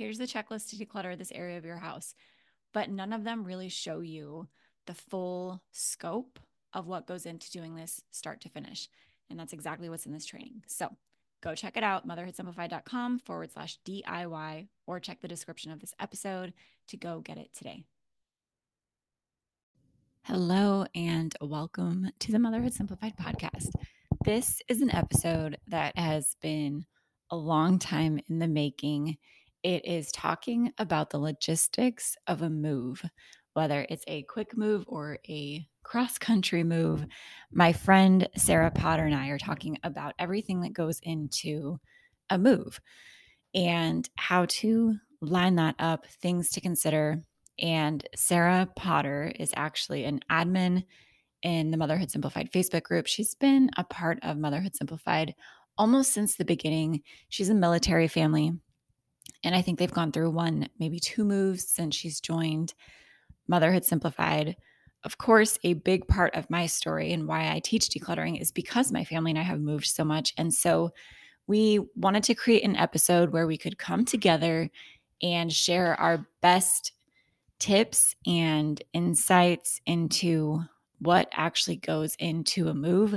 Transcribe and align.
here's 0.00 0.16
the 0.16 0.24
checklist 0.24 0.70
to 0.70 0.76
declutter 0.76 1.16
this 1.16 1.30
area 1.30 1.58
of 1.58 1.64
your 1.66 1.76
house. 1.76 2.14
But 2.72 2.88
none 2.88 3.12
of 3.12 3.22
them 3.22 3.44
really 3.44 3.68
show 3.68 4.00
you 4.00 4.48
the 4.86 4.94
full 4.94 5.62
scope 5.72 6.38
of 6.72 6.86
what 6.86 7.06
goes 7.06 7.26
into 7.26 7.50
doing 7.50 7.74
this 7.74 8.00
start 8.10 8.40
to 8.40 8.48
finish. 8.48 8.88
And 9.28 9.38
that's 9.38 9.52
exactly 9.52 9.90
what's 9.90 10.06
in 10.06 10.12
this 10.12 10.24
training. 10.24 10.62
So 10.68 10.88
go 11.42 11.54
check 11.54 11.76
it 11.76 11.82
out, 11.82 12.08
motherhoodsimplified.com 12.08 13.18
forward 13.18 13.52
slash 13.52 13.78
DIY, 13.86 14.68
or 14.86 15.00
check 15.00 15.20
the 15.20 15.28
description 15.28 15.70
of 15.70 15.80
this 15.80 15.92
episode 16.00 16.54
to 16.88 16.96
go 16.96 17.20
get 17.20 17.36
it 17.36 17.50
today. 17.52 17.84
Hello, 20.22 20.86
and 20.94 21.34
welcome 21.42 22.08
to 22.20 22.32
the 22.32 22.38
Motherhood 22.38 22.72
Simplified 22.72 23.18
podcast. 23.18 23.68
This 24.24 24.62
is 24.66 24.80
an 24.80 24.94
episode 24.94 25.58
that 25.68 25.98
has 25.98 26.36
been 26.40 26.86
a 27.30 27.36
long 27.36 27.78
time 27.78 28.18
in 28.30 28.38
the 28.38 28.48
making. 28.48 29.18
It 29.62 29.84
is 29.84 30.10
talking 30.10 30.72
about 30.78 31.10
the 31.10 31.18
logistics 31.18 32.16
of 32.26 32.40
a 32.40 32.48
move, 32.48 33.02
whether 33.52 33.86
it's 33.90 34.04
a 34.06 34.22
quick 34.22 34.56
move 34.56 34.84
or 34.86 35.18
a 35.28 35.66
cross 35.82 36.16
country 36.16 36.64
move. 36.64 37.04
My 37.52 37.74
friend 37.74 38.26
Sarah 38.36 38.70
Potter 38.70 39.04
and 39.04 39.14
I 39.14 39.28
are 39.28 39.38
talking 39.38 39.78
about 39.82 40.14
everything 40.18 40.62
that 40.62 40.72
goes 40.72 40.98
into 41.02 41.78
a 42.30 42.38
move 42.38 42.80
and 43.54 44.08
how 44.16 44.46
to 44.46 44.94
line 45.20 45.56
that 45.56 45.74
up, 45.78 46.06
things 46.06 46.48
to 46.50 46.62
consider. 46.62 47.22
And 47.58 48.06
Sarah 48.16 48.66
Potter 48.76 49.30
is 49.38 49.52
actually 49.54 50.04
an 50.04 50.20
admin 50.30 50.84
in 51.42 51.70
the 51.70 51.76
Motherhood 51.76 52.10
Simplified 52.10 52.50
Facebook 52.50 52.84
group. 52.84 53.06
She's 53.06 53.34
been 53.34 53.68
a 53.76 53.84
part 53.84 54.18
of 54.22 54.38
Motherhood 54.38 54.74
Simplified 54.74 55.34
almost 55.76 56.14
since 56.14 56.36
the 56.36 56.46
beginning. 56.46 57.02
She's 57.28 57.50
a 57.50 57.54
military 57.54 58.08
family 58.08 58.52
and 59.42 59.54
I 59.54 59.62
think 59.62 59.78
they've 59.78 59.90
gone 59.90 60.12
through 60.12 60.30
one, 60.30 60.68
maybe 60.78 60.98
two 60.98 61.24
moves 61.24 61.66
since 61.66 61.96
she's 61.96 62.20
joined 62.20 62.74
Motherhood 63.48 63.84
Simplified. 63.84 64.56
Of 65.02 65.18
course, 65.18 65.58
a 65.64 65.74
big 65.74 66.06
part 66.08 66.34
of 66.34 66.50
my 66.50 66.66
story 66.66 67.12
and 67.12 67.26
why 67.26 67.50
I 67.52 67.60
teach 67.60 67.88
decluttering 67.88 68.40
is 68.40 68.52
because 68.52 68.92
my 68.92 69.04
family 69.04 69.30
and 69.30 69.38
I 69.38 69.42
have 69.42 69.60
moved 69.60 69.86
so 69.86 70.04
much. 70.04 70.34
And 70.36 70.52
so 70.52 70.92
we 71.46 71.80
wanted 71.96 72.22
to 72.24 72.34
create 72.34 72.64
an 72.64 72.76
episode 72.76 73.30
where 73.30 73.46
we 73.46 73.56
could 73.56 73.78
come 73.78 74.04
together 74.04 74.70
and 75.22 75.52
share 75.52 75.98
our 75.98 76.26
best 76.42 76.92
tips 77.58 78.14
and 78.26 78.82
insights 78.92 79.80
into 79.86 80.62
what 80.98 81.28
actually 81.32 81.76
goes 81.76 82.14
into 82.16 82.68
a 82.68 82.74
move 82.74 83.16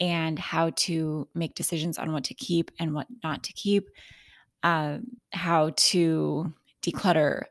and 0.00 0.38
how 0.38 0.70
to 0.70 1.28
make 1.34 1.54
decisions 1.54 1.98
on 1.98 2.12
what 2.12 2.24
to 2.24 2.34
keep 2.34 2.70
and 2.78 2.94
what 2.94 3.06
not 3.22 3.42
to 3.44 3.52
keep 3.52 3.88
uh, 4.62 4.98
how 5.32 5.70
to 5.76 6.52
declutter 6.82 7.42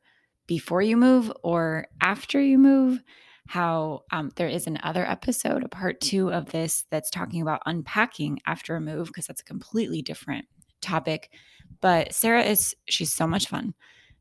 before 0.48 0.82
you 0.82 0.98
move 0.98 1.32
or 1.44 1.88
after 2.02 2.42
you 2.42 2.58
move. 2.58 3.02
How 3.48 4.04
um, 4.12 4.32
there 4.36 4.48
is 4.48 4.68
another 4.68 5.06
episode, 5.06 5.64
a 5.64 5.68
part 5.68 6.00
two 6.00 6.32
of 6.32 6.52
this, 6.52 6.86
that's 6.90 7.10
talking 7.10 7.42
about 7.42 7.62
unpacking 7.66 8.40
after 8.46 8.76
a 8.76 8.82
move, 8.82 9.08
because 9.08 9.28
that's 9.28 9.42
a 9.42 9.46
completely 9.46 10.02
different 10.02 10.46
topic. 10.82 11.32
But 11.82 12.14
Sarah 12.14 12.44
is, 12.44 12.76
she's 12.88 13.12
so 13.12 13.28
much 13.28 13.48
fun. 13.48 13.74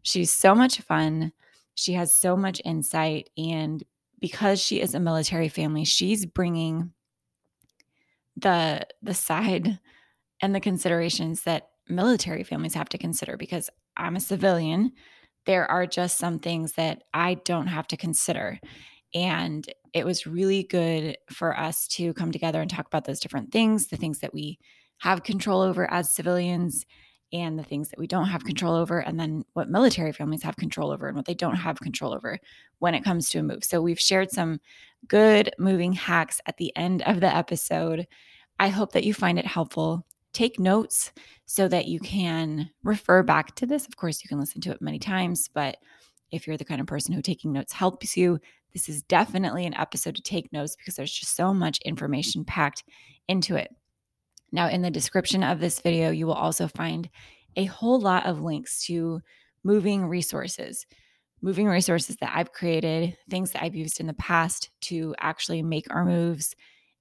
She's 0.03 0.33
so 0.33 0.55
much 0.55 0.81
fun. 0.81 1.33
She 1.75 1.93
has 1.93 2.19
so 2.19 2.37
much 2.37 2.61
insight. 2.65 3.31
And 3.37 3.85
because 4.21 4.61
she 4.61 4.81
is 4.81 4.95
a 4.95 5.01
military 5.01 5.49
family, 5.49 5.85
she's 5.85 6.27
bringing 6.27 6.93
the 8.37 8.87
the 9.03 9.15
side 9.15 9.79
and 10.41 10.55
the 10.55 10.61
considerations 10.61 11.43
that 11.43 11.70
military 11.91 12.43
families 12.45 12.75
have 12.75 12.89
to 12.91 12.99
consider 12.99 13.37
because 13.37 13.71
I'm 13.97 14.17
a 14.17 14.21
civilian. 14.21 14.93
There 15.47 15.71
are 15.71 15.87
just 15.87 16.19
some 16.19 16.39
things 16.39 16.73
that 16.75 17.03
I 17.15 17.35
don't 17.45 17.67
have 17.67 17.87
to 17.89 17.97
consider. 17.97 18.59
And 19.15 19.67
it 19.93 20.05
was 20.05 20.27
really 20.27 20.63
good 20.65 21.17
for 21.31 21.59
us 21.59 21.89
to 21.89 22.15
come 22.15 22.31
together 22.31 22.61
and 22.61 22.71
talk 22.71 22.87
about 22.87 23.05
those 23.05 23.21
different 23.21 23.51
things, 23.53 23.89
the 23.89 23.97
things 23.97 24.21
that 24.21 24.35
we 24.35 24.59
have 24.99 25.23
control 25.23 25.63
over 25.63 25.91
as 25.91 26.15
civilians, 26.15 26.87
and 27.33 27.59
the 27.59 27.65
things 27.65 27.91
that 27.91 27.99
we 27.99 28.07
don't 28.07 28.27
have 28.27 28.45
control 28.45 28.75
over, 28.75 28.99
and 28.99 29.19
then 29.19 29.45
what 29.53 29.71
military 29.71 30.13
families 30.13 30.43
have 30.43 30.57
control 30.57 30.91
over 30.91 31.07
and 31.07 31.17
what 31.17 31.27
they 31.27 31.35
don't 31.35 31.55
have 31.55 31.79
control 31.81 32.13
over 32.13 32.39
when 32.81 32.95
it 32.95 33.05
comes 33.05 33.29
to 33.31 33.39
a 33.39 33.43
move. 33.43 33.65
So, 33.65 33.81
we've 33.81 34.01
shared 34.01 34.31
some 34.31 34.61
good 35.07 35.51
moving 35.59 35.93
hacks 35.93 36.41
at 36.47 36.57
the 36.57 36.77
end 36.77 37.03
of 37.03 37.21
the 37.21 37.35
episode. 37.35 38.07
I 38.59 38.69
hope 38.69 38.93
that 38.93 39.05
you 39.05 39.15
find 39.15 39.39
it 39.39 39.47
helpful. 39.47 40.05
Take 40.33 40.59
notes 40.59 41.13
so 41.47 41.67
that 41.69 41.87
you 41.87 41.99
can 42.01 42.71
refer 42.85 43.23
back 43.23 43.55
to 43.57 43.67
this. 43.67 43.87
Of 43.87 43.97
course, 43.97 44.23
you 44.23 44.29
can 44.29 44.39
listen 44.39 44.61
to 44.63 44.71
it 44.71 44.83
many 44.83 44.99
times, 44.99 45.49
but 45.53 45.77
if 46.31 46.47
you're 46.47 46.57
the 46.57 46.65
kind 46.65 46.81
of 46.81 46.87
person 46.87 47.13
who 47.13 47.23
taking 47.23 47.53
notes 47.53 47.73
helps 47.73 48.17
you, 48.17 48.39
this 48.73 48.89
is 48.89 49.03
definitely 49.03 49.67
an 49.67 49.75
episode 49.75 50.15
to 50.17 50.23
take 50.23 50.53
notes 50.53 50.77
because 50.77 50.95
there's 50.95 51.13
just 51.13 51.35
so 51.35 51.53
much 51.53 51.79
information 51.85 52.45
packed 52.45 52.85
into 53.27 53.57
it. 53.57 53.75
Now, 54.53 54.69
in 54.69 54.83
the 54.83 54.91
description 54.91 55.43
of 55.43 55.61
this 55.61 55.81
video, 55.81 56.11
you 56.11 56.27
will 56.27 56.35
also 56.35 56.69
find 56.69 57.09
a 57.57 57.65
whole 57.65 58.01
lot 58.01 58.27
of 58.27 58.41
links 58.41 58.85
to 58.87 59.21
moving 59.65 60.07
resources, 60.07 60.87
moving 61.43 61.67
resources 61.67 62.17
that 62.21 62.33
I've 62.35 62.53
created, 62.53 63.17
things 63.29 63.53
that 63.53 63.63
I've 63.63 63.75
used 63.75 64.01
in 64.01 64.07
the 64.07 64.15
past 64.15 64.71
to 64.83 65.15
actually 65.21 65.63
make 65.63 65.93
our 65.93 66.05
moves, 66.05 66.55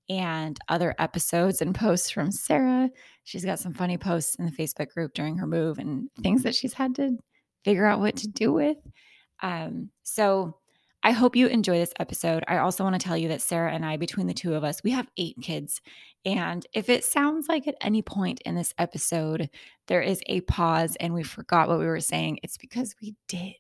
and 0.10 0.60
other 0.68 0.96
episodes 1.00 1.62
and 1.62 1.76
posts 1.76 2.10
from 2.10 2.32
Sarah. 2.32 2.90
She's 3.24 3.46
got 3.46 3.60
some 3.60 3.74
funny 3.74 3.98
posts 3.98 4.36
in 4.36 4.46
the 4.46 4.52
Facebook 4.52 4.90
group 4.94 5.14
during 5.14 5.38
her 5.38 5.48
move 5.48 5.80
and 5.80 6.10
things 6.22 6.44
that 6.44 6.56
she's 6.56 6.74
had 6.74 6.96
to 6.96 7.18
figure 7.64 7.86
out 7.86 8.00
what 8.00 8.16
to 8.18 8.28
do 8.28 8.52
with. 8.52 8.78
Um, 9.42 9.90
so, 10.04 10.56
I 11.02 11.12
hope 11.12 11.36
you 11.38 11.48
enjoy 11.48 11.78
this 11.78 11.94
episode. 12.00 12.44
I 12.48 12.58
also 12.58 12.84
want 12.84 13.00
to 13.00 13.08
tell 13.08 13.16
you 13.16 13.30
that 13.30 13.42
Sarah 13.42 13.72
and 13.72 13.86
I, 13.86 13.96
between 13.96 14.28
the 14.28 14.34
two 14.34 14.54
of 14.54 14.66
us, 14.66 14.84
we 14.84 14.92
have 14.92 15.08
eight 15.16 15.38
kids. 15.42 15.80
And 16.26 16.66
if 16.74 16.90
it 16.90 17.06
sounds 17.06 17.48
like 17.48 17.68
at 17.68 17.76
any 17.80 18.02
point 18.02 18.42
in 18.42 18.56
this 18.56 18.74
episode 18.78 19.50
there 19.88 20.02
is 20.02 20.22
a 20.28 20.42
pause 20.42 20.98
and 21.00 21.14
we 21.14 21.24
forgot 21.24 21.70
what 21.70 21.80
we 21.80 21.86
were 21.86 22.02
saying, 22.02 22.40
it's 22.44 22.58
because 22.58 22.96
we 23.02 23.16
did. 23.28 23.56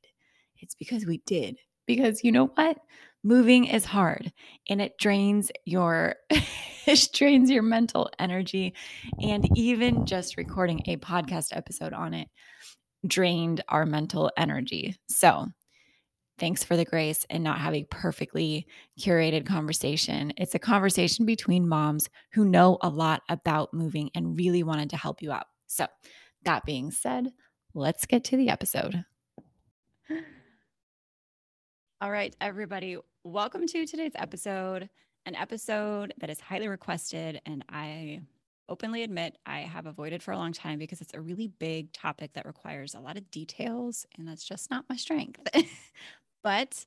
It's 0.57 0.75
because 0.75 1.05
we 1.05 1.21
did. 1.25 1.57
Because 1.87 2.23
you 2.23 2.31
know 2.31 2.47
what? 2.47 2.77
Moving 3.23 3.65
is 3.65 3.85
hard 3.85 4.31
and 4.69 4.81
it 4.81 4.97
drains 4.97 5.51
your 5.65 6.15
it 6.29 7.09
drains 7.13 7.49
your 7.49 7.63
mental 7.63 8.09
energy 8.17 8.73
and 9.21 9.47
even 9.57 10.05
just 10.05 10.37
recording 10.37 10.81
a 10.87 10.97
podcast 10.97 11.55
episode 11.55 11.93
on 11.93 12.13
it 12.13 12.29
drained 13.05 13.63
our 13.67 13.85
mental 13.85 14.31
energy. 14.37 14.95
So, 15.07 15.47
Thanks 16.39 16.63
for 16.63 16.77
the 16.77 16.85
grace 16.85 17.25
and 17.29 17.43
not 17.43 17.59
having 17.59 17.85
perfectly 17.91 18.65
curated 18.97 19.45
conversation. 19.45 20.31
It's 20.37 20.55
a 20.55 20.59
conversation 20.59 21.25
between 21.25 21.67
moms 21.67 22.07
who 22.31 22.45
know 22.45 22.77
a 22.81 22.87
lot 22.87 23.23
about 23.27 23.73
moving 23.73 24.09
and 24.15 24.37
really 24.37 24.63
wanted 24.63 24.89
to 24.91 24.97
help 24.97 25.21
you 25.21 25.33
out. 25.33 25.47
So, 25.67 25.85
that 26.45 26.63
being 26.63 26.91
said, 26.91 27.33
let's 27.73 28.05
get 28.05 28.23
to 28.25 28.37
the 28.37 28.47
episode. 28.47 29.03
All 32.01 32.09
right, 32.09 32.33
everybody, 32.39 32.97
welcome 33.23 33.67
to 33.67 33.85
today's 33.85 34.13
episode, 34.15 34.89
an 35.25 35.35
episode 35.35 36.13
that 36.19 36.29
is 36.29 36.39
highly 36.39 36.69
requested. 36.69 37.41
And 37.45 37.65
I 37.69 38.21
openly 38.69 39.03
admit 39.03 39.37
I 39.45 39.59
have 39.59 39.85
avoided 39.85 40.23
for 40.23 40.31
a 40.31 40.37
long 40.37 40.53
time 40.53 40.79
because 40.79 41.01
it's 41.01 41.13
a 41.13 41.19
really 41.19 41.47
big 41.47 41.91
topic 41.91 42.33
that 42.33 42.45
requires 42.45 42.95
a 42.95 42.99
lot 42.99 43.17
of 43.17 43.29
details, 43.29 44.05
and 44.17 44.27
that's 44.27 44.45
just 44.45 44.71
not 44.71 44.85
my 44.89 44.95
strength. 44.95 45.41
but 46.43 46.85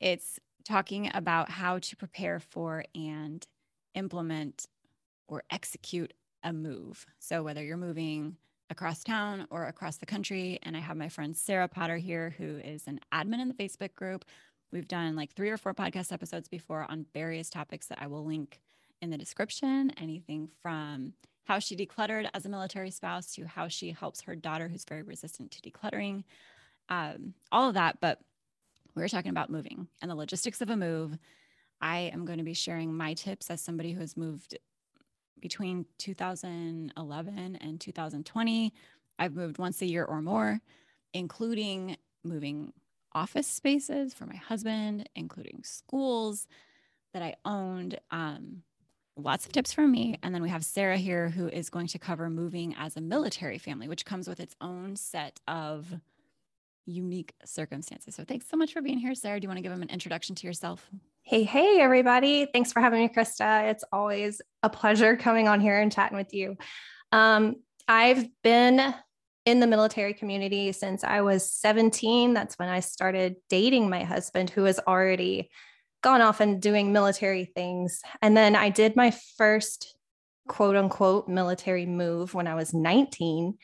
it's 0.00 0.40
talking 0.64 1.10
about 1.14 1.50
how 1.50 1.78
to 1.78 1.96
prepare 1.96 2.40
for 2.40 2.84
and 2.94 3.46
implement 3.94 4.66
or 5.28 5.44
execute 5.50 6.12
a 6.42 6.52
move. 6.52 7.06
So, 7.20 7.44
whether 7.44 7.62
you're 7.62 7.76
moving 7.76 8.36
across 8.70 9.04
town 9.04 9.46
or 9.50 9.66
across 9.66 9.98
the 9.98 10.06
country, 10.06 10.58
and 10.62 10.76
I 10.76 10.80
have 10.80 10.96
my 10.96 11.08
friend 11.08 11.36
Sarah 11.36 11.68
Potter 11.68 11.96
here, 11.96 12.34
who 12.38 12.58
is 12.58 12.86
an 12.86 13.00
admin 13.12 13.40
in 13.40 13.48
the 13.48 13.54
Facebook 13.54 13.94
group. 13.94 14.24
We've 14.72 14.86
done 14.86 15.16
like 15.16 15.32
three 15.32 15.50
or 15.50 15.56
four 15.56 15.74
podcast 15.74 16.12
episodes 16.12 16.48
before 16.48 16.86
on 16.88 17.06
various 17.12 17.50
topics 17.50 17.86
that 17.86 18.00
I 18.00 18.06
will 18.06 18.24
link 18.24 18.60
in 19.02 19.10
the 19.10 19.18
description. 19.18 19.92
Anything 19.96 20.48
from 20.62 21.14
how 21.44 21.58
she 21.58 21.74
decluttered 21.74 22.28
as 22.34 22.46
a 22.46 22.48
military 22.48 22.90
spouse 22.90 23.34
to 23.34 23.44
how 23.46 23.66
she 23.66 23.90
helps 23.90 24.20
her 24.22 24.36
daughter, 24.36 24.68
who's 24.68 24.84
very 24.84 25.02
resistant 25.02 25.50
to 25.50 25.60
decluttering, 25.62 26.22
um, 26.88 27.34
all 27.50 27.68
of 27.68 27.74
that. 27.74 28.00
But 28.00 28.20
we're 28.94 29.08
talking 29.08 29.30
about 29.30 29.50
moving 29.50 29.88
and 30.00 30.10
the 30.10 30.14
logistics 30.14 30.60
of 30.60 30.70
a 30.70 30.76
move. 30.76 31.18
I 31.80 32.10
am 32.12 32.24
going 32.24 32.38
to 32.38 32.44
be 32.44 32.54
sharing 32.54 32.94
my 32.94 33.14
tips 33.14 33.50
as 33.50 33.60
somebody 33.60 33.92
who 33.92 34.00
has 34.00 34.16
moved 34.16 34.56
between 35.40 35.86
2011 35.98 37.56
and 37.60 37.80
2020. 37.80 38.72
I've 39.18 39.34
moved 39.34 39.58
once 39.58 39.82
a 39.82 39.86
year 39.86 40.04
or 40.04 40.22
more, 40.22 40.60
including 41.12 41.96
moving 42.22 42.72
office 43.12 43.46
spaces 43.46 44.14
for 44.14 44.26
my 44.26 44.36
husband, 44.36 45.08
including 45.14 45.60
schools 45.64 46.46
that 47.12 47.22
I 47.22 47.34
owned. 47.44 47.98
Um, 48.10 48.62
lots 49.16 49.46
of 49.46 49.52
tips 49.52 49.72
from 49.72 49.90
me. 49.90 50.18
And 50.22 50.34
then 50.34 50.42
we 50.42 50.48
have 50.48 50.64
Sarah 50.64 50.96
here, 50.96 51.28
who 51.28 51.48
is 51.48 51.70
going 51.70 51.88
to 51.88 51.98
cover 51.98 52.30
moving 52.30 52.74
as 52.78 52.96
a 52.96 53.00
military 53.00 53.58
family, 53.58 53.88
which 53.88 54.04
comes 54.04 54.28
with 54.28 54.40
its 54.40 54.54
own 54.60 54.96
set 54.96 55.40
of 55.46 55.86
unique 56.86 57.34
circumstances. 57.44 58.14
So 58.14 58.24
thanks 58.24 58.46
so 58.48 58.56
much 58.56 58.72
for 58.72 58.82
being 58.82 58.98
here, 58.98 59.14
Sarah. 59.14 59.38
Do 59.38 59.44
you 59.44 59.48
want 59.48 59.58
to 59.58 59.62
give 59.62 59.72
them 59.72 59.82
an 59.82 59.90
introduction 59.90 60.34
to 60.36 60.46
yourself? 60.46 60.88
Hey, 61.22 61.44
hey, 61.44 61.78
everybody. 61.80 62.46
Thanks 62.46 62.72
for 62.72 62.80
having 62.80 63.00
me, 63.00 63.08
Krista. 63.08 63.70
It's 63.70 63.84
always 63.92 64.40
a 64.62 64.70
pleasure 64.70 65.16
coming 65.16 65.48
on 65.48 65.60
here 65.60 65.78
and 65.78 65.92
chatting 65.92 66.16
with 66.16 66.32
you. 66.32 66.56
Um, 67.12 67.56
I've 67.86 68.28
been 68.42 68.94
in 69.50 69.60
the 69.60 69.66
military 69.66 70.14
community 70.14 70.72
since 70.72 71.04
I 71.04 71.20
was 71.20 71.50
17. 71.50 72.34
That's 72.34 72.58
when 72.58 72.68
I 72.68 72.80
started 72.80 73.36
dating 73.48 73.90
my 73.90 74.04
husband, 74.04 74.50
who 74.50 74.64
has 74.64 74.80
already 74.86 75.50
gone 76.02 76.22
off 76.22 76.40
and 76.40 76.62
doing 76.62 76.92
military 76.92 77.44
things. 77.44 78.00
And 78.22 78.36
then 78.36 78.56
I 78.56 78.70
did 78.70 78.96
my 78.96 79.12
first 79.36 79.94
quote 80.48 80.76
unquote 80.76 81.28
military 81.28 81.86
move 81.86 82.34
when 82.34 82.46
I 82.46 82.54
was 82.54 82.72
19 82.72 83.58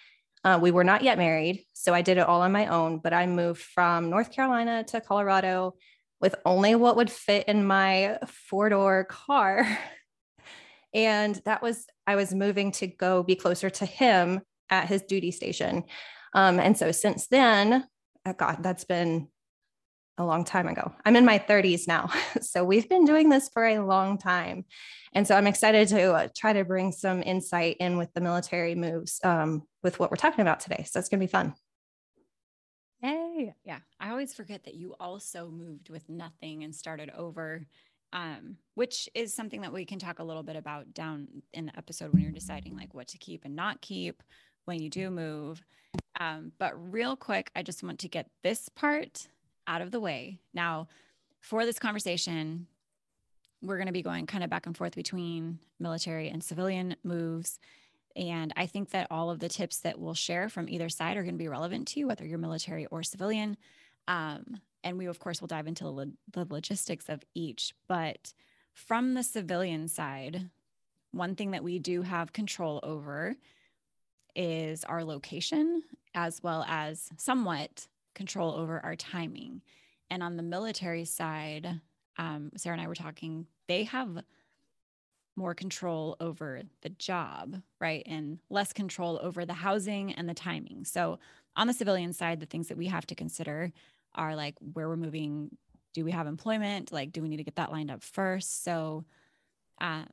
uh, 0.47 0.61
we 0.62 0.71
were 0.71 0.85
not 0.85 1.03
yet 1.03 1.19
married, 1.19 1.65
so 1.73 1.93
I 1.93 2.03
did 2.03 2.19
it 2.19 2.27
all 2.29 2.43
on 2.43 2.53
my 2.53 2.67
own. 2.69 2.99
But 2.99 3.12
I 3.12 3.27
moved 3.27 3.62
from 3.62 4.11
North 4.11 4.31
Carolina 4.31 4.85
to 4.85 5.00
Colorado 5.00 5.75
with 6.21 6.37
only 6.44 6.77
what 6.77 6.94
would 6.94 7.11
fit 7.11 7.49
in 7.49 7.67
my 7.67 8.19
four 8.29 8.69
door 8.69 9.06
car. 9.06 9.67
and 10.94 11.35
that 11.47 11.62
was, 11.62 11.85
I 12.06 12.15
was 12.15 12.33
moving 12.33 12.71
to 12.73 12.87
go 12.87 13.25
be 13.25 13.35
closer 13.35 13.71
to 13.71 13.85
him 13.85 14.40
at 14.70 14.88
his 14.88 15.02
duty 15.02 15.30
station. 15.30 15.85
Um, 16.35 16.58
and 16.61 16.76
so 16.76 16.92
since 16.92 17.26
then, 17.28 17.87
oh 18.26 18.32
God, 18.32 18.58
that's 18.62 18.85
been 18.85 19.28
a 20.18 20.25
long 20.25 20.44
time 20.44 20.68
ago. 20.68 20.92
I'm 21.04 21.16
in 21.16 21.25
my 21.25 21.38
30s 21.38 21.87
now. 21.87 22.11
So 22.40 22.64
we've 22.64 22.88
been 22.88 23.04
doing 23.04 23.28
this 23.28 23.49
for 23.49 23.66
a 23.66 23.80
long 23.80 24.18
time. 24.18 24.64
And 25.12 25.26
so 25.26 25.35
I'm 25.35 25.46
excited 25.46 25.88
to 25.88 26.12
uh, 26.12 26.28
try 26.35 26.52
to 26.52 26.64
bring 26.64 26.92
some 26.92 27.23
insight 27.23 27.76
in 27.80 27.96
with 27.96 28.12
the 28.14 28.20
military 28.20 28.75
moves 28.75 29.20
um, 29.25 29.62
with 29.82 29.99
what 29.99 30.11
we're 30.11 30.16
talking 30.16 30.42
about 30.42 30.61
today. 30.61 30.85
So 30.87 31.00
it's 31.00 31.08
going 31.08 31.20
to 31.20 31.26
be 31.26 31.30
fun. 31.30 31.54
Hey, 33.00 33.54
yeah. 33.64 33.78
I 34.00 34.11
always 34.11 34.32
forget 34.32 34.64
that 34.64 34.75
you 34.75 34.94
also 35.00 35.50
moved 35.50 35.90
with 35.90 36.08
nothing 36.08 36.64
and 36.64 36.75
started 36.75 37.11
over, 37.16 37.66
um, 38.12 38.56
which 38.75 39.08
is 39.14 39.35
something 39.35 39.62
that 39.62 39.73
we 39.73 39.85
can 39.85 39.99
talk 39.99 40.18
a 40.18 40.25
little 40.25 40.42
bit 40.42 40.56
about 40.56 40.94
down 40.94 41.28
in 41.52 41.66
the 41.66 41.76
episode 41.76 42.12
when 42.12 42.23
you're 42.23 42.32
deciding 42.32 42.76
like 42.76 42.94
what 42.94 43.08
to 43.08 43.18
keep 43.18 43.44
and 43.44 43.56
not 43.56 43.80
keep 43.80 44.23
when 44.66 44.80
you 44.80 44.90
do 44.90 45.11
move. 45.11 45.64
Um, 46.20 46.52
but 46.58 46.92
real 46.92 47.16
quick, 47.16 47.50
I 47.56 47.62
just 47.62 47.82
want 47.82 47.99
to 48.00 48.08
get 48.08 48.28
this 48.42 48.68
part 48.68 49.28
out 49.66 49.80
of 49.80 49.90
the 49.90 50.00
way. 50.00 50.38
Now, 50.54 50.88
for 51.40 51.64
this 51.64 51.78
conversation, 51.78 52.66
we're 53.62 53.76
going 53.76 53.87
to 53.87 53.92
be 53.92 54.02
going 54.02 54.26
kind 54.26 54.44
of 54.44 54.50
back 54.50 54.66
and 54.66 54.76
forth 54.76 54.94
between 54.94 55.58
military 55.78 56.28
and 56.28 56.42
civilian 56.42 56.96
moves. 57.02 57.58
And 58.14 58.52
I 58.56 58.66
think 58.66 58.90
that 58.90 59.08
all 59.11 59.30
of 59.30 59.40
the 59.40 59.49
tips 59.49 59.78
that 59.80 59.99
we'll 59.99 60.14
share 60.14 60.49
from 60.49 60.68
either 60.68 60.88
side 60.88 61.16
are 61.16 61.23
going 61.23 61.35
to 61.35 61.38
be 61.38 61.49
relevant 61.49 61.88
to 61.88 62.00
you, 62.00 62.06
whether 62.06 62.25
you're 62.25 62.38
military 62.38 62.87
or 62.87 63.02
civilian. 63.02 63.56
Um, 64.08 64.61
and 64.85 64.99
we, 64.99 65.06
of 65.06 65.18
course, 65.18 65.40
will 65.40 65.49
dive 65.49 65.66
into 65.66 65.88
lo- 65.88 66.12
the 66.32 66.46
logistics 66.49 67.08
of 67.08 67.23
each. 67.35 67.75
But 67.88 68.32
from 68.73 69.14
the 69.14 69.23
civilian 69.23 69.88
side, 69.88 70.50
one 71.11 71.35
thing 71.35 71.50
that 71.50 71.64
we 71.64 71.78
do 71.78 72.02
have 72.02 72.32
control 72.32 72.80
over 72.82 73.37
is 74.37 74.85
our 74.85 75.02
location, 75.02 75.83
as 76.14 76.43
well 76.43 76.64
as 76.69 77.11
somewhat 77.16 77.88
control 78.14 78.55
over 78.55 78.81
our 78.85 78.95
timing. 78.95 79.62
And 80.11 80.23
on 80.23 80.37
the 80.37 80.43
military 80.43 81.05
side, 81.05 81.81
um, 82.19 82.52
Sarah 82.57 82.75
and 82.75 82.83
I 82.83 82.88
were 82.88 82.95
talking, 82.95 83.47
they 83.66 83.85
have 83.85 84.23
more 85.37 85.55
control 85.55 86.16
over 86.19 86.62
the 86.81 86.88
job, 86.88 87.61
right? 87.81 88.02
And 88.07 88.38
less 88.49 88.73
control 88.73 89.19
over 89.23 89.45
the 89.45 89.52
housing 89.52 90.12
and 90.12 90.28
the 90.28 90.35
timing. 90.35 90.85
So, 90.85 91.19
on 91.57 91.66
the 91.66 91.73
civilian 91.73 92.12
side, 92.12 92.40
the 92.40 92.47
things 92.47 92.69
that 92.69 92.76
we 92.76 92.87
have 92.87 93.07
to 93.07 93.14
consider 93.14 93.73
are 94.14 94.37
like 94.37 94.55
where 94.73 94.88
we're 94.88 94.97
moving. 94.97 95.57
Do 95.95 96.05
we 96.05 96.12
have 96.12 96.26
employment? 96.26 96.93
Like, 96.93 97.12
do 97.12 97.23
we 97.23 97.28
need 97.28 97.38
to 97.38 97.45
get 97.45 97.57
that 97.57 97.73
lined 97.73 97.90
up 97.90 98.02
first? 98.02 98.62
So, 98.64 99.05
um, 99.81 100.07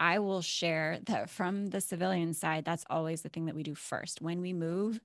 I 0.00 0.18
will 0.18 0.42
share 0.42 0.98
that 1.06 1.28
from 1.28 1.68
the 1.68 1.80
civilian 1.80 2.34
side, 2.34 2.64
that's 2.64 2.84
always 2.88 3.22
the 3.22 3.28
thing 3.28 3.46
that 3.46 3.54
we 3.54 3.62
do 3.62 3.74
first. 3.74 4.20
When 4.22 4.40
we 4.40 4.52
move, 4.52 5.00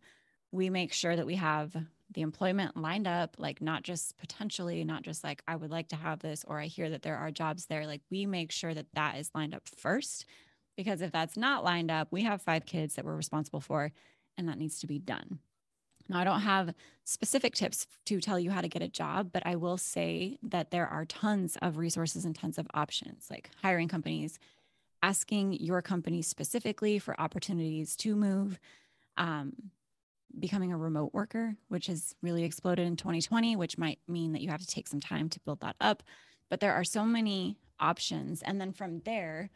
we 0.52 0.70
make 0.70 0.94
sure 0.94 1.16
that 1.16 1.26
we 1.26 1.36
have 1.36 1.76
the 2.12 2.22
employment 2.22 2.78
lined 2.78 3.08
up, 3.08 3.38
like 3.40 3.60
not 3.60 3.82
just 3.82 4.18
potentially, 4.18 4.84
not 4.84 5.02
just 5.02 5.24
like, 5.24 5.42
I 5.48 5.56
would 5.56 5.72
like 5.72 5.88
to 5.90 5.96
have 5.96 6.20
this, 6.20 6.46
or 6.48 6.60
I 6.60 6.68
hear 6.68 6.92
that 6.92 7.02
there 7.02 7.18
are 7.18 7.32
jobs 7.32 7.66
there. 7.66 7.88
Like 7.88 8.02
we 8.12 8.28
make 8.28 8.52
sure 8.52 8.74
that 8.74 8.86
that 8.94 9.18
is 9.18 9.32
lined 9.34 9.56
up 9.56 9.64
first. 9.76 10.26
Because 10.78 11.02
if 11.02 11.12
that's 11.12 11.38
not 11.38 11.64
lined 11.64 11.92
up, 11.92 12.08
we 12.12 12.24
have 12.24 12.42
five 12.42 12.66
kids 12.66 12.96
that 12.96 13.06
we're 13.06 13.16
responsible 13.16 13.62
for, 13.62 13.92
and 14.38 14.48
that 14.50 14.58
needs 14.58 14.80
to 14.80 14.88
be 14.88 15.00
done. 15.00 15.40
Now, 16.10 16.20
I 16.20 16.24
don't 16.24 16.42
have 16.42 16.74
specific 17.04 17.56
tips 17.56 17.88
to 18.06 18.20
tell 18.20 18.40
you 18.40 18.52
how 18.52 18.62
to 18.62 18.68
get 18.68 18.82
a 18.82 18.88
job, 18.88 19.30
but 19.32 19.44
I 19.46 19.56
will 19.56 19.78
say 19.78 20.38
that 20.44 20.72
there 20.72 20.88
are 20.88 21.06
tons 21.06 21.58
of 21.62 21.78
resources 21.78 22.26
and 22.26 22.36
tons 22.36 22.58
of 22.58 22.68
options, 22.74 23.28
like 23.30 23.52
hiring 23.62 23.88
companies, 23.88 24.40
asking 25.04 25.54
your 25.54 25.84
company 25.84 26.24
specifically 26.24 26.98
for 26.98 27.20
opportunities 27.22 27.96
to 27.98 28.16
move, 28.16 28.60
um, 29.18 29.54
becoming 30.40 30.74
a 30.74 30.78
remote 30.78 31.14
worker, 31.14 31.56
which 31.68 31.86
has 31.86 32.16
really 32.24 32.44
exploded 32.44 32.88
in 32.88 32.96
2020, 32.96 33.56
which 33.56 33.78
might 33.78 34.00
mean 34.08 34.32
that 34.32 34.42
you 34.42 34.50
have 34.50 34.62
to 34.62 34.68
take 34.68 34.88
some 34.88 35.00
time 35.00 35.30
to 35.30 35.40
build 35.42 35.60
that 35.60 35.76
up. 35.80 36.02
But 36.50 36.60
there 36.60 36.74
are 36.74 36.84
so 36.84 37.06
many 37.06 37.58
options. 37.80 38.42
And 38.42 38.60
then 38.60 38.74
from 38.74 39.02
there, 39.06 39.52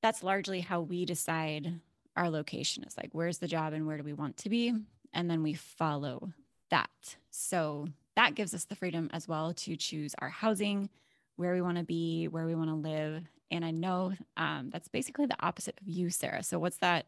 that's 0.00 0.22
largely 0.22 0.60
how 0.60 0.80
we 0.80 1.04
decide 1.04 1.80
our 2.14 2.30
location 2.30 2.84
is 2.84 2.96
like, 2.96 3.10
where's 3.10 3.38
the 3.38 3.48
job 3.48 3.72
and 3.72 3.86
where 3.86 3.96
do 3.96 4.04
we 4.04 4.12
want 4.12 4.36
to 4.36 4.48
be? 4.48 4.74
and 5.14 5.30
then 5.30 5.42
we 5.42 5.54
follow 5.54 6.32
that. 6.70 7.16
So 7.30 7.86
that 8.16 8.34
gives 8.34 8.52
us 8.52 8.64
the 8.64 8.74
freedom 8.74 9.08
as 9.12 9.26
well 9.26 9.54
to 9.54 9.76
choose 9.76 10.14
our 10.18 10.28
housing, 10.28 10.90
where 11.36 11.54
we 11.54 11.62
want 11.62 11.78
to 11.78 11.84
be, 11.84 12.28
where 12.28 12.46
we 12.46 12.54
want 12.54 12.68
to 12.68 12.74
live. 12.74 13.22
And 13.50 13.64
I 13.64 13.70
know 13.70 14.14
um, 14.36 14.70
that's 14.72 14.88
basically 14.88 15.26
the 15.26 15.36
opposite 15.40 15.78
of 15.80 15.88
you, 15.88 16.10
Sarah. 16.10 16.42
So 16.42 16.58
what's 16.58 16.78
that? 16.78 17.06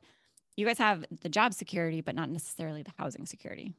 You 0.56 0.66
guys 0.66 0.78
have 0.78 1.04
the 1.22 1.28
job 1.28 1.54
security, 1.54 2.00
but 2.00 2.14
not 2.14 2.30
necessarily 2.30 2.82
the 2.82 2.92
housing 2.96 3.26
security. 3.26 3.74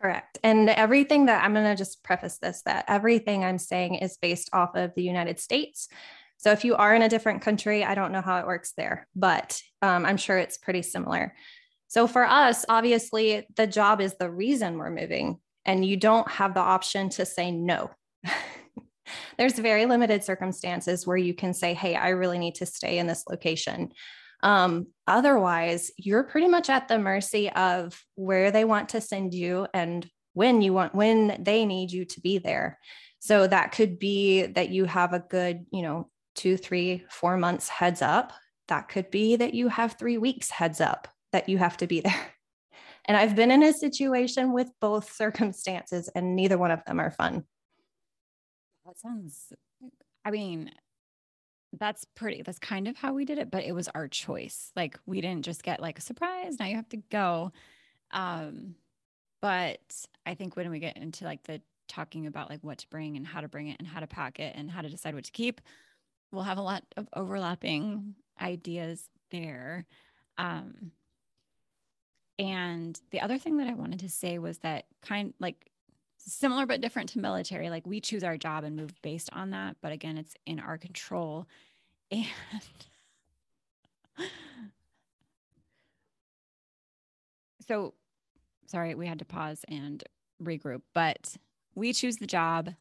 Correct. 0.00 0.38
And 0.42 0.68
everything 0.68 1.26
that 1.26 1.42
I'm 1.42 1.54
going 1.54 1.64
to 1.64 1.74
just 1.74 2.02
preface 2.02 2.38
this 2.38 2.62
that 2.62 2.84
everything 2.86 3.44
I'm 3.44 3.58
saying 3.58 3.96
is 3.96 4.18
based 4.18 4.50
off 4.52 4.76
of 4.76 4.94
the 4.94 5.02
United 5.02 5.40
States. 5.40 5.88
So 6.36 6.52
if 6.52 6.64
you 6.64 6.76
are 6.76 6.94
in 6.94 7.02
a 7.02 7.08
different 7.08 7.42
country, 7.42 7.82
I 7.82 7.94
don't 7.94 8.12
know 8.12 8.20
how 8.20 8.38
it 8.38 8.46
works 8.46 8.72
there, 8.76 9.08
but 9.16 9.60
um, 9.80 10.04
I'm 10.04 10.18
sure 10.18 10.36
it's 10.36 10.58
pretty 10.58 10.82
similar. 10.82 11.34
So 11.88 12.06
for 12.06 12.24
us, 12.24 12.66
obviously, 12.68 13.46
the 13.56 13.66
job 13.66 14.00
is 14.00 14.14
the 14.14 14.30
reason 14.30 14.76
we're 14.76 14.90
moving, 14.90 15.38
and 15.64 15.84
you 15.84 15.96
don't 15.96 16.28
have 16.28 16.52
the 16.52 16.60
option 16.60 17.08
to 17.10 17.24
say 17.24 17.50
no. 17.50 17.90
There's 19.38 19.58
very 19.58 19.86
limited 19.86 20.24
circumstances 20.24 21.06
where 21.06 21.16
you 21.16 21.34
can 21.34 21.54
say, 21.54 21.74
Hey, 21.74 21.94
I 21.94 22.10
really 22.10 22.38
need 22.38 22.56
to 22.56 22.66
stay 22.66 22.98
in 22.98 23.06
this 23.06 23.24
location. 23.28 23.92
Um, 24.42 24.88
otherwise, 25.06 25.90
you're 25.96 26.24
pretty 26.24 26.48
much 26.48 26.68
at 26.68 26.88
the 26.88 26.98
mercy 26.98 27.50
of 27.50 28.00
where 28.14 28.50
they 28.50 28.64
want 28.64 28.90
to 28.90 29.00
send 29.00 29.34
you 29.34 29.66
and 29.72 30.08
when 30.34 30.60
you 30.60 30.72
want, 30.72 30.94
when 30.94 31.42
they 31.42 31.64
need 31.64 31.90
you 31.90 32.04
to 32.04 32.20
be 32.20 32.38
there. 32.38 32.78
So 33.18 33.46
that 33.46 33.72
could 33.72 33.98
be 33.98 34.46
that 34.46 34.68
you 34.68 34.84
have 34.84 35.12
a 35.12 35.20
good, 35.20 35.64
you 35.72 35.82
know, 35.82 36.10
two, 36.34 36.56
three, 36.56 37.04
four 37.10 37.36
months 37.36 37.68
heads 37.68 38.02
up. 38.02 38.32
That 38.68 38.88
could 38.88 39.10
be 39.10 39.36
that 39.36 39.54
you 39.54 39.68
have 39.68 39.96
three 39.98 40.18
weeks 40.18 40.50
heads 40.50 40.80
up 40.80 41.08
that 41.32 41.48
you 41.48 41.58
have 41.58 41.76
to 41.78 41.86
be 41.86 42.00
there. 42.00 42.14
And 43.08 43.16
I've 43.16 43.36
been 43.36 43.52
in 43.52 43.62
a 43.62 43.72
situation 43.72 44.52
with 44.52 44.68
both 44.80 45.12
circumstances, 45.12 46.10
and 46.16 46.34
neither 46.34 46.58
one 46.58 46.72
of 46.72 46.84
them 46.86 46.98
are 46.98 47.12
fun. 47.12 47.44
That 48.86 48.98
sounds, 48.98 49.52
I 50.24 50.30
mean, 50.30 50.70
that's 51.72 52.04
pretty, 52.14 52.42
that's 52.42 52.60
kind 52.60 52.86
of 52.86 52.96
how 52.96 53.12
we 53.12 53.24
did 53.24 53.38
it, 53.38 53.50
but 53.50 53.64
it 53.64 53.72
was 53.72 53.88
our 53.88 54.06
choice. 54.06 54.70
Like 54.76 54.98
we 55.06 55.20
didn't 55.20 55.44
just 55.44 55.64
get 55.64 55.80
like 55.80 55.98
a 55.98 56.02
surprise, 56.02 56.58
now 56.58 56.66
you 56.66 56.76
have 56.76 56.88
to 56.90 57.02
go. 57.10 57.52
Um, 58.12 58.76
but 59.42 59.80
I 60.24 60.34
think 60.34 60.56
when 60.56 60.70
we 60.70 60.78
get 60.78 60.96
into 60.96 61.24
like 61.24 61.42
the 61.44 61.60
talking 61.88 62.26
about 62.26 62.48
like 62.48 62.62
what 62.62 62.78
to 62.78 62.88
bring 62.88 63.16
and 63.16 63.26
how 63.26 63.40
to 63.40 63.48
bring 63.48 63.68
it 63.68 63.76
and 63.78 63.88
how 63.88 64.00
to 64.00 64.06
pack 64.06 64.38
it 64.38 64.54
and 64.56 64.70
how 64.70 64.82
to 64.82 64.88
decide 64.88 65.14
what 65.14 65.24
to 65.24 65.32
keep, 65.32 65.60
we'll 66.30 66.44
have 66.44 66.58
a 66.58 66.62
lot 66.62 66.84
of 66.96 67.08
overlapping 67.14 68.14
ideas 68.40 69.08
there. 69.30 69.86
Um, 70.38 70.92
and 72.38 73.00
the 73.10 73.20
other 73.20 73.38
thing 73.38 73.56
that 73.56 73.66
I 73.66 73.74
wanted 73.74 74.00
to 74.00 74.08
say 74.08 74.38
was 74.38 74.58
that 74.58 74.86
kind 75.02 75.34
like 75.40 75.70
similar 76.26 76.66
but 76.66 76.80
different 76.80 77.08
to 77.10 77.18
military, 77.18 77.70
like 77.70 77.86
we 77.86 78.00
choose 78.00 78.24
our 78.24 78.36
job 78.36 78.64
and 78.64 78.76
move 78.76 78.92
based 79.02 79.30
on 79.32 79.50
that. 79.50 79.76
But 79.80 79.92
again, 79.92 80.18
it's 80.18 80.34
in 80.46 80.60
our 80.60 80.78
control. 80.78 81.46
And 82.12 82.26
so 87.66 87.94
sorry, 88.66 88.94
we 88.94 89.06
had 89.06 89.18
to 89.18 89.24
pause 89.24 89.64
and 89.68 90.02
regroup, 90.42 90.82
but 90.94 91.36
we 91.74 91.92
choose 91.92 92.16
the 92.16 92.26
job 92.26 92.74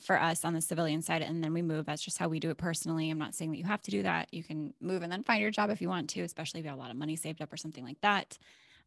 for 0.00 0.20
us 0.20 0.44
on 0.44 0.52
the 0.52 0.60
civilian 0.60 1.00
side 1.00 1.22
and 1.22 1.42
then 1.42 1.54
we 1.54 1.62
move. 1.62 1.86
That's 1.86 2.02
just 2.02 2.18
how 2.18 2.28
we 2.28 2.40
do 2.40 2.50
it 2.50 2.58
personally. 2.58 3.08
I'm 3.08 3.18
not 3.18 3.34
saying 3.34 3.52
that 3.52 3.58
you 3.58 3.64
have 3.64 3.82
to 3.82 3.90
do 3.90 4.02
that. 4.02 4.28
You 4.32 4.42
can 4.42 4.74
move 4.80 5.02
and 5.02 5.12
then 5.12 5.22
find 5.22 5.40
your 5.40 5.50
job 5.50 5.70
if 5.70 5.80
you 5.80 5.88
want 5.88 6.10
to, 6.10 6.22
especially 6.22 6.60
if 6.60 6.64
you 6.64 6.70
have 6.70 6.78
a 6.78 6.82
lot 6.82 6.90
of 6.90 6.96
money 6.96 7.14
saved 7.16 7.40
up 7.40 7.52
or 7.52 7.56
something 7.56 7.84
like 7.84 8.00
that. 8.00 8.36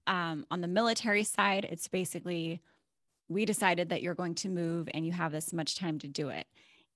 Um, 0.07 0.45
on 0.51 0.61
the 0.61 0.67
military 0.67 1.23
side, 1.23 1.65
it's 1.69 1.87
basically 1.87 2.61
we 3.27 3.45
decided 3.45 3.89
that 3.89 4.01
you're 4.01 4.15
going 4.15 4.35
to 4.35 4.49
move 4.49 4.87
and 4.93 5.05
you 5.05 5.11
have 5.11 5.31
this 5.31 5.53
much 5.53 5.75
time 5.75 5.99
to 5.99 6.07
do 6.07 6.29
it. 6.29 6.47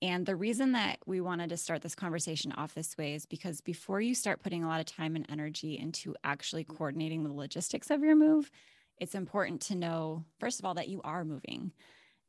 And 0.02 0.26
the 0.26 0.36
reason 0.36 0.72
that 0.74 1.00
we 1.06 1.20
wanted 1.20 1.50
to 1.50 1.58
start 1.58 1.82
this 1.82 1.96
conversation 1.96 2.54
off 2.54 2.74
this 2.74 2.98
way 2.98 3.16
is 3.16 3.26
because 3.26 3.60
before 3.60 4.00
you 4.00 4.16
start 4.16 4.42
putting 4.42 4.64
a 4.64 4.68
lot 4.68 4.80
of 4.80 4.86
time 4.86 5.16
and 5.16 5.26
energy 5.30 5.78
into 5.78 6.16
actually 6.24 6.64
coordinating 6.64 7.24
the 7.24 7.34
logistics 7.34 7.90
of 7.90 8.02
your 8.02 8.16
move, 8.16 8.50
it's 8.98 9.16
important 9.16 9.62
to 9.62 9.76
know, 9.76 10.24
first 10.40 10.60
of 10.60 10.66
all, 10.66 10.76
that 10.76 10.88
you 10.88 11.02
are 11.04 11.26
moving. 11.26 11.72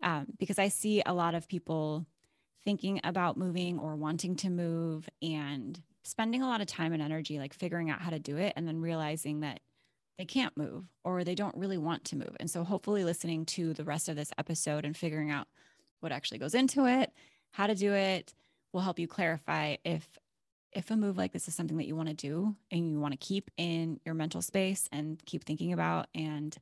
Um, 0.02 0.26
because 0.38 0.58
I 0.58 0.68
see 0.68 1.02
a 1.04 1.14
lot 1.14 1.34
of 1.34 1.46
people 1.46 2.06
thinking 2.64 3.00
about 3.04 3.36
moving 3.36 3.78
or 3.78 3.96
wanting 3.96 4.36
to 4.36 4.50
move 4.50 5.08
and 5.22 5.80
spending 6.02 6.42
a 6.42 6.48
lot 6.48 6.60
of 6.60 6.66
time 6.66 6.92
and 6.92 7.02
energy 7.02 7.38
like 7.38 7.54
figuring 7.54 7.90
out 7.90 8.00
how 8.00 8.10
to 8.10 8.18
do 8.18 8.36
it 8.36 8.52
and 8.56 8.66
then 8.66 8.80
realizing 8.80 9.40
that 9.40 9.60
they 10.20 10.26
can't 10.26 10.54
move 10.54 10.84
or 11.02 11.24
they 11.24 11.34
don't 11.34 11.56
really 11.56 11.78
want 11.78 12.04
to 12.04 12.16
move. 12.16 12.36
And 12.38 12.50
so, 12.50 12.62
hopefully, 12.62 13.04
listening 13.04 13.46
to 13.46 13.72
the 13.72 13.84
rest 13.84 14.06
of 14.10 14.16
this 14.16 14.30
episode 14.36 14.84
and 14.84 14.94
figuring 14.94 15.30
out 15.30 15.48
what 16.00 16.12
actually 16.12 16.36
goes 16.36 16.54
into 16.54 16.84
it, 16.84 17.10
how 17.52 17.66
to 17.66 17.74
do 17.74 17.94
it, 17.94 18.34
will 18.72 18.82
help 18.82 18.98
you 18.98 19.08
clarify 19.08 19.76
if 19.82 20.06
if 20.72 20.90
a 20.90 20.96
move 20.96 21.16
like 21.16 21.32
this 21.32 21.48
is 21.48 21.54
something 21.54 21.78
that 21.78 21.86
you 21.86 21.96
want 21.96 22.08
to 22.08 22.14
do 22.14 22.54
and 22.70 22.90
you 22.90 23.00
want 23.00 23.12
to 23.12 23.18
keep 23.18 23.50
in 23.56 23.98
your 24.04 24.14
mental 24.14 24.42
space 24.42 24.88
and 24.92 25.24
keep 25.24 25.42
thinking 25.42 25.72
about 25.72 26.06
and 26.14 26.58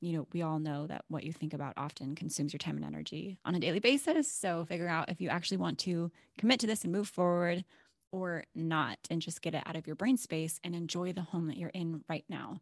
you 0.00 0.12
know 0.12 0.26
we 0.34 0.42
all 0.42 0.58
know 0.58 0.86
that 0.86 1.02
what 1.08 1.24
you 1.24 1.32
think 1.32 1.54
about 1.54 1.72
often 1.78 2.14
consumes 2.14 2.52
your 2.52 2.58
time 2.58 2.76
and 2.76 2.84
energy 2.84 3.38
on 3.46 3.54
a 3.54 3.60
daily 3.60 3.78
basis 3.78 4.30
so 4.30 4.66
figure 4.66 4.88
out 4.88 5.08
if 5.08 5.18
you 5.18 5.30
actually 5.30 5.56
want 5.56 5.78
to 5.78 6.10
commit 6.36 6.60
to 6.60 6.66
this 6.66 6.84
and 6.84 6.92
move 6.92 7.08
forward 7.08 7.64
or 8.12 8.44
not 8.54 8.98
and 9.10 9.20
just 9.20 9.42
get 9.42 9.54
it 9.54 9.62
out 9.66 9.74
of 9.74 9.86
your 9.86 9.96
brain 9.96 10.16
space 10.16 10.60
and 10.62 10.74
enjoy 10.74 11.12
the 11.12 11.22
home 11.22 11.48
that 11.48 11.56
you're 11.56 11.70
in 11.70 12.04
right 12.08 12.24
now 12.28 12.60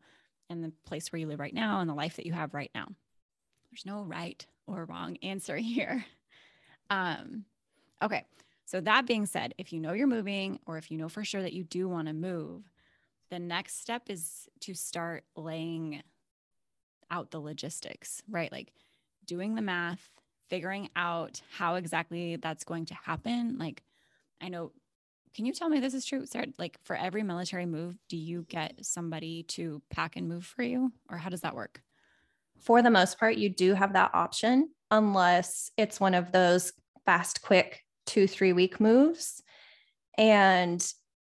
and 0.49 0.65
the 0.65 0.73
place 0.87 1.13
where 1.13 1.21
you 1.21 1.27
live 1.27 1.41
right 1.41 1.55
now 1.55 1.81
and 1.81 1.91
the 1.91 1.95
life 1.95 2.17
that 2.17 2.27
you 2.27 2.33
have 2.33 2.55
right 2.55 2.71
now. 2.75 2.87
There's 3.71 3.87
no 3.87 4.03
right 4.03 4.45
or 4.67 4.85
wrong 4.85 5.17
answer 5.23 5.57
here. 5.59 6.05
Um, 6.89 7.45
okay. 8.03 8.25
So, 8.67 8.81
that 8.81 9.07
being 9.07 9.27
said, 9.27 9.53
if 9.59 9.73
you 9.73 9.81
know 9.81 9.93
you're 9.93 10.07
moving 10.07 10.61
or 10.65 10.79
if 10.79 10.93
you 10.93 10.99
know 10.99 11.09
for 11.09 11.25
sure 11.25 11.43
that 11.43 11.53
you 11.53 11.65
do 11.65 11.89
want 11.89 12.07
to 12.07 12.15
move, 12.15 12.71
the 13.31 13.39
next 13.41 13.81
step 13.81 14.05
is 14.09 14.49
to 14.61 14.75
start 14.75 15.25
laying 15.37 16.03
out 17.11 17.33
the 17.33 17.41
logistics, 17.41 18.23
right? 18.29 18.51
Like 18.53 18.73
doing 19.25 19.57
the 19.57 19.63
math, 19.63 20.09
figuring 20.49 20.89
out 20.95 21.41
how 21.51 21.75
exactly 21.77 22.37
that's 22.37 22.63
going 22.65 22.87
to 22.87 22.95
happen. 22.95 23.57
Like, 23.59 23.83
I 24.41 24.49
know 24.49 24.73
can 25.35 25.47
you 25.47 25.53
tell 25.53 25.69
me 25.69 25.81
this 25.81 25.95
is 25.95 26.05
true? 26.05 26.27
Sarah, 26.27 26.47
like 26.59 26.79
for 26.83 26.97
every 26.97 27.23
military 27.23 27.67
move, 27.67 27.97
do 28.09 28.17
you 28.17 28.45
get 28.49 28.85
somebody 28.85 29.45
to 29.45 29.81
pack 29.91 30.17
and 30.17 30.29
move 30.29 30.45
for 30.45 30.63
you, 30.63 30.93
or 31.09 31.19
how 31.19 31.31
does 31.31 31.43
that 31.43 31.55
work? 31.55 31.83
For 32.61 32.83
the 32.83 32.91
most 32.91 33.19
part, 33.19 33.37
you 33.37 33.49
do 33.49 33.75
have 33.75 33.95
that 33.95 34.11
option, 34.15 34.71
unless 34.91 35.71
it's 35.77 36.01
one 36.01 36.15
of 36.15 36.33
those 36.33 36.73
fast, 37.07 37.43
quick 37.43 37.83
two, 38.07 38.27
three 38.27 38.53
week 38.53 38.81
moves. 38.81 39.43
And 40.19 40.85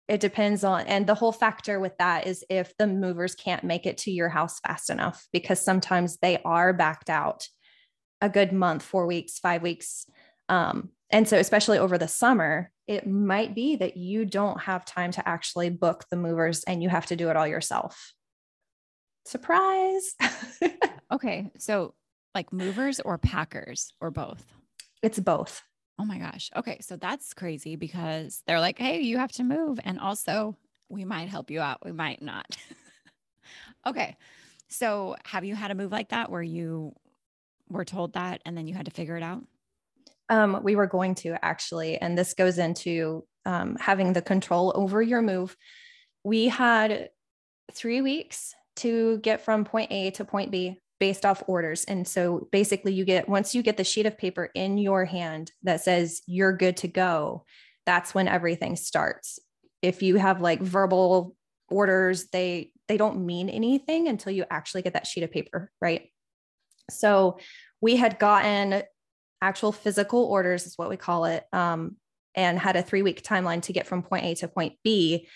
it 0.06 0.20
depends 0.20 0.64
on, 0.64 0.82
and 0.86 1.06
the 1.06 1.14
whole 1.14 1.32
factor 1.32 1.80
with 1.80 1.96
that 1.98 2.26
is 2.26 2.44
if 2.50 2.76
the 2.76 2.86
movers 2.86 3.34
can't 3.34 3.64
make 3.64 3.86
it 3.86 3.98
to 3.98 4.10
your 4.10 4.28
house 4.28 4.60
fast 4.60 4.90
enough, 4.90 5.26
because 5.32 5.60
sometimes 5.60 6.18
they 6.18 6.38
are 6.44 6.72
backed 6.74 7.08
out 7.08 7.48
a 8.20 8.28
good 8.28 8.52
month, 8.52 8.82
four 8.82 9.06
weeks, 9.06 9.38
five 9.38 9.62
weeks. 9.62 10.06
Um, 10.48 10.90
and 11.14 11.28
so, 11.28 11.38
especially 11.38 11.78
over 11.78 11.96
the 11.96 12.08
summer, 12.08 12.72
it 12.88 13.06
might 13.06 13.54
be 13.54 13.76
that 13.76 13.96
you 13.96 14.24
don't 14.24 14.60
have 14.62 14.84
time 14.84 15.12
to 15.12 15.28
actually 15.28 15.70
book 15.70 16.06
the 16.10 16.16
movers 16.16 16.64
and 16.64 16.82
you 16.82 16.88
have 16.88 17.06
to 17.06 17.14
do 17.14 17.30
it 17.30 17.36
all 17.36 17.46
yourself. 17.46 18.12
Surprise. 19.24 20.16
okay. 21.12 21.52
So, 21.56 21.94
like 22.34 22.52
movers 22.52 22.98
or 22.98 23.16
packers 23.16 23.92
or 24.00 24.10
both? 24.10 24.44
It's 25.04 25.20
both. 25.20 25.62
Oh 26.00 26.04
my 26.04 26.18
gosh. 26.18 26.50
Okay. 26.56 26.78
So 26.80 26.96
that's 26.96 27.32
crazy 27.32 27.76
because 27.76 28.42
they're 28.48 28.58
like, 28.58 28.80
hey, 28.80 29.02
you 29.02 29.18
have 29.18 29.30
to 29.34 29.44
move. 29.44 29.78
And 29.84 30.00
also, 30.00 30.56
we 30.88 31.04
might 31.04 31.28
help 31.28 31.48
you 31.48 31.60
out. 31.60 31.84
We 31.84 31.92
might 31.92 32.22
not. 32.22 32.56
okay. 33.86 34.16
So 34.68 35.14
have 35.24 35.44
you 35.44 35.54
had 35.54 35.70
a 35.70 35.76
move 35.76 35.92
like 35.92 36.08
that 36.08 36.28
where 36.28 36.42
you 36.42 36.92
were 37.68 37.84
told 37.84 38.14
that 38.14 38.42
and 38.44 38.58
then 38.58 38.66
you 38.66 38.74
had 38.74 38.86
to 38.86 38.90
figure 38.90 39.16
it 39.16 39.22
out? 39.22 39.44
Um, 40.28 40.60
we 40.62 40.76
were 40.76 40.86
going 40.86 41.14
to 41.16 41.36
actually, 41.44 41.98
and 41.98 42.16
this 42.16 42.34
goes 42.34 42.58
into 42.58 43.24
um, 43.44 43.76
having 43.78 44.12
the 44.12 44.22
control 44.22 44.72
over 44.74 45.02
your 45.02 45.22
move. 45.22 45.56
We 46.24 46.48
had 46.48 47.10
three 47.72 48.00
weeks 48.00 48.54
to 48.76 49.18
get 49.18 49.42
from 49.42 49.64
point 49.64 49.92
A 49.92 50.10
to 50.12 50.24
point 50.24 50.50
B 50.50 50.80
based 51.00 51.26
off 51.26 51.42
orders. 51.46 51.84
And 51.84 52.06
so 52.06 52.48
basically, 52.50 52.94
you 52.94 53.04
get 53.04 53.28
once 53.28 53.54
you 53.54 53.62
get 53.62 53.76
the 53.76 53.84
sheet 53.84 54.06
of 54.06 54.16
paper 54.16 54.50
in 54.54 54.78
your 54.78 55.04
hand 55.04 55.52
that 55.62 55.82
says 55.82 56.22
you're 56.26 56.56
good 56.56 56.78
to 56.78 56.88
go, 56.88 57.44
that's 57.84 58.14
when 58.14 58.28
everything 58.28 58.76
starts. 58.76 59.38
If 59.82 60.02
you 60.02 60.16
have 60.16 60.40
like 60.40 60.62
verbal 60.62 61.36
orders, 61.68 62.28
they 62.32 62.72
they 62.88 62.96
don't 62.96 63.26
mean 63.26 63.48
anything 63.48 64.08
until 64.08 64.32
you 64.32 64.44
actually 64.50 64.82
get 64.82 64.94
that 64.94 65.06
sheet 65.06 65.24
of 65.24 65.30
paper, 65.30 65.70
right? 65.80 66.10
So 66.90 67.38
we 67.80 67.96
had 67.96 68.18
gotten 68.18 68.82
actual 69.44 69.72
physical 69.72 70.24
orders, 70.24 70.66
is 70.66 70.78
what 70.78 70.88
we 70.88 70.96
call 70.96 71.26
it, 71.26 71.44
um, 71.52 71.96
and 72.34 72.58
had 72.58 72.76
a 72.76 72.82
three 72.82 73.02
week 73.02 73.22
timeline 73.22 73.62
to 73.62 73.72
get 73.72 73.86
from 73.86 74.02
point 74.02 74.24
A 74.24 74.34
to 74.36 74.48
point 74.48 74.74
B. 74.82 75.28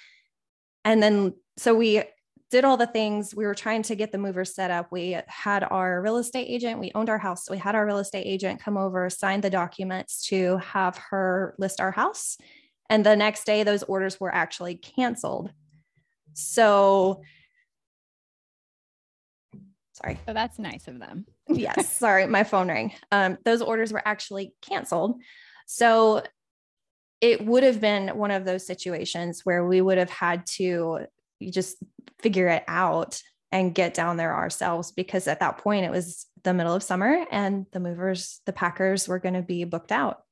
And 0.84 1.02
then, 1.02 1.34
so 1.56 1.74
we 1.74 2.02
did 2.50 2.64
all 2.64 2.78
the 2.78 2.86
things. 2.86 3.34
We 3.34 3.44
were 3.44 3.54
trying 3.54 3.82
to 3.82 3.94
get 3.94 4.10
the 4.10 4.18
movers 4.18 4.54
set 4.54 4.70
up. 4.70 4.90
We 4.90 5.18
had 5.26 5.62
our 5.64 6.00
real 6.00 6.16
estate 6.16 6.46
agent, 6.48 6.80
we 6.80 6.90
owned 6.94 7.10
our 7.10 7.18
house. 7.18 7.44
So 7.44 7.52
we 7.52 7.58
had 7.58 7.74
our 7.74 7.84
real 7.84 7.98
estate 7.98 8.24
agent 8.26 8.60
come 8.60 8.78
over, 8.78 9.10
sign 9.10 9.42
the 9.42 9.50
documents 9.50 10.26
to 10.28 10.56
have 10.58 10.96
her 11.10 11.54
list 11.58 11.80
our 11.80 11.92
house. 11.92 12.38
And 12.88 13.04
the 13.04 13.16
next 13.16 13.44
day, 13.44 13.64
those 13.64 13.82
orders 13.82 14.18
were 14.18 14.34
actually 14.34 14.76
canceled. 14.76 15.50
So, 16.32 17.20
sorry. 19.92 20.18
So 20.26 20.32
that's 20.32 20.58
nice 20.58 20.88
of 20.88 20.98
them. 20.98 21.26
Yes. 21.49 21.93
Sorry, 21.93 22.26
my 22.26 22.45
phone 22.45 22.69
rang. 22.69 22.93
Um, 23.11 23.38
those 23.45 23.62
orders 23.62 23.93
were 23.93 24.07
actually 24.07 24.55
canceled. 24.62 25.21
So 25.67 26.23
it 27.21 27.45
would 27.45 27.62
have 27.62 27.81
been 27.81 28.17
one 28.17 28.31
of 28.31 28.45
those 28.45 28.67
situations 28.67 29.45
where 29.45 29.67
we 29.67 29.81
would 29.81 29.99
have 29.99 30.11
had 30.11 30.47
to 30.47 31.07
just 31.50 31.76
figure 32.21 32.49
it 32.49 32.64
out 32.69 33.21
and 33.50 33.75
get 33.75 33.95
down 33.95 34.17
there 34.17 34.35
ourselves 34.35 34.93
because 34.93 35.26
at 35.26 35.40
that 35.40 35.59
point 35.59 35.85
it 35.85 35.90
was 35.90 36.26
the 36.45 36.55
middle 36.55 36.75
of 36.75 36.83
summer 36.83 37.26
and 37.31 37.67
the 37.73 37.81
movers, 37.81 38.40
the 38.47 38.52
packers 38.52 39.09
were 39.09 39.19
going 39.19 39.35
to 39.35 39.43
be 39.43 39.64
booked 39.64 39.93
out. 39.93 40.23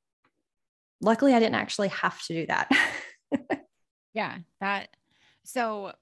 Luckily, 1.00 1.34
I 1.34 1.40
didn't 1.40 1.56
actually 1.56 1.88
have 1.88 2.22
to 2.26 2.34
do 2.34 2.46
that. 2.46 2.70
yeah, 4.14 4.38
that. 4.60 4.88
So, 5.44 5.92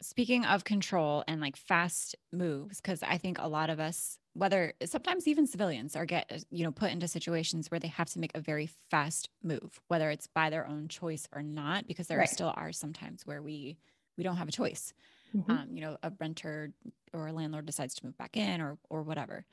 speaking 0.00 0.44
of 0.44 0.64
control 0.64 1.24
and 1.26 1.40
like 1.40 1.56
fast 1.56 2.16
moves, 2.32 2.80
because 2.80 3.02
I 3.02 3.18
think 3.18 3.38
a 3.38 3.48
lot 3.48 3.70
of 3.70 3.80
us, 3.80 4.18
whether 4.34 4.72
sometimes 4.84 5.26
even 5.26 5.46
civilians, 5.46 5.96
are 5.96 6.06
get 6.06 6.44
you 6.50 6.64
know 6.64 6.72
put 6.72 6.92
into 6.92 7.08
situations 7.08 7.70
where 7.70 7.80
they 7.80 7.88
have 7.88 8.08
to 8.10 8.18
make 8.18 8.32
a 8.34 8.40
very 8.40 8.68
fast 8.90 9.28
move, 9.42 9.80
whether 9.88 10.10
it's 10.10 10.26
by 10.26 10.50
their 10.50 10.66
own 10.66 10.88
choice 10.88 11.26
or 11.32 11.42
not, 11.42 11.86
because 11.86 12.06
there 12.06 12.18
right. 12.18 12.28
still 12.28 12.52
are 12.56 12.72
sometimes 12.72 13.26
where 13.26 13.42
we 13.42 13.76
we 14.16 14.24
don't 14.24 14.36
have 14.36 14.48
a 14.48 14.52
choice. 14.52 14.92
Mm-hmm. 15.36 15.50
Um, 15.50 15.68
you 15.72 15.80
know, 15.82 15.96
a 16.02 16.12
renter 16.18 16.72
or 17.12 17.26
a 17.26 17.32
landlord 17.32 17.66
decides 17.66 17.94
to 17.94 18.06
move 18.06 18.16
back 18.16 18.36
in 18.36 18.60
or 18.60 18.78
or 18.88 19.02
whatever. 19.02 19.44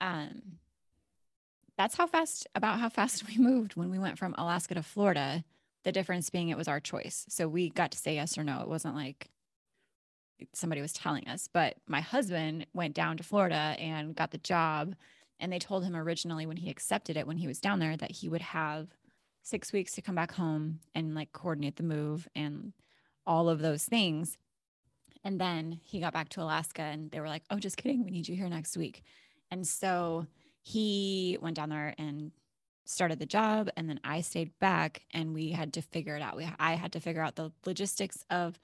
Um, 0.00 0.58
that's 1.76 1.96
how 1.96 2.06
fast 2.06 2.46
about 2.54 2.80
how 2.80 2.88
fast 2.88 3.26
we 3.28 3.38
moved 3.38 3.76
when 3.76 3.90
we 3.90 3.98
went 3.98 4.18
from 4.18 4.34
Alaska 4.38 4.74
to 4.74 4.82
Florida. 4.82 5.44
The 5.84 5.92
difference 5.92 6.28
being 6.28 6.48
it 6.48 6.56
was 6.56 6.68
our 6.68 6.80
choice. 6.80 7.24
So 7.28 7.48
we 7.48 7.70
got 7.70 7.92
to 7.92 7.98
say 7.98 8.16
yes 8.16 8.36
or 8.36 8.44
no. 8.44 8.60
It 8.60 8.68
wasn't 8.68 8.96
like 8.96 9.30
somebody 10.52 10.80
was 10.80 10.92
telling 10.92 11.26
us. 11.28 11.48
But 11.52 11.76
my 11.86 12.00
husband 12.00 12.66
went 12.72 12.94
down 12.94 13.16
to 13.16 13.22
Florida 13.22 13.76
and 13.78 14.14
got 14.14 14.30
the 14.30 14.38
job. 14.38 14.94
And 15.40 15.52
they 15.52 15.58
told 15.58 15.84
him 15.84 15.94
originally 15.94 16.46
when 16.46 16.56
he 16.56 16.70
accepted 16.70 17.16
it, 17.16 17.26
when 17.26 17.36
he 17.38 17.46
was 17.46 17.60
down 17.60 17.78
there, 17.78 17.96
that 17.96 18.10
he 18.10 18.28
would 18.28 18.40
have 18.40 18.88
six 19.42 19.72
weeks 19.72 19.92
to 19.92 20.02
come 20.02 20.14
back 20.14 20.32
home 20.32 20.80
and 20.94 21.14
like 21.14 21.32
coordinate 21.32 21.76
the 21.76 21.82
move 21.82 22.28
and 22.34 22.72
all 23.26 23.48
of 23.48 23.60
those 23.60 23.84
things. 23.84 24.36
And 25.24 25.40
then 25.40 25.80
he 25.84 26.00
got 26.00 26.12
back 26.12 26.28
to 26.30 26.42
Alaska 26.42 26.82
and 26.82 27.10
they 27.10 27.20
were 27.20 27.28
like, 27.28 27.42
oh, 27.50 27.58
just 27.58 27.76
kidding. 27.76 28.04
We 28.04 28.10
need 28.10 28.28
you 28.28 28.36
here 28.36 28.48
next 28.48 28.76
week. 28.76 29.02
And 29.50 29.66
so 29.66 30.26
he 30.62 31.38
went 31.40 31.56
down 31.56 31.70
there 31.70 31.94
and 31.98 32.32
started 32.84 33.18
the 33.18 33.26
job. 33.26 33.70
And 33.76 33.88
then 33.88 34.00
I 34.04 34.20
stayed 34.20 34.58
back 34.58 35.02
and 35.12 35.34
we 35.34 35.50
had 35.50 35.72
to 35.74 35.82
figure 35.82 36.16
it 36.16 36.22
out. 36.22 36.36
We, 36.36 36.48
I 36.58 36.74
had 36.74 36.92
to 36.92 37.00
figure 37.00 37.22
out 37.22 37.36
the 37.36 37.52
logistics 37.66 38.24
of 38.30 38.58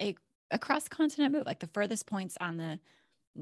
a, 0.00 0.16
a 0.50 0.58
cross 0.58 0.88
continent 0.88 1.32
move, 1.32 1.46
like 1.46 1.60
the 1.60 1.68
furthest 1.68 2.06
points 2.06 2.36
on 2.40 2.56
the, 2.56 2.78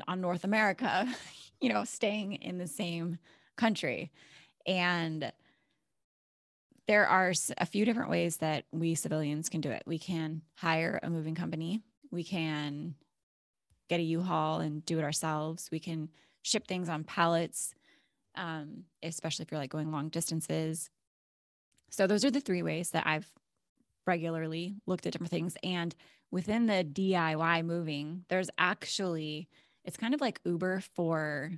on 0.08 0.20
North 0.20 0.44
America, 0.44 1.06
you 1.60 1.72
know, 1.72 1.84
staying 1.84 2.34
in 2.34 2.58
the 2.58 2.66
same 2.66 3.18
country. 3.56 4.10
And 4.66 5.32
there 6.88 7.06
are 7.06 7.32
a 7.58 7.66
few 7.66 7.84
different 7.84 8.10
ways 8.10 8.38
that 8.38 8.64
we 8.72 8.94
civilians 8.94 9.48
can 9.48 9.60
do 9.60 9.70
it. 9.70 9.82
We 9.86 9.98
can 9.98 10.42
hire 10.54 10.98
a 11.02 11.10
moving 11.10 11.34
company. 11.34 11.80
We 12.10 12.24
can 12.24 12.94
get 13.88 14.00
a 14.00 14.04
U-Haul 14.04 14.60
and 14.60 14.84
do 14.84 14.98
it 14.98 15.04
ourselves. 15.04 15.68
We 15.70 15.78
can 15.78 16.08
ship 16.42 16.66
things 16.66 16.88
on 16.88 17.04
pallets, 17.04 17.74
um, 18.34 18.84
especially 19.02 19.44
if 19.44 19.50
you're 19.50 19.60
like 19.60 19.70
going 19.70 19.92
long 19.92 20.08
distances. 20.08 20.90
So 21.90 22.06
those 22.06 22.24
are 22.24 22.30
the 22.30 22.40
three 22.40 22.62
ways 22.62 22.90
that 22.90 23.06
I've 23.06 23.30
regularly 24.06 24.76
looked 24.86 25.06
at 25.06 25.12
different 25.12 25.30
things. 25.30 25.56
And 25.62 25.94
within 26.32 26.66
the 26.66 26.84
DIY 26.84 27.64
moving, 27.64 28.24
there's 28.28 28.50
actually 28.58 29.48
it's 29.84 29.96
kind 29.96 30.14
of 30.14 30.20
like 30.20 30.40
Uber 30.44 30.80
for 30.94 31.52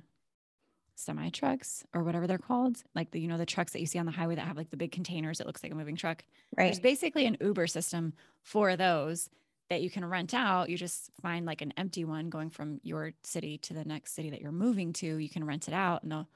semi 0.95 1.29
trucks 1.29 1.83
or 1.93 2.03
whatever 2.03 2.27
they're 2.27 2.37
called. 2.37 2.77
Like 2.93 3.09
the 3.09 3.19
you 3.19 3.27
know 3.27 3.39
the 3.39 3.45
trucks 3.45 3.71
that 3.71 3.79
you 3.79 3.87
see 3.87 3.97
on 3.97 4.05
the 4.05 4.11
highway 4.11 4.35
that 4.35 4.45
have 4.45 4.57
like 4.57 4.69
the 4.69 4.77
big 4.77 4.91
containers 4.91 5.39
it 5.39 5.47
looks 5.47 5.63
like 5.63 5.71
a 5.71 5.75
moving 5.75 5.95
truck. 5.95 6.23
Right. 6.55 6.65
there's 6.65 6.79
basically 6.79 7.25
an 7.25 7.37
uber 7.41 7.65
system 7.65 8.13
for 8.43 8.75
those 8.75 9.29
that 9.71 9.81
you 9.81 9.89
can 9.89 10.05
rent 10.05 10.35
out. 10.35 10.69
You 10.69 10.77
just 10.77 11.09
find 11.23 11.47
like 11.47 11.61
an 11.61 11.73
empty 11.75 12.05
one 12.05 12.29
going 12.29 12.51
from 12.51 12.79
your 12.83 13.13
city 13.23 13.57
to 13.59 13.73
the 13.73 13.83
next 13.83 14.13
city 14.13 14.29
that 14.29 14.41
you're 14.41 14.51
moving 14.51 14.93
to. 14.93 15.17
You 15.17 15.29
can 15.29 15.43
rent 15.43 15.67
it 15.67 15.73
out 15.73 16.03
and 16.03 16.11
they'll 16.11 16.29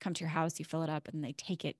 come 0.00 0.14
to 0.14 0.20
your 0.20 0.30
house 0.30 0.58
you 0.58 0.64
fill 0.64 0.82
it 0.82 0.90
up 0.90 1.08
and 1.08 1.22
they 1.22 1.32
take 1.32 1.64
it 1.64 1.76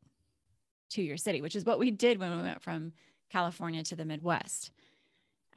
to 0.88 1.02
your 1.02 1.16
city 1.16 1.42
which 1.42 1.56
is 1.56 1.64
what 1.64 1.78
we 1.78 1.90
did 1.90 2.18
when 2.18 2.34
we 2.36 2.42
went 2.42 2.62
from 2.62 2.92
california 3.30 3.82
to 3.82 3.96
the 3.96 4.04
midwest 4.04 4.70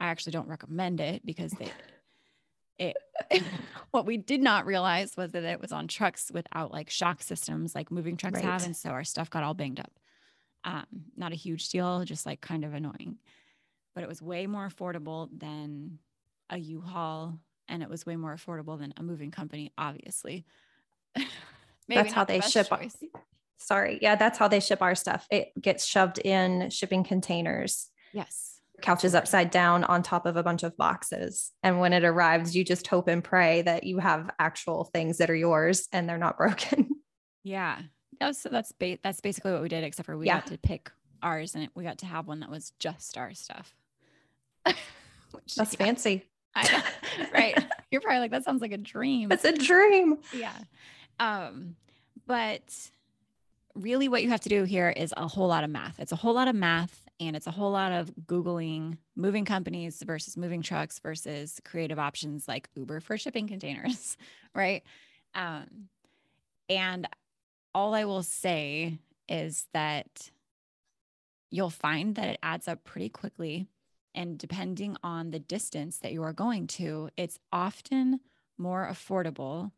i 0.00 0.06
actually 0.06 0.32
don't 0.32 0.48
recommend 0.48 1.00
it 1.00 1.24
because 1.24 1.52
they 1.52 1.70
it 2.80 2.96
what 3.90 4.06
we 4.06 4.16
did 4.16 4.40
not 4.40 4.66
realize 4.66 5.16
was 5.16 5.32
that 5.32 5.44
it 5.44 5.60
was 5.60 5.70
on 5.70 5.86
trucks 5.86 6.30
without 6.32 6.72
like 6.72 6.90
shock 6.90 7.22
systems 7.22 7.74
like 7.74 7.90
moving 7.90 8.16
trucks 8.16 8.36
right. 8.36 8.44
have 8.44 8.64
and 8.64 8.76
so 8.76 8.90
our 8.90 9.04
stuff 9.04 9.30
got 9.30 9.42
all 9.42 9.54
banged 9.54 9.78
up. 9.78 9.92
Um, 10.62 10.86
not 11.16 11.32
a 11.32 11.36
huge 11.36 11.68
deal 11.70 12.04
just 12.04 12.26
like 12.26 12.40
kind 12.40 12.64
of 12.64 12.74
annoying. 12.74 13.16
But 13.94 14.04
it 14.04 14.08
was 14.08 14.22
way 14.22 14.46
more 14.46 14.68
affordable 14.68 15.28
than 15.36 15.98
a 16.48 16.58
u-haul 16.58 17.38
and 17.68 17.82
it 17.82 17.88
was 17.88 18.06
way 18.06 18.16
more 18.16 18.34
affordable 18.34 18.78
than 18.78 18.94
a 18.96 19.02
moving 19.02 19.30
company 19.30 19.72
obviously. 19.76 20.46
That's 21.88 22.12
how 22.12 22.24
they 22.24 22.38
the 22.38 22.48
ship 22.48 22.68
choice. 22.68 22.96
sorry 23.56 23.98
yeah 24.00 24.14
that's 24.14 24.38
how 24.38 24.46
they 24.46 24.60
ship 24.60 24.80
our 24.80 24.94
stuff. 24.94 25.26
It 25.30 25.50
gets 25.60 25.84
shoved 25.84 26.18
in 26.18 26.70
shipping 26.70 27.02
containers. 27.02 27.90
Yes 28.12 28.59
couches 28.82 29.14
upside 29.14 29.50
down 29.50 29.84
on 29.84 30.02
top 30.02 30.26
of 30.26 30.36
a 30.36 30.42
bunch 30.42 30.62
of 30.62 30.76
boxes. 30.76 31.52
And 31.62 31.80
when 31.80 31.92
it 31.92 32.04
arrives, 32.04 32.54
you 32.54 32.64
just 32.64 32.86
hope 32.86 33.08
and 33.08 33.22
pray 33.22 33.62
that 33.62 33.84
you 33.84 33.98
have 33.98 34.30
actual 34.38 34.84
things 34.84 35.18
that 35.18 35.30
are 35.30 35.36
yours 35.36 35.88
and 35.92 36.08
they're 36.08 36.18
not 36.18 36.36
broken. 36.38 36.88
Yeah. 37.42 37.78
so 38.32 38.48
that's 38.48 38.72
ba- 38.72 38.98
that's 39.02 39.20
basically 39.20 39.52
what 39.52 39.62
we 39.62 39.68
did, 39.68 39.84
except 39.84 40.06
for 40.06 40.16
we 40.16 40.26
yeah. 40.26 40.40
got 40.40 40.46
to 40.46 40.58
pick 40.58 40.90
ours 41.22 41.54
and 41.54 41.68
we 41.74 41.84
got 41.84 41.98
to 41.98 42.06
have 42.06 42.26
one 42.26 42.40
that 42.40 42.50
was 42.50 42.72
just 42.78 43.16
our 43.16 43.34
stuff. 43.34 43.74
Which, 44.64 45.54
that's 45.54 45.74
yeah. 45.74 45.86
fancy. 45.86 46.26
right. 47.32 47.56
You're 47.90 48.00
probably 48.00 48.20
like, 48.20 48.30
that 48.32 48.44
sounds 48.44 48.60
like 48.60 48.72
a 48.72 48.78
dream. 48.78 49.30
It's 49.30 49.44
a 49.44 49.52
dream. 49.52 50.18
Yeah. 50.32 50.56
Um, 51.18 51.76
but 52.26 52.62
really 53.74 54.08
what 54.08 54.22
you 54.22 54.30
have 54.30 54.40
to 54.40 54.48
do 54.48 54.64
here 54.64 54.90
is 54.90 55.14
a 55.16 55.28
whole 55.28 55.48
lot 55.48 55.64
of 55.64 55.70
math. 55.70 55.98
It's 55.98 56.12
a 56.12 56.16
whole 56.16 56.34
lot 56.34 56.48
of 56.48 56.54
math 56.54 57.06
and 57.20 57.36
it's 57.36 57.46
a 57.46 57.50
whole 57.50 57.70
lot 57.70 57.92
of 57.92 58.10
Googling 58.26 58.96
moving 59.14 59.44
companies 59.44 60.02
versus 60.02 60.36
moving 60.36 60.62
trucks 60.62 60.98
versus 60.98 61.60
creative 61.64 61.98
options 61.98 62.48
like 62.48 62.68
Uber 62.74 63.00
for 63.00 63.18
shipping 63.18 63.46
containers, 63.46 64.16
right? 64.54 64.82
Um, 65.34 65.88
and 66.68 67.06
all 67.74 67.94
I 67.94 68.04
will 68.04 68.22
say 68.22 68.98
is 69.28 69.66
that 69.74 70.30
you'll 71.50 71.70
find 71.70 72.14
that 72.14 72.28
it 72.28 72.38
adds 72.42 72.66
up 72.66 72.84
pretty 72.84 73.10
quickly. 73.10 73.66
And 74.14 74.38
depending 74.38 74.96
on 75.04 75.30
the 75.30 75.38
distance 75.38 75.98
that 75.98 76.12
you 76.12 76.22
are 76.22 76.32
going 76.32 76.66
to, 76.68 77.10
it's 77.16 77.38
often 77.52 78.20
more 78.58 78.88
affordable 78.90 79.72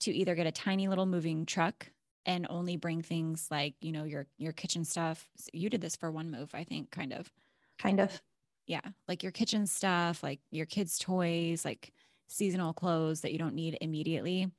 to 0.00 0.12
either 0.12 0.34
get 0.34 0.46
a 0.46 0.52
tiny 0.52 0.88
little 0.88 1.06
moving 1.06 1.46
truck 1.46 1.88
and 2.26 2.46
only 2.50 2.76
bring 2.76 3.02
things 3.02 3.48
like, 3.50 3.74
you 3.80 3.92
know, 3.92 4.04
your 4.04 4.26
your 4.38 4.52
kitchen 4.52 4.84
stuff. 4.84 5.28
You 5.52 5.70
did 5.70 5.80
this 5.80 5.96
for 5.96 6.10
one 6.10 6.30
move, 6.30 6.50
I 6.54 6.64
think, 6.64 6.90
kind 6.90 7.12
of. 7.12 7.32
Kind 7.78 8.00
of. 8.00 8.22
Yeah, 8.66 8.80
like 9.08 9.22
your 9.22 9.32
kitchen 9.32 9.66
stuff, 9.66 10.22
like 10.22 10.40
your 10.50 10.66
kids' 10.66 10.98
toys, 10.98 11.64
like 11.64 11.92
seasonal 12.28 12.72
clothes 12.72 13.20
that 13.22 13.32
you 13.32 13.38
don't 13.38 13.54
need 13.54 13.76
immediately 13.80 14.50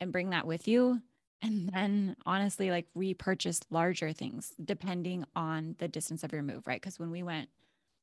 and 0.00 0.12
bring 0.12 0.30
that 0.30 0.46
with 0.46 0.68
you 0.68 1.02
and 1.42 1.70
then 1.72 2.16
honestly 2.26 2.70
like 2.70 2.86
repurchase 2.94 3.60
larger 3.70 4.12
things 4.12 4.52
depending 4.64 5.24
on 5.36 5.76
the 5.78 5.88
distance 5.88 6.24
of 6.24 6.32
your 6.32 6.42
move, 6.42 6.66
right? 6.66 6.80
Because 6.80 6.98
when 6.98 7.10
we 7.10 7.22
went 7.22 7.48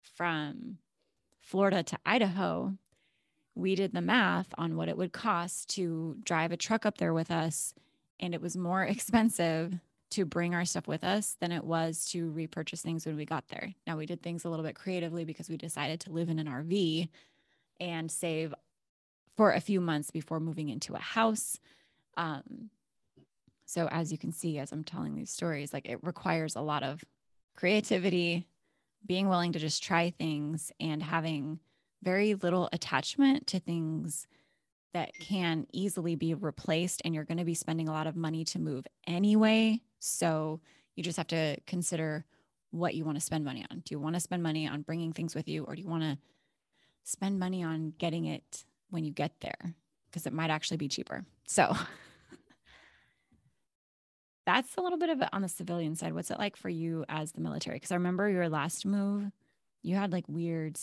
from 0.01 0.77
Florida 1.41 1.83
to 1.83 1.97
Idaho, 2.05 2.73
we 3.55 3.75
did 3.75 3.93
the 3.93 4.01
math 4.01 4.53
on 4.57 4.75
what 4.75 4.89
it 4.89 4.97
would 4.97 5.13
cost 5.13 5.69
to 5.71 6.17
drive 6.23 6.51
a 6.51 6.57
truck 6.57 6.85
up 6.85 6.97
there 6.97 7.13
with 7.13 7.31
us. 7.31 7.73
And 8.19 8.33
it 8.33 8.41
was 8.41 8.57
more 8.57 8.83
expensive 8.85 9.73
to 10.11 10.25
bring 10.25 10.53
our 10.53 10.65
stuff 10.65 10.87
with 10.87 11.03
us 11.03 11.35
than 11.41 11.51
it 11.51 11.63
was 11.63 12.05
to 12.05 12.31
repurchase 12.31 12.81
things 12.81 13.05
when 13.05 13.17
we 13.17 13.25
got 13.25 13.47
there. 13.49 13.73
Now, 13.85 13.97
we 13.97 14.05
did 14.05 14.21
things 14.21 14.45
a 14.45 14.49
little 14.49 14.65
bit 14.65 14.75
creatively 14.75 15.25
because 15.25 15.49
we 15.49 15.57
decided 15.57 15.99
to 16.01 16.11
live 16.11 16.29
in 16.29 16.39
an 16.39 16.47
RV 16.47 17.09
and 17.79 18.09
save 18.09 18.53
for 19.35 19.51
a 19.51 19.59
few 19.59 19.81
months 19.81 20.11
before 20.11 20.39
moving 20.39 20.69
into 20.69 20.93
a 20.93 20.99
house. 20.99 21.59
Um, 22.15 22.69
so, 23.65 23.87
as 23.87 24.11
you 24.11 24.17
can 24.17 24.31
see, 24.31 24.59
as 24.59 24.71
I'm 24.71 24.83
telling 24.83 25.15
these 25.15 25.31
stories, 25.31 25.73
like 25.73 25.89
it 25.89 26.03
requires 26.03 26.55
a 26.55 26.61
lot 26.61 26.83
of 26.83 27.03
creativity, 27.55 28.47
being 29.05 29.27
willing 29.27 29.51
to 29.53 29.59
just 29.59 29.83
try 29.83 30.11
things, 30.11 30.71
and 30.79 31.01
having 31.01 31.59
very 32.03 32.35
little 32.35 32.69
attachment 32.71 33.47
to 33.47 33.59
things 33.59 34.27
that 34.95 35.13
can 35.19 35.67
easily 35.73 36.15
be 36.15 36.33
replaced. 36.33 37.01
And 37.03 37.13
you're 37.13 37.25
going 37.25 37.37
to 37.37 37.43
be 37.43 37.53
spending 37.53 37.89
a 37.89 37.91
lot 37.91 38.07
of 38.07 38.15
money 38.15 38.45
to 38.45 38.59
move 38.59 38.87
anyway. 39.05 39.81
So, 39.99 40.61
you 40.95 41.03
just 41.03 41.17
have 41.17 41.27
to 41.27 41.57
consider 41.67 42.23
what 42.71 42.95
you 42.95 43.03
want 43.03 43.17
to 43.17 43.21
spend 43.21 43.43
money 43.43 43.65
on. 43.69 43.79
Do 43.79 43.93
you 43.93 43.99
want 43.99 44.15
to 44.15 44.21
spend 44.21 44.41
money 44.41 44.69
on 44.69 44.83
bringing 44.83 45.11
things 45.11 45.35
with 45.35 45.49
you, 45.49 45.65
or 45.65 45.75
do 45.75 45.81
you 45.81 45.89
want 45.89 46.03
to 46.03 46.17
spend 47.03 47.37
money 47.37 47.61
on 47.61 47.93
getting 47.97 48.23
it 48.23 48.63
when 48.89 49.03
you 49.03 49.11
get 49.11 49.33
there? 49.41 49.75
Because 50.09 50.25
it 50.25 50.31
might 50.31 50.49
actually 50.49 50.77
be 50.77 50.87
cheaper. 50.87 51.25
So, 51.45 51.75
that's 54.45 54.77
a 54.77 54.81
little 54.81 54.97
bit 54.97 55.09
of 55.09 55.21
it 55.21 55.27
on 55.33 55.41
the 55.41 55.49
civilian 55.49 55.97
side. 55.97 56.13
What's 56.13 56.31
it 56.31 56.39
like 56.39 56.55
for 56.55 56.69
you 56.69 57.03
as 57.09 57.33
the 57.33 57.41
military? 57.41 57.75
Because 57.75 57.91
I 57.91 57.95
remember 57.95 58.29
your 58.29 58.47
last 58.47 58.85
move, 58.85 59.29
you 59.83 59.95
had 59.97 60.13
like 60.13 60.29
weird, 60.29 60.79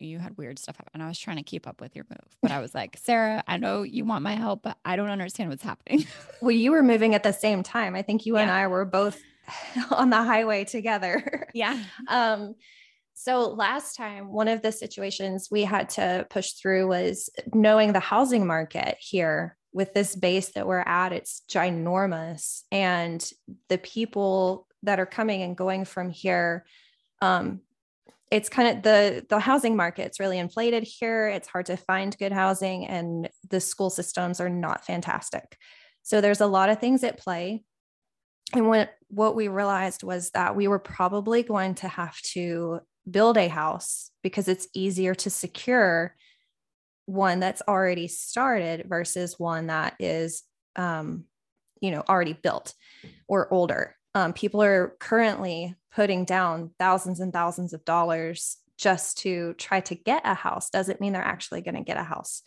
you 0.00 0.18
had 0.18 0.36
weird 0.36 0.58
stuff 0.58 0.76
happen. 0.76 0.90
And 0.94 1.02
I 1.02 1.08
was 1.08 1.18
trying 1.18 1.36
to 1.36 1.42
keep 1.42 1.66
up 1.66 1.80
with 1.80 1.94
your 1.94 2.06
move, 2.10 2.36
but 2.42 2.50
I 2.50 2.60
was 2.60 2.74
like, 2.74 2.98
Sarah, 3.02 3.42
I 3.46 3.56
know 3.56 3.82
you 3.82 4.04
want 4.04 4.22
my 4.22 4.34
help, 4.34 4.62
but 4.62 4.76
I 4.84 4.96
don't 4.96 5.10
understand 5.10 5.50
what's 5.50 5.62
happening. 5.62 6.06
well, 6.40 6.50
you 6.50 6.70
were 6.70 6.82
moving 6.82 7.14
at 7.14 7.22
the 7.22 7.32
same 7.32 7.62
time. 7.62 7.94
I 7.94 8.02
think 8.02 8.26
you 8.26 8.36
yeah. 8.36 8.42
and 8.42 8.50
I 8.50 8.66
were 8.66 8.84
both 8.84 9.20
on 9.90 10.10
the 10.10 10.22
highway 10.22 10.64
together. 10.64 11.48
Yeah. 11.54 11.82
um, 12.08 12.54
so 13.14 13.50
last 13.50 13.96
time, 13.96 14.32
one 14.32 14.48
of 14.48 14.62
the 14.62 14.72
situations 14.72 15.48
we 15.50 15.62
had 15.62 15.90
to 15.90 16.26
push 16.30 16.52
through 16.52 16.88
was 16.88 17.28
knowing 17.52 17.92
the 17.92 18.00
housing 18.00 18.46
market 18.46 18.96
here 18.98 19.58
with 19.72 19.92
this 19.92 20.16
base 20.16 20.48
that 20.50 20.66
we're 20.66 20.80
at, 20.80 21.12
it's 21.12 21.42
ginormous. 21.48 22.62
And 22.72 23.22
the 23.68 23.78
people 23.78 24.66
that 24.84 24.98
are 24.98 25.06
coming 25.06 25.42
and 25.42 25.56
going 25.56 25.84
from 25.84 26.10
here, 26.10 26.64
um, 27.20 27.60
it's 28.30 28.48
kind 28.48 28.76
of 28.76 28.82
the 28.82 29.26
the 29.28 29.40
housing 29.40 29.76
market's 29.76 30.20
really 30.20 30.38
inflated 30.38 30.84
here. 30.84 31.28
It's 31.28 31.48
hard 31.48 31.66
to 31.66 31.76
find 31.76 32.16
good 32.16 32.32
housing, 32.32 32.86
and 32.86 33.28
the 33.48 33.60
school 33.60 33.90
systems 33.90 34.40
are 34.40 34.48
not 34.48 34.84
fantastic. 34.84 35.56
So 36.02 36.20
there's 36.20 36.40
a 36.40 36.46
lot 36.46 36.70
of 36.70 36.80
things 36.80 37.04
at 37.04 37.18
play. 37.18 37.64
And 38.54 38.68
what 38.68 38.94
what 39.08 39.34
we 39.34 39.48
realized 39.48 40.02
was 40.02 40.30
that 40.30 40.56
we 40.56 40.68
were 40.68 40.78
probably 40.78 41.42
going 41.42 41.74
to 41.76 41.88
have 41.88 42.20
to 42.34 42.80
build 43.10 43.36
a 43.36 43.48
house 43.48 44.10
because 44.22 44.48
it's 44.48 44.68
easier 44.74 45.14
to 45.14 45.30
secure 45.30 46.14
one 47.06 47.40
that's 47.40 47.62
already 47.66 48.06
started 48.06 48.86
versus 48.88 49.38
one 49.38 49.66
that 49.66 49.94
is 49.98 50.42
um, 50.76 51.24
you 51.80 51.90
know 51.90 52.04
already 52.08 52.34
built 52.34 52.74
or 53.26 53.52
older 53.52 53.96
um, 54.14 54.32
people 54.32 54.62
are 54.62 54.96
currently 55.00 55.74
putting 55.92 56.24
down 56.24 56.70
thousands 56.78 57.20
and 57.20 57.32
thousands 57.32 57.72
of 57.72 57.84
dollars 57.84 58.56
just 58.76 59.18
to 59.18 59.54
try 59.54 59.80
to 59.80 59.94
get 59.94 60.22
a 60.24 60.34
house 60.34 60.70
doesn't 60.70 61.00
mean 61.00 61.12
they're 61.12 61.22
actually 61.22 61.60
going 61.60 61.74
to 61.74 61.82
get 61.82 61.98
a 61.98 62.02
house. 62.02 62.42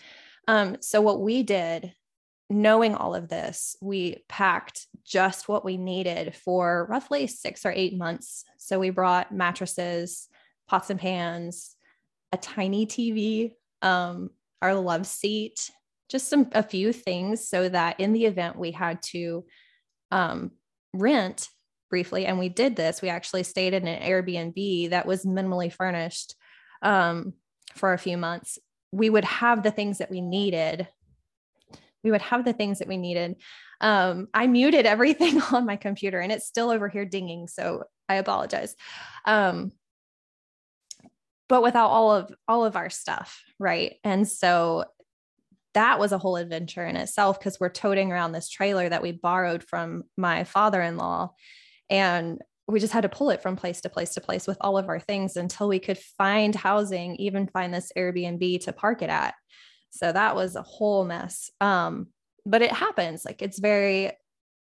Um, 0.48 0.78
so 0.82 1.02
what 1.02 1.22
we 1.22 1.44
did 1.44 1.94
knowing 2.50 2.94
all 2.94 3.16
of 3.16 3.30
this 3.30 3.76
we 3.82 4.24
packed 4.28 4.86
just 5.06 5.48
what 5.48 5.64
we 5.66 5.78
needed 5.78 6.36
for 6.36 6.86
roughly 6.90 7.26
six 7.28 7.66
or 7.66 7.72
eight 7.72 7.98
months. 7.98 8.44
So 8.58 8.80
we 8.80 8.90
brought 8.90 9.34
mattresses 9.34 10.28
pots 10.68 10.90
and 10.90 11.00
pans 11.00 11.76
a 12.32 12.38
tiny 12.38 12.86
tv 12.86 13.54
um, 13.84 14.30
our 14.62 14.74
love 14.74 15.06
seat, 15.06 15.70
just 16.10 16.30
some 16.30 16.48
a 16.54 16.64
few 16.64 16.94
things 16.94 17.48
so 17.48 17.68
that 17.70 18.00
in 18.00 18.14
the 18.14 18.26
event 18.26 18.58
we 18.58 18.72
had 18.72 19.02
to 19.02 19.46
um, 20.10 20.52
rent 20.94 21.50
briefly, 21.94 22.26
and 22.26 22.40
we 22.40 22.50
did 22.50 22.76
this, 22.76 23.04
we 23.04 23.10
actually 23.10 23.44
stayed 23.44 23.76
in 23.76 23.88
an 23.88 24.02
Airbnb 24.02 24.90
that 24.90 25.06
was 25.06 25.26
minimally 25.26 25.72
furnished 25.72 26.34
um, 26.82 27.34
for 27.76 27.94
a 27.94 28.00
few 28.00 28.18
months. 28.18 28.58
We 28.92 29.12
would 29.12 29.26
have 29.26 29.62
the 29.62 29.70
things 29.70 30.00
that 30.00 30.10
we 30.10 30.20
needed. 30.20 30.88
We 32.04 32.10
would 32.10 32.24
have 32.24 32.46
the 32.46 32.54
things 32.54 32.80
that 32.80 32.88
we 32.88 32.98
needed. 32.98 33.36
Um, 33.80 34.28
I 34.34 34.48
muted 34.48 34.88
everything 34.88 35.40
on 35.52 35.68
my 35.68 35.76
computer 35.76 36.20
and 36.20 36.32
it's 36.32 36.48
still 36.48 36.72
over 36.72 36.90
here 36.90 37.06
dinging. 37.06 37.48
So 37.48 37.84
I 38.10 38.16
apologize. 38.16 38.76
Um, 39.26 39.72
but 41.48 41.62
without 41.62 41.90
all 41.90 42.12
of 42.12 42.34
all 42.48 42.66
of 42.66 42.76
our 42.76 42.90
stuff 42.90 43.44
right 43.60 43.98
and 44.04 44.28
so 44.28 44.86
that 45.76 46.00
was 46.00 46.12
a 46.12 46.18
whole 46.18 46.38
adventure 46.38 46.86
in 46.86 46.96
itself 46.96 47.38
because 47.38 47.60
we're 47.60 47.70
toting 47.70 48.12
around 48.12 48.32
this 48.32 48.50
trailer 48.50 48.90
that 48.90 49.04
we 49.04 49.12
borrowed 49.12 49.64
from 49.64 50.04
my 50.18 50.46
father-in-law 50.46 51.32
and 51.94 52.42
we 52.68 52.80
just 52.80 52.92
had 52.92 53.02
to 53.02 53.10
pull 53.10 53.30
it 53.30 53.42
from 53.42 53.56
place 53.56 53.82
to 53.82 53.90
place 53.90 54.16
to 54.16 54.22
place 54.22 54.48
with 54.48 54.58
all 54.60 54.78
of 54.78 54.90
our 54.90 55.00
things 55.00 55.38
until 55.38 55.68
we 55.68 55.80
could 55.80 55.98
find 55.98 56.56
housing 56.56 57.16
even 57.18 57.48
find 57.48 57.74
this 57.74 57.92
airbnb 57.96 58.62
to 58.62 58.74
park 58.74 59.02
it 59.02 59.10
at. 59.10 59.36
So 59.92 60.12
that 60.12 60.36
was 60.36 60.56
a 60.56 60.64
whole 60.64 61.06
mess. 61.06 61.52
Um, 61.62 62.08
but 62.46 62.64
it 62.64 62.72
happens. 62.72 63.24
Like 63.24 63.42
it's 63.42 63.60
very 63.60 64.12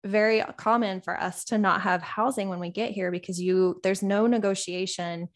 very 0.04 0.42
common 0.58 1.00
for 1.00 1.18
us 1.18 1.44
to 1.44 1.56
not 1.56 1.80
have 1.80 2.02
housing 2.02 2.50
when 2.50 2.60
we 2.60 2.68
get 2.68 2.90
here 2.90 3.10
because 3.10 3.40
you 3.40 3.80
there's 3.82 4.02
no 4.02 4.26
negotiation 4.26 5.28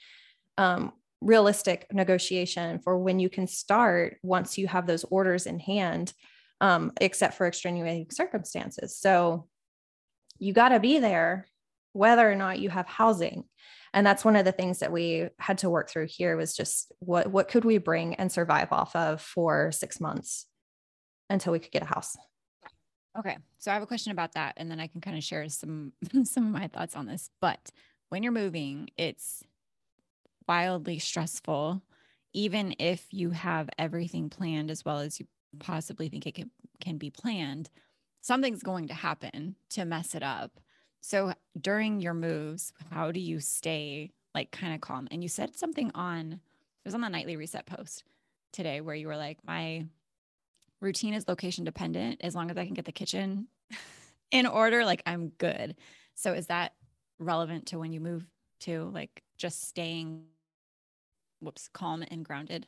um, 0.58 0.92
realistic 1.20 1.86
negotiation 1.92 2.80
for 2.80 2.98
when 2.98 3.18
you 3.18 3.30
can 3.30 3.46
start 3.46 4.18
once 4.22 4.58
you 4.58 4.66
have 4.66 4.86
those 4.86 5.04
orders 5.04 5.46
in 5.46 5.58
hand, 5.58 6.12
um, 6.60 6.92
except 7.00 7.34
for 7.34 7.46
extenuating 7.46 8.08
circumstances. 8.10 8.98
So 8.98 9.46
you 10.38 10.52
got 10.52 10.70
to 10.70 10.80
be 10.80 10.98
there 10.98 11.46
whether 11.98 12.30
or 12.30 12.36
not 12.36 12.60
you 12.60 12.70
have 12.70 12.86
housing. 12.86 13.44
And 13.92 14.06
that's 14.06 14.24
one 14.24 14.36
of 14.36 14.44
the 14.44 14.52
things 14.52 14.78
that 14.78 14.92
we 14.92 15.28
had 15.38 15.58
to 15.58 15.70
work 15.70 15.90
through 15.90 16.06
here 16.08 16.36
was 16.36 16.56
just 16.56 16.92
what 17.00 17.26
what 17.26 17.48
could 17.48 17.64
we 17.64 17.78
bring 17.78 18.14
and 18.14 18.30
survive 18.30 18.72
off 18.72 18.94
of 18.94 19.20
for 19.20 19.72
six 19.72 20.00
months 20.00 20.46
until 21.28 21.52
we 21.52 21.58
could 21.58 21.72
get 21.72 21.82
a 21.82 21.86
house. 21.86 22.16
Okay. 23.18 23.36
So 23.58 23.72
I 23.72 23.74
have 23.74 23.82
a 23.82 23.86
question 23.86 24.12
about 24.12 24.34
that 24.34 24.54
and 24.58 24.70
then 24.70 24.78
I 24.78 24.86
can 24.86 25.00
kind 25.00 25.16
of 25.16 25.24
share 25.24 25.48
some 25.48 25.92
some 26.24 26.46
of 26.46 26.52
my 26.52 26.68
thoughts 26.68 26.94
on 26.94 27.06
this. 27.06 27.30
But 27.40 27.70
when 28.10 28.22
you're 28.22 28.32
moving, 28.32 28.90
it's 28.96 29.42
wildly 30.46 31.00
stressful, 31.00 31.82
even 32.32 32.76
if 32.78 33.06
you 33.10 33.30
have 33.30 33.68
everything 33.76 34.30
planned 34.30 34.70
as 34.70 34.84
well 34.84 35.00
as 35.00 35.18
you 35.18 35.26
possibly 35.58 36.08
think 36.08 36.26
it 36.26 36.34
can, 36.34 36.50
can 36.80 36.96
be 36.96 37.10
planned. 37.10 37.68
Something's 38.20 38.62
going 38.62 38.88
to 38.88 38.94
happen 38.94 39.56
to 39.70 39.84
mess 39.84 40.14
it 40.14 40.22
up. 40.22 40.52
So 41.00 41.32
during 41.60 42.00
your 42.00 42.14
moves, 42.14 42.72
how 42.90 43.12
do 43.12 43.20
you 43.20 43.40
stay 43.40 44.10
like 44.34 44.50
kind 44.50 44.74
of 44.74 44.80
calm? 44.80 45.08
And 45.10 45.22
you 45.22 45.28
said 45.28 45.56
something 45.56 45.90
on 45.94 46.32
it 46.32 46.88
was 46.88 46.94
on 46.94 47.00
the 47.00 47.08
nightly 47.08 47.36
reset 47.36 47.66
post 47.66 48.04
today 48.52 48.80
where 48.80 48.94
you 48.94 49.08
were 49.08 49.16
like, 49.16 49.38
my 49.46 49.84
routine 50.80 51.14
is 51.14 51.28
location 51.28 51.64
dependent. 51.64 52.20
As 52.22 52.34
long 52.34 52.50
as 52.50 52.56
I 52.56 52.64
can 52.64 52.74
get 52.74 52.84
the 52.84 52.92
kitchen 52.92 53.48
in 54.30 54.46
order, 54.46 54.84
like 54.84 55.02
I'm 55.06 55.30
good. 55.38 55.76
So 56.14 56.32
is 56.32 56.46
that 56.46 56.74
relevant 57.18 57.66
to 57.66 57.78
when 57.78 57.92
you 57.92 58.00
move 58.00 58.24
to 58.60 58.90
like 58.94 59.22
just 59.36 59.68
staying 59.68 60.24
whoops, 61.40 61.68
calm 61.72 62.04
and 62.10 62.24
grounded? 62.24 62.66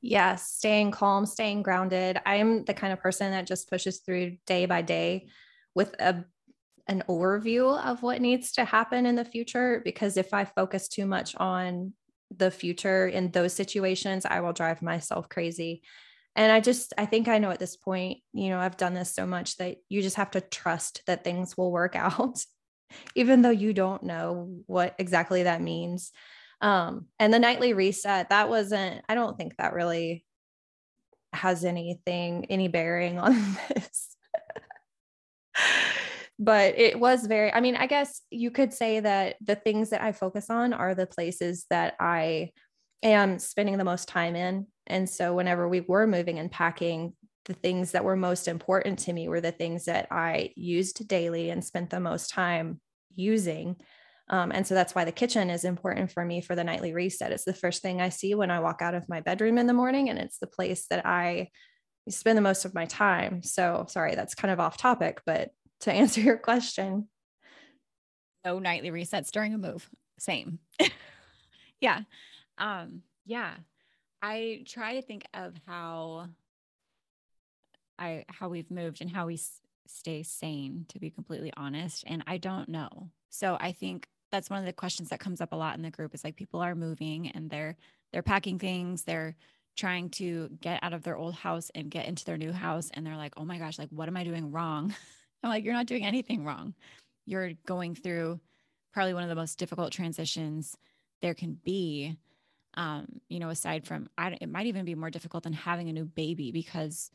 Yes, 0.00 0.50
staying 0.50 0.90
calm, 0.90 1.24
staying 1.24 1.62
grounded. 1.62 2.18
I'm 2.26 2.64
the 2.64 2.74
kind 2.74 2.92
of 2.92 3.00
person 3.00 3.30
that 3.30 3.46
just 3.46 3.70
pushes 3.70 4.00
through 4.00 4.36
day 4.46 4.66
by 4.66 4.82
day 4.82 5.28
with 5.74 5.94
a 6.00 6.24
an 6.86 7.02
overview 7.08 7.82
of 7.82 8.02
what 8.02 8.20
needs 8.20 8.52
to 8.52 8.64
happen 8.64 9.06
in 9.06 9.14
the 9.14 9.24
future 9.24 9.80
because 9.84 10.16
if 10.16 10.34
I 10.34 10.44
focus 10.44 10.86
too 10.88 11.06
much 11.06 11.34
on 11.36 11.94
the 12.36 12.50
future 12.50 13.06
in 13.06 13.30
those 13.30 13.52
situations, 13.52 14.26
I 14.26 14.40
will 14.40 14.52
drive 14.52 14.82
myself 14.82 15.28
crazy. 15.28 15.82
and 16.36 16.50
I 16.50 16.60
just, 16.60 16.92
I 16.98 17.06
think 17.06 17.28
I 17.28 17.38
know 17.38 17.50
at 17.50 17.60
this 17.60 17.76
point, 17.76 18.18
you 18.32 18.48
know, 18.48 18.58
I've 18.58 18.76
done 18.76 18.92
this 18.92 19.14
so 19.14 19.24
much 19.24 19.56
that 19.58 19.76
you 19.88 20.02
just 20.02 20.16
have 20.16 20.32
to 20.32 20.40
trust 20.40 21.02
that 21.06 21.22
things 21.24 21.56
will 21.56 21.70
work 21.70 21.96
out, 21.96 22.44
even 23.14 23.42
though 23.42 23.50
you 23.50 23.72
don't 23.72 24.02
know 24.02 24.58
what 24.66 24.94
exactly 24.98 25.44
that 25.44 25.62
means. 25.62 26.12
Um, 26.60 27.06
and 27.18 27.32
the 27.32 27.38
nightly 27.38 27.72
reset, 27.72 28.30
that 28.30 28.48
wasn't, 28.48 29.04
I 29.08 29.14
don't 29.14 29.38
think 29.38 29.56
that 29.56 29.74
really 29.74 30.24
has 31.32 31.64
anything, 31.64 32.46
any 32.46 32.68
bearing 32.68 33.18
on 33.20 33.56
this. 33.68 34.13
but 36.38 36.78
it 36.78 36.98
was 36.98 37.26
very, 37.26 37.52
I 37.52 37.60
mean, 37.60 37.76
I 37.76 37.86
guess 37.86 38.22
you 38.30 38.50
could 38.50 38.72
say 38.72 39.00
that 39.00 39.36
the 39.40 39.54
things 39.54 39.90
that 39.90 40.02
I 40.02 40.12
focus 40.12 40.50
on 40.50 40.72
are 40.72 40.94
the 40.94 41.06
places 41.06 41.66
that 41.70 41.94
I 42.00 42.50
am 43.02 43.38
spending 43.38 43.78
the 43.78 43.84
most 43.84 44.08
time 44.08 44.34
in. 44.34 44.66
And 44.86 45.08
so 45.08 45.34
whenever 45.34 45.68
we 45.68 45.80
were 45.80 46.06
moving 46.06 46.38
and 46.38 46.50
packing, 46.50 47.14
the 47.44 47.54
things 47.54 47.92
that 47.92 48.04
were 48.04 48.16
most 48.16 48.48
important 48.48 48.98
to 49.00 49.12
me 49.12 49.28
were 49.28 49.40
the 49.40 49.52
things 49.52 49.84
that 49.84 50.08
I 50.10 50.52
used 50.56 51.06
daily 51.06 51.50
and 51.50 51.64
spent 51.64 51.90
the 51.90 52.00
most 52.00 52.30
time 52.30 52.80
using. 53.14 53.76
Um, 54.30 54.50
and 54.52 54.66
so 54.66 54.74
that's 54.74 54.94
why 54.94 55.04
the 55.04 55.12
kitchen 55.12 55.50
is 55.50 55.64
important 55.64 56.10
for 56.10 56.24
me 56.24 56.40
for 56.40 56.54
the 56.54 56.64
nightly 56.64 56.94
reset. 56.94 57.32
It's 57.32 57.44
the 57.44 57.52
first 57.52 57.82
thing 57.82 58.00
I 58.00 58.08
see 58.08 58.34
when 58.34 58.50
I 58.50 58.60
walk 58.60 58.80
out 58.80 58.94
of 58.94 59.08
my 59.08 59.20
bedroom 59.20 59.58
in 59.58 59.66
the 59.66 59.74
morning, 59.74 60.08
and 60.08 60.18
it's 60.18 60.38
the 60.38 60.46
place 60.46 60.86
that 60.88 61.04
I 61.04 61.50
spend 62.08 62.36
the 62.36 62.42
most 62.42 62.64
of 62.64 62.74
my 62.74 62.86
time. 62.86 63.42
So, 63.42 63.86
sorry, 63.88 64.14
that's 64.14 64.34
kind 64.34 64.52
of 64.52 64.60
off 64.60 64.76
topic, 64.76 65.22
but 65.24 65.50
to 65.80 65.92
answer 65.92 66.20
your 66.20 66.36
question, 66.36 67.08
no 68.44 68.58
nightly 68.58 68.90
resets 68.90 69.30
during 69.30 69.54
a 69.54 69.58
move. 69.58 69.88
Same. 70.18 70.58
yeah. 71.80 72.00
Um, 72.58 73.02
yeah. 73.24 73.54
I 74.22 74.64
try 74.66 74.94
to 74.94 75.02
think 75.02 75.26
of 75.34 75.54
how 75.66 76.28
I 77.98 78.24
how 78.28 78.48
we've 78.48 78.70
moved 78.70 79.00
and 79.00 79.10
how 79.10 79.26
we 79.26 79.34
s- 79.34 79.60
stay 79.86 80.22
sane 80.22 80.86
to 80.88 80.98
be 80.98 81.10
completely 81.10 81.52
honest 81.56 82.04
and 82.06 82.22
I 82.26 82.38
don't 82.38 82.68
know. 82.68 83.10
So 83.30 83.56
I 83.60 83.72
think 83.72 84.08
that's 84.32 84.50
one 84.50 84.58
of 84.58 84.64
the 84.64 84.72
questions 84.72 85.10
that 85.10 85.20
comes 85.20 85.40
up 85.40 85.52
a 85.52 85.56
lot 85.56 85.76
in 85.76 85.82
the 85.82 85.90
group 85.90 86.14
is 86.14 86.24
like 86.24 86.36
people 86.36 86.60
are 86.60 86.74
moving 86.74 87.30
and 87.30 87.50
they're 87.50 87.76
they're 88.12 88.22
packing 88.22 88.58
things, 88.58 89.02
they're 89.02 89.36
trying 89.76 90.10
to 90.10 90.48
get 90.60 90.82
out 90.82 90.92
of 90.92 91.02
their 91.02 91.16
old 91.16 91.34
house 91.34 91.70
and 91.74 91.90
get 91.90 92.06
into 92.06 92.24
their 92.24 92.36
new 92.36 92.52
house 92.52 92.90
and 92.94 93.06
they're 93.06 93.16
like, 93.16 93.34
"Oh 93.36 93.44
my 93.44 93.58
gosh, 93.58 93.78
like 93.78 93.90
what 93.90 94.08
am 94.08 94.16
I 94.16 94.24
doing 94.24 94.50
wrong?" 94.50 94.94
I'm 95.42 95.50
like, 95.50 95.64
"You're 95.64 95.74
not 95.74 95.86
doing 95.86 96.04
anything 96.04 96.44
wrong. 96.44 96.74
You're 97.26 97.52
going 97.66 97.94
through 97.94 98.40
probably 98.92 99.14
one 99.14 99.24
of 99.24 99.28
the 99.28 99.34
most 99.34 99.58
difficult 99.58 99.92
transitions 99.92 100.76
there 101.20 101.34
can 101.34 101.58
be 101.64 102.16
um, 102.76 103.06
you 103.28 103.38
know, 103.38 103.50
aside 103.50 103.86
from, 103.86 104.08
I, 104.18 104.36
it 104.40 104.48
might 104.48 104.66
even 104.66 104.84
be 104.84 104.94
more 104.94 105.10
difficult 105.10 105.44
than 105.44 105.52
having 105.52 105.88
a 105.88 105.92
new 105.92 106.04
baby 106.04 106.50
because 106.50 107.10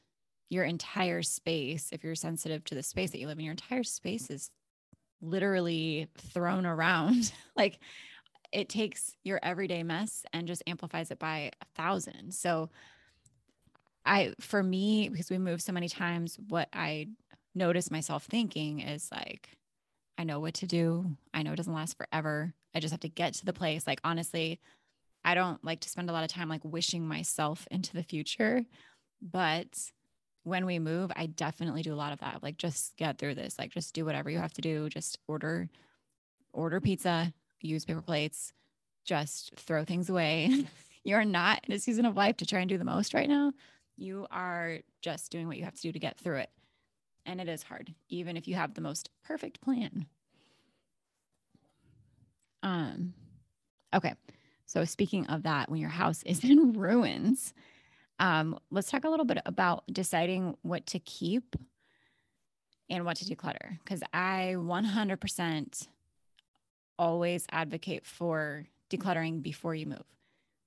your 0.50 0.63
entire 0.63 1.22
space, 1.22 1.89
if 1.91 2.04
you're 2.04 2.15
sensitive 2.15 2.63
to 2.65 2.76
the 2.76 2.84
space 2.84 3.12
that 3.12 3.19
you 3.19 3.28
live 3.28 3.38
in, 3.38 3.45
your 3.45 3.52
entire 3.52 3.84
space 3.84 4.30
is 4.30 4.52
literally 5.22 6.08
thrown 6.17 6.65
around. 6.65 7.32
like 7.58 7.80
it 8.51 8.69
takes 8.69 9.15
your 9.23 9.39
everyday 9.43 9.83
mess 9.83 10.25
and 10.33 10.47
just 10.47 10.63
amplifies 10.67 11.12
it 11.12 11.19
by 11.19 11.51
a 11.62 11.65
thousand. 11.75 12.33
So, 12.33 12.69
I, 14.05 14.33
for 14.39 14.63
me, 14.63 15.09
because 15.09 15.29
we 15.29 15.38
move 15.38 15.62
so 15.62 15.71
many 15.71 15.88
times, 15.88 16.39
what 16.47 16.67
I 16.73 17.09
notice 17.53 17.91
myself 17.91 18.25
thinking 18.25 18.79
is 18.79 19.09
like, 19.12 19.49
I 20.17 20.23
know 20.23 20.39
what 20.39 20.55
to 20.55 20.67
do. 20.67 21.15
I 21.33 21.43
know 21.43 21.53
it 21.53 21.57
doesn't 21.57 21.73
last 21.73 21.97
forever. 21.97 22.53
I 22.73 22.79
just 22.79 22.91
have 22.91 23.01
to 23.01 23.09
get 23.09 23.35
to 23.35 23.45
the 23.45 23.53
place. 23.53 23.85
Like, 23.85 24.01
honestly, 24.03 24.59
I 25.23 25.35
don't 25.35 25.63
like 25.63 25.81
to 25.81 25.89
spend 25.89 26.09
a 26.09 26.13
lot 26.13 26.23
of 26.23 26.29
time 26.29 26.49
like 26.49 26.63
wishing 26.63 27.07
myself 27.07 27.67
into 27.71 27.93
the 27.93 28.03
future. 28.03 28.65
But 29.21 29.77
when 30.43 30.65
we 30.65 30.79
move, 30.79 31.12
I 31.15 31.27
definitely 31.27 31.83
do 31.83 31.93
a 31.93 31.95
lot 31.95 32.13
of 32.13 32.19
that. 32.19 32.41
Like 32.41 32.57
just 32.57 32.95
get 32.97 33.17
through 33.17 33.35
this. 33.35 33.59
Like 33.59 33.71
just 33.71 33.93
do 33.93 34.05
whatever 34.05 34.29
you 34.29 34.39
have 34.39 34.53
to 34.53 34.62
do. 34.62 34.89
Just 34.89 35.19
order, 35.27 35.69
order 36.53 36.79
pizza, 36.79 37.33
use 37.62 37.86
paper 37.86 38.02
plates, 38.02 38.54
just 39.06 39.54
throw 39.58 39.84
things 39.84 40.10
away. 40.10 40.65
You're 41.04 41.26
not 41.26 41.63
in 41.67 41.74
a 41.74 41.80
season 41.80 42.06
of 42.06 42.15
life 42.15 42.38
to 42.38 42.45
try 42.45 42.60
and 42.60 42.69
do 42.69 42.78
the 42.78 42.84
most 42.84 43.13
right 43.13 43.30
now. 43.30 43.54
You 43.98 44.28
are 44.32 44.80
just 45.02 45.32
doing 45.32 45.48
what 45.48 45.58
you 45.58 45.63
have 45.65 45.76
to 45.76 45.82
do 45.82 45.91
to 45.91 46.00
get 46.00 46.17
through 46.19 46.38
it. 46.38 46.50
And 47.26 47.41
it 47.41 47.50
is 47.50 47.63
hard, 47.63 47.93
even 48.10 48.38
if 48.38 48.48
you 48.48 48.56
have 48.56 48.74
the 48.74 48.82
most 48.82 49.10
perfect 49.24 49.62
plan. 49.62 50.06
Um, 52.63 53.13
okay. 53.93 54.13
So, 54.65 54.86
speaking 54.86 55.26
of 55.28 55.43
that, 55.43 55.69
when 55.69 55.80
your 55.80 55.89
house 55.89 56.24
is 56.24 56.43
in 56.43 56.74
ruins, 56.74 57.54
um, 58.19 58.60
let's 58.69 58.91
talk 58.91 59.06
a 59.06 59.10
little 59.10 59.26
bit 59.26 59.39
about 59.45 59.84
deciding 59.91 60.56
what 60.62 60.86
to 60.88 61.00
keep 61.00 61.56
and 62.89 63.06
what 63.06 63.17
to 63.17 63.26
declutter. 63.26 63.80
Because 63.80 64.02
I 64.13 64.56
100% 64.58 65.88
always 66.99 67.47
advocate 67.51 68.05
for 68.05 68.67
decluttering 68.91 69.41
before 69.41 69.73
you 69.73 69.88
move, 69.88 70.05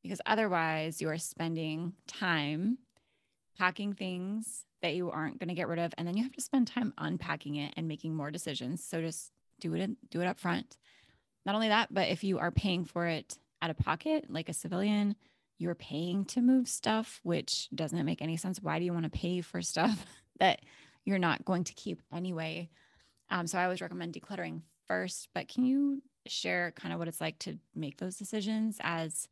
because 0.02 0.20
otherwise, 0.26 1.00
you 1.00 1.08
are 1.08 1.18
spending 1.18 1.92
time 2.08 2.78
packing 3.56 3.92
things 3.92 4.64
that 4.80 4.94
you 4.94 5.10
aren't 5.10 5.38
going 5.38 5.48
to 5.48 5.54
get 5.54 5.68
rid 5.68 5.78
of, 5.78 5.94
and 5.96 6.08
then 6.08 6.16
you 6.16 6.24
have 6.24 6.32
to 6.32 6.40
spend 6.40 6.66
time 6.66 6.92
unpacking 6.98 7.54
it 7.54 7.74
and 7.76 7.86
making 7.86 8.14
more 8.16 8.32
decisions. 8.32 8.82
So, 8.82 9.00
just 9.00 9.30
do 9.60 9.74
it, 9.74 9.80
in, 9.80 9.96
do 10.10 10.20
it 10.20 10.26
up 10.26 10.40
front. 10.40 10.76
Not 11.46 11.54
only 11.54 11.68
that, 11.68 11.94
but 11.94 12.08
if 12.08 12.24
you 12.24 12.40
are 12.40 12.50
paying 12.50 12.84
for 12.84 13.06
it 13.06 13.38
out 13.62 13.70
of 13.70 13.78
pocket 13.78 14.26
like 14.28 14.48
a 14.48 14.52
civilian 14.52 15.14
you're 15.58 15.76
paying 15.76 16.24
to 16.24 16.40
move 16.40 16.68
stuff 16.68 17.20
which 17.22 17.68
doesn't 17.74 18.04
make 18.04 18.20
any 18.20 18.36
sense 18.36 18.60
why 18.60 18.78
do 18.78 18.84
you 18.84 18.92
want 18.92 19.04
to 19.04 19.10
pay 19.10 19.40
for 19.40 19.62
stuff 19.62 20.04
that 20.40 20.60
you're 21.04 21.18
not 21.18 21.44
going 21.44 21.64
to 21.64 21.72
keep 21.74 22.02
anyway 22.12 22.68
um, 23.30 23.46
so 23.46 23.56
i 23.56 23.64
always 23.64 23.80
recommend 23.80 24.12
decluttering 24.12 24.60
first 24.88 25.28
but 25.32 25.48
can 25.48 25.64
you 25.64 26.02
share 26.26 26.72
kind 26.76 26.92
of 26.92 26.98
what 26.98 27.08
it's 27.08 27.20
like 27.20 27.38
to 27.38 27.58
make 27.74 27.98
those 27.98 28.16
decisions 28.16 28.78
as 28.80 29.28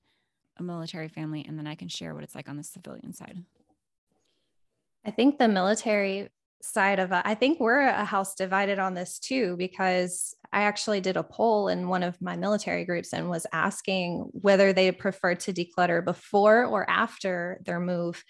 a 0.59 0.63
military 0.63 1.09
family 1.09 1.45
and 1.47 1.59
then 1.59 1.67
i 1.67 1.75
can 1.75 1.89
share 1.89 2.15
what 2.15 2.25
it's 2.25 2.35
like 2.35 2.49
on 2.49 2.57
the 2.57 2.65
civilian 2.65 3.13
side 3.13 3.43
i 5.05 5.11
think 5.11 5.39
the 5.39 5.49
military 5.49 6.29
side 6.63 6.99
of. 6.99 7.13
I 7.13 7.35
think 7.35 7.59
we're 7.61 7.81
a 7.81 8.05
house 8.05 8.35
divided 8.35 8.79
on 8.79 8.95
this 8.95 9.19
too, 9.19 9.57
because 9.57 10.35
I 10.53 10.63
actually 10.63 11.01
did 11.01 11.17
a 11.17 11.23
poll 11.23 11.69
in 11.69 11.89
one 11.89 12.03
of 12.03 12.21
my 12.21 12.37
military 12.37 12.85
groups 12.85 13.13
and 13.13 13.31
was 13.31 13.47
asking 13.53 14.29
whether 14.33 14.73
they 14.73 14.91
preferred 14.93 15.41
to 15.41 15.53
declutter 15.53 16.05
before 16.05 16.65
or 16.65 16.89
after 16.89 17.61
their 17.65 17.81
move. 17.81 18.23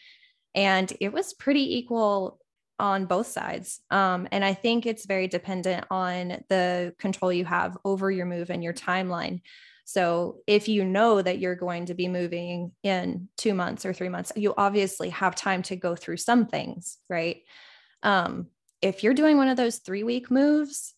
And 0.54 0.92
it 1.00 1.12
was 1.12 1.34
pretty 1.34 1.78
equal 1.78 2.38
on 2.80 3.06
both 3.06 3.26
sides. 3.26 3.80
Um, 3.90 4.26
and 4.32 4.44
I 4.44 4.54
think 4.54 4.86
it's 4.86 5.06
very 5.06 5.28
dependent 5.28 5.86
on 5.90 6.42
the 6.48 6.94
control 6.98 7.32
you 7.32 7.44
have 7.44 7.76
over 7.84 8.10
your 8.10 8.26
move 8.26 8.50
and 8.50 8.64
your 8.64 8.72
timeline. 8.72 9.42
So 9.84 10.38
if 10.46 10.68
you 10.68 10.84
know 10.84 11.20
that 11.20 11.38
you're 11.40 11.56
going 11.56 11.86
to 11.86 11.94
be 11.94 12.08
moving 12.08 12.72
in 12.82 13.28
two 13.36 13.54
months 13.54 13.84
or 13.84 13.92
three 13.92 14.08
months, 14.08 14.32
you 14.36 14.54
obviously 14.56 15.10
have 15.10 15.34
time 15.34 15.62
to 15.64 15.76
go 15.76 15.96
through 15.96 16.18
some 16.18 16.46
things, 16.46 16.98
right? 17.08 17.42
Um, 18.02 18.46
if 18.80 19.02
you're 19.02 19.14
doing 19.14 19.36
one 19.36 19.48
of 19.48 19.56
those 19.56 19.78
three 19.78 20.04
week 20.04 20.30
moves, 20.30 20.94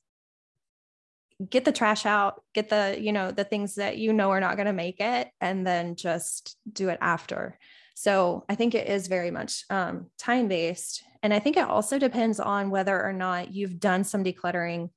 get 1.49 1.65
the 1.65 1.73
trash 1.73 2.07
out, 2.07 2.43
get 2.55 2.69
the, 2.69 2.97
you 3.01 3.13
know, 3.13 3.31
the 3.31 3.45
things 3.45 3.77
that 3.77 3.99
you 3.99 4.13
know 4.13 4.31
are 4.31 4.41
not 4.41 4.57
going 4.57 4.67
to 4.67 4.73
make 4.73 5.01
it, 5.01 5.31
and 5.41 5.67
then 5.67 5.97
just 5.97 6.57
do 6.71 6.89
it 6.91 6.99
after. 7.01 7.59
So 7.95 8.45
I 8.49 8.55
think 8.55 8.75
it 8.75 8.89
is 8.89 9.07
very 9.07 9.31
much 9.31 9.65
um, 9.71 10.07
time 10.19 10.49
based. 10.49 11.03
And 11.23 11.33
I 11.33 11.39
think 11.39 11.57
it 11.57 11.69
also 11.69 11.99
depends 11.99 12.41
on 12.41 12.71
whether 12.71 13.01
or 13.01 13.13
not 13.13 13.55
you've 13.55 13.79
done 13.79 14.05
some 14.05 14.25
decluttering 14.25 14.91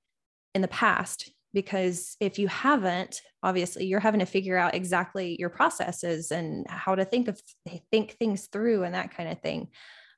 in 0.53 0.61
the 0.61 0.67
past. 0.67 1.31
Because 1.53 2.17
if 2.19 2.37
you 2.37 2.49
haven't, 2.49 3.21
obviously 3.41 3.85
you're 3.85 4.01
having 4.01 4.19
to 4.19 4.25
figure 4.25 4.57
out 4.57 4.75
exactly 4.75 5.37
your 5.39 5.49
processes 5.49 6.31
and 6.31 6.65
how 6.67 6.95
to 6.95 7.05
think 7.05 7.29
of 7.29 7.41
think 7.91 8.11
things 8.13 8.47
through 8.47 8.83
and 8.83 8.93
that 8.93 9.15
kind 9.15 9.29
of 9.29 9.39
thing. 9.39 9.69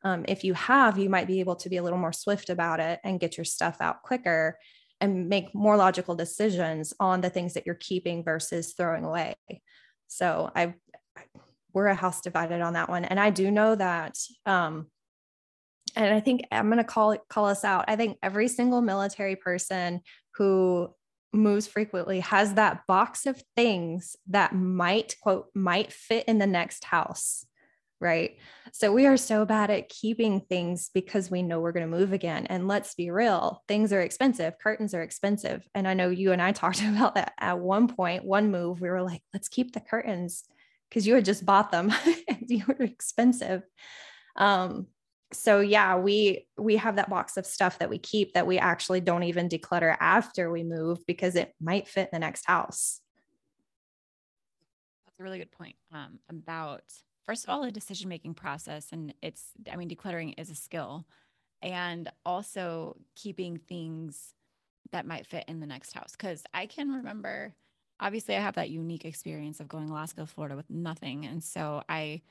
Um, 0.03 0.25
if 0.27 0.43
you 0.43 0.55
have, 0.55 0.97
you 0.97 1.09
might 1.09 1.27
be 1.27 1.39
able 1.39 1.55
to 1.57 1.69
be 1.69 1.77
a 1.77 1.83
little 1.83 1.99
more 1.99 2.13
swift 2.13 2.49
about 2.49 2.79
it 2.79 2.99
and 3.03 3.19
get 3.19 3.37
your 3.37 3.45
stuff 3.45 3.77
out 3.81 4.01
quicker 4.01 4.57
and 4.99 5.29
make 5.29 5.53
more 5.53 5.77
logical 5.77 6.15
decisions 6.15 6.93
on 6.99 7.21
the 7.21 7.29
things 7.29 7.53
that 7.53 7.67
you're 7.67 7.75
keeping 7.75 8.23
versus 8.23 8.73
throwing 8.73 9.03
away. 9.03 9.35
So 10.07 10.51
I, 10.55 10.73
we're 11.71 11.87
a 11.87 11.95
house 11.95 12.21
divided 12.21 12.61
on 12.61 12.73
that 12.73 12.89
one. 12.89 13.05
And 13.05 13.19
I 13.19 13.29
do 13.29 13.51
know 13.51 13.75
that, 13.75 14.17
um, 14.47 14.87
and 15.95 16.13
I 16.13 16.19
think 16.19 16.45
I'm 16.52 16.67
going 16.67 16.78
to 16.78 16.84
call 16.84 17.17
call 17.30 17.45
us 17.45 17.63
out. 17.63 17.86
I 17.88 17.95
think 17.95 18.17
every 18.21 18.47
single 18.47 18.82
military 18.82 19.36
person 19.36 20.02
who 20.36 20.93
moves 21.34 21.67
frequently 21.67 22.21
has 22.21 22.54
that 22.54 22.88
box 22.88 23.26
of 23.26 23.41
things 23.56 24.15
that 24.28 24.56
might 24.56 25.15
quote 25.21 25.47
might 25.54 25.91
fit 25.91 26.26
in 26.28 26.38
the 26.38 26.47
next 26.47 26.86
house 26.86 27.45
right? 28.00 28.38
So 28.73 28.91
we 28.91 29.06
are 29.08 29.17
so 29.17 29.45
bad 29.45 29.69
at 29.69 29.89
keeping 29.89 30.41
things 30.41 30.89
because 30.93 31.32
we 31.32 31.41
know 31.41 31.60
we're 31.60 31.71
going 31.71 31.89
to 31.89 31.97
move 31.97 32.13
again. 32.13 32.45
And 32.47 32.67
let's 32.67 32.93
be 32.93 33.10
real, 33.10 33.63
things 33.67 33.91
are 33.91 34.02
expensive, 34.02 34.60
curtains 34.60 34.93
are 34.93 35.02
expensive. 35.02 35.67
And 35.73 35.88
I 35.88 35.93
know 35.93 36.10
you 36.10 36.32
and 36.32 36.41
I 36.41 36.52
talked 36.54 36.82
about 36.82 37.15
that 37.15 37.34
at 37.39 37.60
one 37.60 37.88
point, 37.88 38.23
one 38.23 38.52
move, 38.52 38.82
we 38.82 38.89
were 38.89 39.04
like, 39.04 39.21
let's 39.34 39.47
keep 39.47 39.73
the 39.73 39.80
curtains 39.80 40.43
because 40.89 41.08
you 41.08 41.15
had 41.15 41.26
just 41.26 41.45
bought 41.45 41.71
them 41.71 41.91
and 42.28 42.45
you 42.47 42.63
were 42.67 42.84
expensive. 42.84 43.63
Um, 44.36 44.88
so 45.33 45.59
yeah, 45.59 45.97
we 45.97 46.47
we 46.57 46.77
have 46.77 46.95
that 46.95 47.09
box 47.09 47.35
of 47.37 47.45
stuff 47.45 47.79
that 47.79 47.89
we 47.89 47.97
keep 47.97 48.33
that 48.33 48.47
we 48.47 48.57
actually 48.57 49.01
don't 49.01 49.23
even 49.23 49.49
declutter 49.49 49.95
after 49.99 50.49
we 50.49 50.63
move 50.63 51.05
because 51.05 51.35
it 51.35 51.53
might 51.59 51.87
fit 51.87 52.09
in 52.11 52.15
the 52.15 52.19
next 52.19 52.45
house. 52.45 53.01
That's 55.05 55.19
a 55.19 55.23
really 55.23 55.39
good 55.39 55.51
point 55.51 55.75
um, 55.91 56.19
about 56.29 56.83
first 57.25 57.43
of 57.43 57.49
all 57.49 57.61
the 57.61 57.71
decision 57.71 58.07
making 58.07 58.35
process, 58.35 58.87
and 58.91 59.13
it's 59.21 59.51
I 59.71 59.75
mean 59.75 59.89
decluttering 59.89 60.33
is 60.37 60.49
a 60.49 60.55
skill, 60.55 61.05
and 61.61 62.09
also 62.25 62.95
keeping 63.15 63.57
things 63.57 64.33
that 64.93 65.05
might 65.05 65.27
fit 65.27 65.43
in 65.49 65.59
the 65.59 65.67
next 65.67 65.91
house 65.91 66.13
because 66.17 66.43
I 66.53 66.65
can 66.67 66.89
remember. 66.89 67.53
Obviously, 67.99 68.35
I 68.35 68.41
have 68.41 68.55
that 68.55 68.69
unique 68.69 69.05
experience 69.05 69.59
of 69.59 69.67
going 69.67 69.89
Alaska 69.89 70.27
Florida 70.27 70.55
with 70.55 70.69
nothing, 70.69 71.25
and 71.25 71.43
so 71.43 71.81
I 71.89 72.21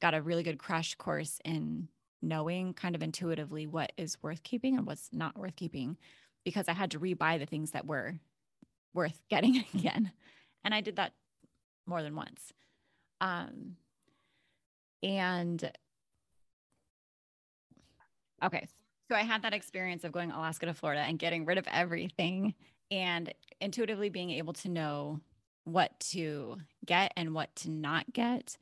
got 0.00 0.14
a 0.14 0.22
really 0.22 0.44
good 0.44 0.58
crash 0.58 0.94
course 0.94 1.40
in 1.44 1.88
knowing 2.26 2.74
kind 2.74 2.94
of 2.94 3.02
intuitively 3.02 3.66
what 3.66 3.92
is 3.96 4.18
worth 4.22 4.42
keeping 4.42 4.76
and 4.76 4.86
what's 4.86 5.08
not 5.12 5.38
worth 5.38 5.56
keeping 5.56 5.96
because 6.44 6.68
I 6.68 6.72
had 6.72 6.90
to 6.92 7.00
rebuy 7.00 7.38
the 7.38 7.46
things 7.46 7.70
that 7.72 7.86
were 7.86 8.14
worth 8.94 9.20
getting 9.30 9.64
again. 9.74 10.12
And 10.64 10.74
I 10.74 10.80
did 10.80 10.96
that 10.96 11.12
more 11.86 12.02
than 12.02 12.16
once. 12.16 12.52
Um, 13.20 13.76
and 15.02 15.70
okay, 18.42 18.66
so 19.08 19.16
I 19.16 19.22
had 19.22 19.42
that 19.42 19.54
experience 19.54 20.04
of 20.04 20.12
going 20.12 20.32
Alaska 20.32 20.66
to 20.66 20.74
Florida 20.74 21.02
and 21.02 21.18
getting 21.18 21.44
rid 21.44 21.58
of 21.58 21.66
everything 21.70 22.54
and 22.90 23.32
intuitively 23.60 24.08
being 24.08 24.30
able 24.30 24.52
to 24.54 24.68
know 24.68 25.20
what 25.64 25.98
to 25.98 26.58
get 26.84 27.12
and 27.16 27.34
what 27.34 27.54
to 27.56 27.70
not 27.70 28.12
get 28.12 28.56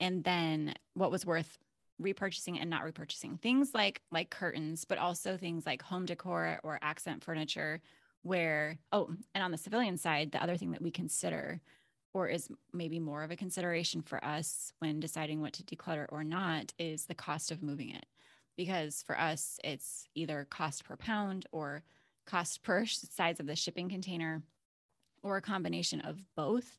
and 0.00 0.24
then 0.24 0.74
what 0.94 1.10
was 1.10 1.26
worth 1.26 1.58
repurchasing 2.00 2.58
and 2.60 2.70
not 2.70 2.84
repurchasing. 2.84 3.40
Things 3.40 3.70
like 3.74 4.02
like 4.10 4.30
curtains 4.30 4.84
but 4.84 4.98
also 4.98 5.36
things 5.36 5.66
like 5.66 5.82
home 5.82 6.06
decor 6.06 6.60
or 6.62 6.78
accent 6.82 7.22
furniture 7.24 7.80
where 8.22 8.78
oh 8.92 9.10
and 9.34 9.44
on 9.44 9.50
the 9.50 9.58
civilian 9.58 9.96
side 9.96 10.32
the 10.32 10.42
other 10.42 10.56
thing 10.56 10.72
that 10.72 10.82
we 10.82 10.90
consider 10.90 11.60
or 12.14 12.28
is 12.28 12.48
maybe 12.72 12.98
more 12.98 13.22
of 13.22 13.30
a 13.30 13.36
consideration 13.36 14.02
for 14.02 14.24
us 14.24 14.72
when 14.78 15.00
deciding 15.00 15.40
what 15.40 15.52
to 15.52 15.62
declutter 15.62 16.06
or 16.08 16.24
not 16.24 16.72
is 16.78 17.06
the 17.06 17.14
cost 17.14 17.50
of 17.50 17.62
moving 17.62 17.90
it. 17.90 18.06
Because 18.56 19.02
for 19.06 19.18
us 19.18 19.58
it's 19.62 20.08
either 20.14 20.46
cost 20.50 20.84
per 20.84 20.96
pound 20.96 21.46
or 21.52 21.82
cost 22.26 22.62
per 22.62 22.86
size 22.86 23.40
of 23.40 23.46
the 23.46 23.56
shipping 23.56 23.88
container 23.88 24.42
or 25.22 25.36
a 25.36 25.42
combination 25.42 26.00
of 26.00 26.18
both. 26.34 26.78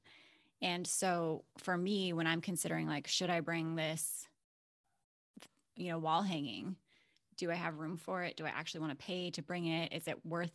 And 0.61 0.85
so 0.85 1.45
for 1.57 1.77
me 1.77 2.11
when 2.11 2.27
i'm 2.27 2.41
considering 2.41 2.87
like 2.87 3.07
should 3.07 3.29
i 3.29 3.39
bring 3.39 3.75
this 3.75 4.28
you 5.79 5.89
know, 5.89 5.97
wall 5.97 6.21
hanging. 6.21 6.75
Do 7.37 7.49
I 7.49 7.55
have 7.55 7.79
room 7.79 7.97
for 7.97 8.23
it? 8.23 8.35
Do 8.35 8.45
I 8.45 8.49
actually 8.49 8.81
want 8.81 8.99
to 8.99 9.05
pay 9.05 9.31
to 9.31 9.41
bring 9.41 9.65
it? 9.65 9.93
Is 9.93 10.07
it 10.07 10.25
worth, 10.25 10.51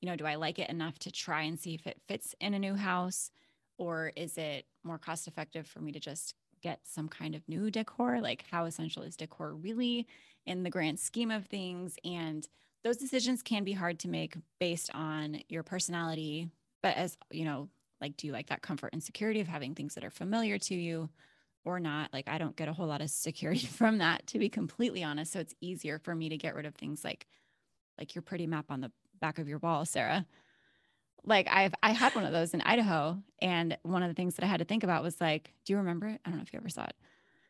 you 0.00 0.08
know, 0.08 0.16
do 0.16 0.24
I 0.24 0.36
like 0.36 0.58
it 0.58 0.70
enough 0.70 0.98
to 1.00 1.12
try 1.12 1.42
and 1.42 1.60
see 1.60 1.74
if 1.74 1.86
it 1.86 2.00
fits 2.08 2.34
in 2.40 2.54
a 2.54 2.58
new 2.58 2.74
house? 2.74 3.30
Or 3.78 4.12
is 4.16 4.38
it 4.38 4.64
more 4.82 4.98
cost 4.98 5.28
effective 5.28 5.66
for 5.66 5.80
me 5.80 5.92
to 5.92 6.00
just 6.00 6.34
get 6.62 6.80
some 6.84 7.08
kind 7.08 7.34
of 7.34 7.46
new 7.48 7.70
decor? 7.70 8.20
Like, 8.20 8.44
how 8.50 8.64
essential 8.64 9.02
is 9.02 9.16
decor 9.16 9.54
really 9.54 10.06
in 10.46 10.62
the 10.62 10.70
grand 10.70 10.98
scheme 10.98 11.30
of 11.30 11.46
things? 11.46 11.96
And 12.04 12.48
those 12.82 12.96
decisions 12.96 13.42
can 13.42 13.62
be 13.62 13.72
hard 13.72 13.98
to 14.00 14.08
make 14.08 14.36
based 14.58 14.90
on 14.94 15.40
your 15.48 15.62
personality. 15.62 16.48
But 16.82 16.96
as 16.96 17.16
you 17.30 17.44
know, 17.44 17.68
like, 18.00 18.16
do 18.16 18.26
you 18.26 18.32
like 18.32 18.48
that 18.48 18.62
comfort 18.62 18.90
and 18.92 19.02
security 19.02 19.40
of 19.40 19.48
having 19.48 19.74
things 19.74 19.94
that 19.94 20.04
are 20.04 20.10
familiar 20.10 20.58
to 20.58 20.74
you? 20.74 21.10
Or 21.64 21.80
not. 21.80 22.12
Like 22.12 22.28
I 22.28 22.38
don't 22.38 22.56
get 22.56 22.68
a 22.68 22.72
whole 22.72 22.86
lot 22.86 23.00
of 23.00 23.10
security 23.10 23.66
from 23.78 23.98
that 23.98 24.26
to 24.28 24.38
be 24.38 24.48
completely 24.48 25.02
honest. 25.02 25.32
So 25.32 25.40
it's 25.40 25.54
easier 25.60 25.98
for 25.98 26.14
me 26.14 26.28
to 26.28 26.36
get 26.36 26.54
rid 26.54 26.66
of 26.66 26.74
things 26.74 27.04
like 27.04 27.26
like 27.98 28.14
your 28.14 28.22
pretty 28.22 28.46
map 28.46 28.66
on 28.70 28.80
the 28.80 28.90
back 29.20 29.38
of 29.38 29.48
your 29.48 29.58
wall, 29.58 29.84
Sarah. 29.84 30.26
Like 31.24 31.46
I've 31.48 31.74
I 31.82 31.92
had 31.92 32.14
one 32.14 32.24
of 32.24 32.32
those 32.32 32.54
in 32.54 32.60
Idaho 32.62 33.22
and 33.40 33.76
one 33.82 34.02
of 34.02 34.08
the 34.08 34.14
things 34.14 34.34
that 34.36 34.44
I 34.44 34.48
had 34.48 34.58
to 34.58 34.64
think 34.64 34.82
about 34.82 35.02
was 35.02 35.20
like, 35.20 35.52
do 35.64 35.72
you 35.72 35.78
remember 35.78 36.08
it? 36.08 36.20
I 36.24 36.30
don't 36.30 36.38
know 36.38 36.42
if 36.42 36.52
you 36.52 36.58
ever 36.58 36.68
saw 36.68 36.84
it. 36.84 36.96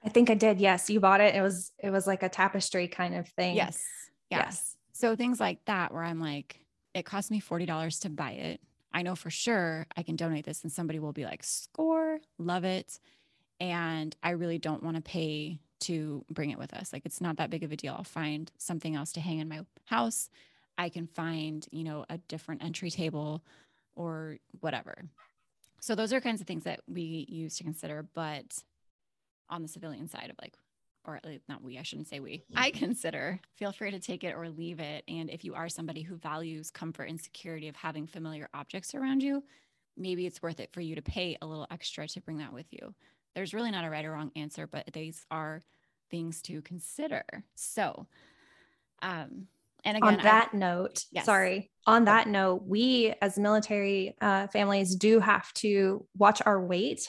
I 0.05 0.09
think 0.09 0.31
I 0.31 0.35
did. 0.35 0.61
Yes, 0.61 0.91
you 0.91 1.01
bought 1.01 1.21
it. 1.21 1.35
It 1.35 1.43
was 1.43 1.73
it 1.79 1.91
was 1.91 2.07
like 2.07 2.23
a 2.23 2.29
tapestry 2.29 2.89
kind 2.89 3.15
of 3.15 3.29
thing. 3.29 3.57
Yes. 3.57 3.83
Yes. 4.31 4.41
yes. 4.41 4.77
So 4.93 5.17
things 5.17 5.41
like 5.41 5.65
that 5.67 5.93
where 5.93 6.03
I'm 6.03 6.21
like 6.21 6.59
it 6.95 7.07
cost 7.07 7.31
me 7.31 7.41
$40 7.41 8.01
to 8.01 8.11
buy 8.11 8.33
it. 8.33 8.61
I 8.93 9.03
know 9.03 9.15
for 9.15 9.31
sure 9.31 9.87
I 9.97 10.03
can 10.03 10.17
donate 10.17 10.45
this 10.45 10.63
and 10.63 10.71
somebody 10.71 10.99
will 10.99 11.15
be 11.15 11.25
like, 11.25 11.43
"Score, 11.43 12.19
love 12.39 12.65
it." 12.65 12.99
And 13.63 14.17
I 14.25 14.31
really 14.31 14.59
don't 14.59 14.83
want 14.83 14.97
to 14.97 15.03
pay 15.03 15.61
to 15.83 16.25
bring 16.29 16.51
it 16.51 16.59
with 16.59 16.75
us. 16.75 16.93
Like 16.93 17.07
it's 17.07 17.21
not 17.21 17.37
that 17.37 17.49
big 17.49 17.63
of 17.63 17.71
a 17.71 17.77
deal. 17.77 17.95
I'll 17.97 18.03
find 18.03 18.51
something 18.59 18.97
else 18.97 19.13
to 19.13 19.21
hang 19.21 19.39
in 19.39 19.49
my 19.49 19.61
house. 19.85 20.29
I 20.77 20.89
can 20.89 21.07
find, 21.07 21.65
you 21.71 21.85
know, 21.85 22.05
a 22.11 22.19
different 22.19 22.65
entry 22.65 22.91
table 22.91 23.45
or 23.95 24.39
whatever. 24.61 25.05
So 25.81 25.95
those 25.95 26.13
are 26.13 26.21
kinds 26.21 26.41
of 26.41 26.49
things 26.49 26.65
that 26.65 26.81
we 26.89 27.25
use 27.29 27.57
to 27.59 27.63
consider, 27.63 28.05
but 28.15 28.59
on 29.49 29.63
the 29.63 29.69
civilian 29.69 30.09
side 30.09 30.31
of 30.31 30.37
like 30.43 30.55
or 31.05 31.17
at 31.17 31.25
least 31.25 31.49
not 31.49 31.63
we, 31.63 31.79
I 31.79 31.83
shouldn't 31.83 32.09
say 32.09 32.19
we. 32.19 32.43
I 32.57 32.71
mm-hmm. 32.71 32.79
consider 32.79 33.39
feel 33.55 33.71
free 33.71 33.93
to 33.93 34.01
take 34.01 34.25
it 34.25 34.35
or 34.35 34.49
leave 34.49 34.81
it. 34.81 35.05
And 35.07 35.31
if 35.31 35.45
you 35.45 35.55
are 35.55 35.69
somebody 35.69 36.03
who 36.03 36.17
values 36.17 36.73
comfort 36.73 37.05
and 37.05 37.21
security 37.21 37.69
of 37.69 37.77
having 37.77 38.09
familiar 38.09 38.49
objects 38.55 38.93
around 38.93 39.23
you, 39.23 39.45
maybe 39.97 40.27
it's 40.27 40.43
worth 40.43 40.59
it 40.59 40.73
for 40.73 40.81
you 40.81 40.97
to 40.97 41.03
pay 41.03 41.37
a 41.41 41.47
little 41.47 41.69
extra 41.71 42.09
to 42.09 42.21
bring 42.21 42.39
that 42.39 42.53
with 42.53 42.67
you 42.71 42.93
there's 43.35 43.55
really 43.55 43.71
not 43.71 43.85
a 43.85 43.91
right 43.91 44.05
or 44.05 44.13
wrong 44.13 44.31
answer, 44.37 44.67
but 44.67 44.91
these 44.93 45.25
are 45.31 45.63
things 46.11 46.43
to 46.43 46.63
consider. 46.63 47.25
So, 47.55 48.07
um, 49.03 49.47
and 49.85 49.97
again, 49.97 50.19
on 50.19 50.23
that 50.23 50.51
I, 50.53 50.57
note, 50.57 51.05
yes. 51.11 51.25
sorry, 51.25 51.71
on 51.87 52.05
that 52.05 52.29
note, 52.29 52.63
we 52.65 53.15
as 53.21 53.39
military 53.39 54.15
uh, 54.21 54.47
families 54.47 54.95
do 54.95 55.19
have 55.19 55.53
to 55.55 56.07
watch 56.17 56.41
our 56.47 56.65
weight 56.65 57.09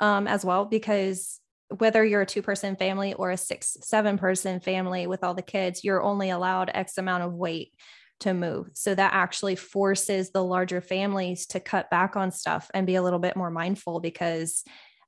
um, 0.00 0.26
as 0.26 0.44
well, 0.44 0.66
because 0.66 1.40
whether 1.78 2.04
you're 2.04 2.22
a 2.22 2.26
two 2.26 2.42
person 2.42 2.76
family 2.76 3.14
or 3.14 3.30
a 3.30 3.36
six, 3.36 3.76
seven 3.82 4.18
person 4.18 4.60
family 4.60 5.06
with 5.06 5.24
all 5.24 5.34
the 5.34 5.42
kids, 5.42 5.82
you're 5.84 6.02
only 6.02 6.30
allowed 6.30 6.70
X 6.74 6.98
amount 6.98 7.22
of 7.22 7.32
weight 7.32 7.72
to 8.20 8.34
move. 8.34 8.70
So 8.74 8.94
that 8.94 9.12
actually 9.14 9.56
forces 9.56 10.30
the 10.30 10.42
larger 10.42 10.80
families 10.80 11.46
to 11.48 11.60
cut 11.60 11.88
back 11.90 12.16
on 12.16 12.32
stuff 12.32 12.70
and 12.74 12.86
be 12.86 12.96
a 12.96 13.02
little 13.02 13.18
bit 13.18 13.36
more 13.36 13.50
mindful 13.50 14.00
because 14.00 14.64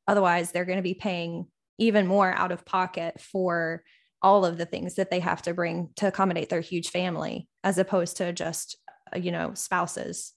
Otherwise, 0.07 0.53
they're 0.53 0.65
going 0.65 0.79
to 0.79 0.83
be 0.83 0.95
paying 0.95 1.47
even 1.79 2.07
more 2.07 2.33
out 2.33 2.53
of 2.53 2.65
pocket 2.65 3.21
for 3.21 3.83
all 4.23 4.45
of 4.45 4.59
the 4.59 4.67
things 4.67 4.97
that 4.97 5.11
they 5.11 5.21
have 5.21 5.41
to 5.43 5.55
bring 5.55 5.91
to 5.97 6.07
accommodate 6.07 6.51
their 6.51 6.61
huge 6.61 6.91
family 6.91 7.49
as 7.65 7.79
opposed 7.79 8.19
to 8.19 8.33
just, 8.33 8.77
uh, 9.15 9.19
you 9.19 9.33
know, 9.33 9.55
spouses. 9.55 10.35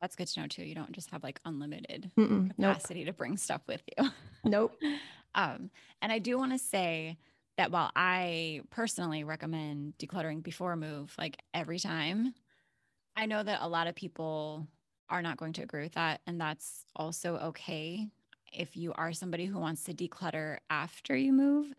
That's 0.00 0.16
good 0.16 0.28
to 0.28 0.40
know 0.40 0.46
too. 0.46 0.64
You 0.64 0.74
don't 0.74 0.92
just 0.92 1.10
have 1.10 1.22
like 1.22 1.40
unlimited 1.44 2.10
Mm-mm, 2.18 2.54
capacity 2.54 3.00
nope. 3.00 3.06
to 3.06 3.12
bring 3.12 3.36
stuff 3.36 3.62
with 3.66 3.82
you. 3.98 4.10
Nope. 4.44 4.76
um, 5.34 5.70
and 6.00 6.12
I 6.12 6.18
do 6.18 6.38
want 6.38 6.52
to 6.52 6.58
say 6.58 7.18
that 7.56 7.70
while 7.70 7.90
I 7.96 8.62
personally 8.70 9.24
recommend 9.24 9.94
decluttering 9.98 10.42
before 10.42 10.72
a 10.72 10.76
move, 10.76 11.14
like 11.18 11.42
every 11.54 11.78
time, 11.78 12.34
I 13.16 13.26
know 13.26 13.42
that 13.42 13.62
a 13.62 13.68
lot 13.68 13.86
of 13.86 13.94
people 13.94 14.66
are 15.08 15.22
not 15.22 15.38
going 15.38 15.54
to 15.54 15.62
agree 15.62 15.82
with 15.84 15.94
that. 15.94 16.20
And 16.26 16.40
that's 16.40 16.84
also 16.94 17.36
okay 17.36 18.08
if 18.52 18.76
you 18.76 18.92
are 18.94 19.12
somebody 19.12 19.46
who 19.46 19.58
wants 19.58 19.84
to 19.84 19.94
declutter 19.94 20.58
after 20.70 21.16
you 21.16 21.32
move, 21.32 21.72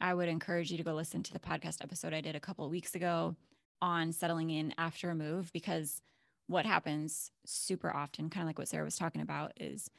I 0.00 0.14
would 0.14 0.28
encourage 0.28 0.70
you 0.70 0.76
to 0.78 0.84
go 0.84 0.94
listen 0.94 1.22
to 1.22 1.32
the 1.32 1.38
podcast 1.38 1.82
episode 1.82 2.12
I 2.12 2.20
did 2.20 2.36
a 2.36 2.40
couple 2.40 2.64
of 2.64 2.70
weeks 2.70 2.94
ago 2.94 3.36
on 3.80 4.12
settling 4.12 4.50
in 4.50 4.74
after 4.78 5.10
a 5.10 5.14
move 5.14 5.52
because 5.52 6.02
what 6.46 6.66
happens 6.66 7.30
super 7.46 7.94
often, 7.94 8.28
kind 8.28 8.42
of 8.42 8.48
like 8.48 8.58
what 8.58 8.68
Sarah 8.68 8.84
was 8.84 8.96
talking 8.96 9.22
about, 9.22 9.52
is 9.58 9.90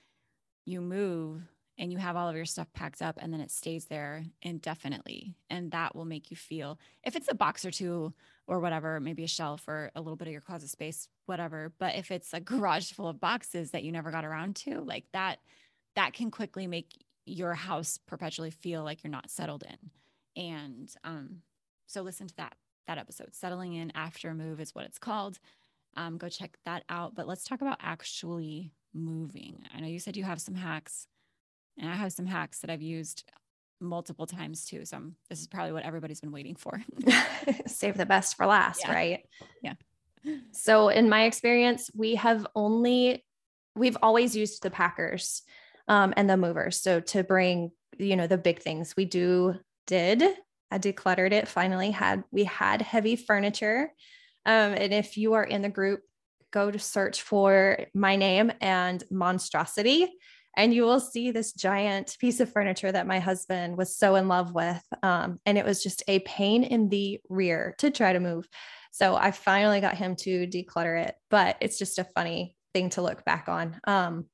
you 0.65 0.81
move 0.81 1.41
and 1.77 1.91
you 1.91 1.97
have 1.97 2.15
all 2.15 2.29
of 2.29 2.35
your 2.35 2.45
stuff 2.45 2.71
packed 2.73 3.01
up 3.01 3.17
and 3.19 3.33
then 3.33 3.41
it 3.41 3.51
stays 3.51 3.85
there 3.85 4.23
indefinitely. 4.41 5.35
And 5.49 5.71
that 5.71 5.95
will 5.95 6.05
make 6.05 6.31
you 6.31 6.37
feel, 6.37 6.79
if 7.03 7.15
it's 7.15 7.29
a 7.29 7.35
box 7.35 7.65
or 7.65 7.71
two 7.71 8.13
or 8.47 8.59
whatever, 8.59 8.99
maybe 8.99 9.23
a 9.23 9.27
shelf 9.27 9.67
or 9.67 9.91
a 9.95 10.01
little 10.01 10.15
bit 10.15 10.27
of 10.27 10.31
your 10.31 10.41
closet 10.41 10.69
space, 10.69 11.09
whatever. 11.25 11.73
But 11.77 11.95
if 11.95 12.11
it's 12.11 12.33
a 12.33 12.39
garage 12.39 12.91
full 12.91 13.07
of 13.07 13.19
boxes 13.19 13.71
that 13.71 13.83
you 13.83 13.91
never 13.91 14.11
got 14.11 14.25
around 14.25 14.55
to, 14.57 14.81
like 14.81 15.05
that 15.13 15.39
that 15.95 16.13
can 16.13 16.31
quickly 16.31 16.67
make 16.67 17.05
your 17.25 17.53
house 17.53 17.97
perpetually 18.07 18.51
feel 18.51 18.83
like 18.83 19.03
you're 19.03 19.11
not 19.11 19.29
settled 19.29 19.63
in. 19.63 20.43
And 20.43 20.89
um, 21.03 21.41
so 21.87 22.01
listen 22.01 22.27
to 22.27 22.35
that 22.37 22.55
that 22.87 22.97
episode. 22.97 23.33
Settling 23.33 23.73
in 23.73 23.91
after 23.95 24.29
a 24.29 24.35
move 24.35 24.59
is 24.59 24.75
what 24.75 24.85
it's 24.85 24.99
called. 24.99 25.39
Um, 25.97 26.17
go 26.17 26.29
check 26.29 26.57
that 26.65 26.83
out. 26.89 27.15
But 27.15 27.27
let's 27.27 27.45
talk 27.45 27.61
about 27.61 27.79
actually 27.81 28.73
moving. 28.93 29.63
I 29.73 29.79
know 29.79 29.87
you 29.87 29.99
said 29.99 30.17
you 30.17 30.23
have 30.23 30.41
some 30.41 30.55
hacks, 30.55 31.07
and 31.77 31.89
I 31.89 31.95
have 31.95 32.13
some 32.13 32.27
hacks 32.27 32.59
that 32.59 32.69
I've 32.69 32.81
used 32.81 33.23
multiple 33.79 34.25
times 34.25 34.65
too. 34.65 34.85
So 34.85 34.97
I'm, 34.97 35.15
this 35.29 35.41
is 35.41 35.47
probably 35.47 35.73
what 35.73 35.83
everybody's 35.83 36.21
been 36.21 36.31
waiting 36.31 36.55
for. 36.55 36.81
Save 37.67 37.97
the 37.97 38.05
best 38.05 38.37
for 38.37 38.45
last, 38.45 38.81
yeah. 38.85 38.93
right? 38.93 39.25
Yeah. 39.61 39.73
So 40.51 40.89
in 40.89 41.09
my 41.09 41.25
experience, 41.25 41.89
we 41.93 42.15
have 42.15 42.47
only 42.55 43.23
we've 43.75 43.97
always 44.01 44.35
used 44.35 44.63
the 44.63 44.71
packers 44.71 45.43
um, 45.87 46.13
and 46.17 46.29
the 46.29 46.37
movers. 46.37 46.81
So 46.81 46.99
to 46.99 47.23
bring, 47.23 47.71
you 47.97 48.15
know, 48.15 48.27
the 48.27 48.37
big 48.37 48.61
things 48.61 48.95
we 48.95 49.05
do 49.05 49.55
did 49.87 50.23
I 50.71 50.79
decluttered 50.79 51.31
it 51.31 51.47
finally 51.47 51.91
had 51.91 52.23
we 52.31 52.43
had 52.43 52.81
heavy 52.81 53.15
furniture. 53.15 53.91
Um, 54.45 54.73
and 54.73 54.93
if 54.93 55.15
you 55.17 55.33
are 55.33 55.43
in 55.43 55.61
the 55.61 55.69
group, 55.69 56.01
go 56.51 56.71
to 56.71 56.79
search 56.79 57.21
for 57.21 57.77
my 57.93 58.15
name 58.15 58.51
and 58.61 59.03
monstrosity 59.11 60.11
and 60.57 60.73
you 60.73 60.83
will 60.83 60.99
see 60.99 61.31
this 61.31 61.51
giant 61.51 62.15
piece 62.19 62.39
of 62.39 62.51
furniture 62.51 62.91
that 62.91 63.07
my 63.07 63.19
husband 63.19 63.77
was 63.77 63.97
so 63.97 64.15
in 64.15 64.27
love 64.27 64.53
with. 64.53 64.81
Um, 65.03 65.39
and 65.45 65.57
it 65.57 65.65
was 65.65 65.83
just 65.83 66.03
a 66.07 66.19
pain 66.19 66.63
in 66.63 66.87
the 66.87 67.19
rear 67.27 67.75
to 67.79 67.91
try 67.91 68.13
to 68.13 68.19
move. 68.19 68.47
So 68.91 69.15
I 69.15 69.31
finally 69.31 69.81
got 69.81 69.95
him 69.95 70.15
to 70.17 70.47
declutter 70.47 71.07
it, 71.07 71.15
but 71.29 71.57
it's 71.59 71.77
just 71.77 71.99
a 71.99 72.05
funny 72.15 72.55
thing 72.73 72.89
to 72.91 73.01
look 73.01 73.25
back 73.25 73.49
on. 73.49 73.79
Um, 73.85 74.25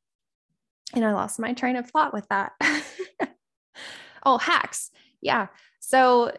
and 0.93 1.05
I 1.05 1.13
lost 1.13 1.39
my 1.39 1.53
train 1.53 1.75
of 1.75 1.89
thought 1.89 2.13
with 2.13 2.27
that. 2.29 2.53
oh, 4.23 4.37
hacks. 4.37 4.91
Yeah. 5.21 5.47
So 5.79 6.31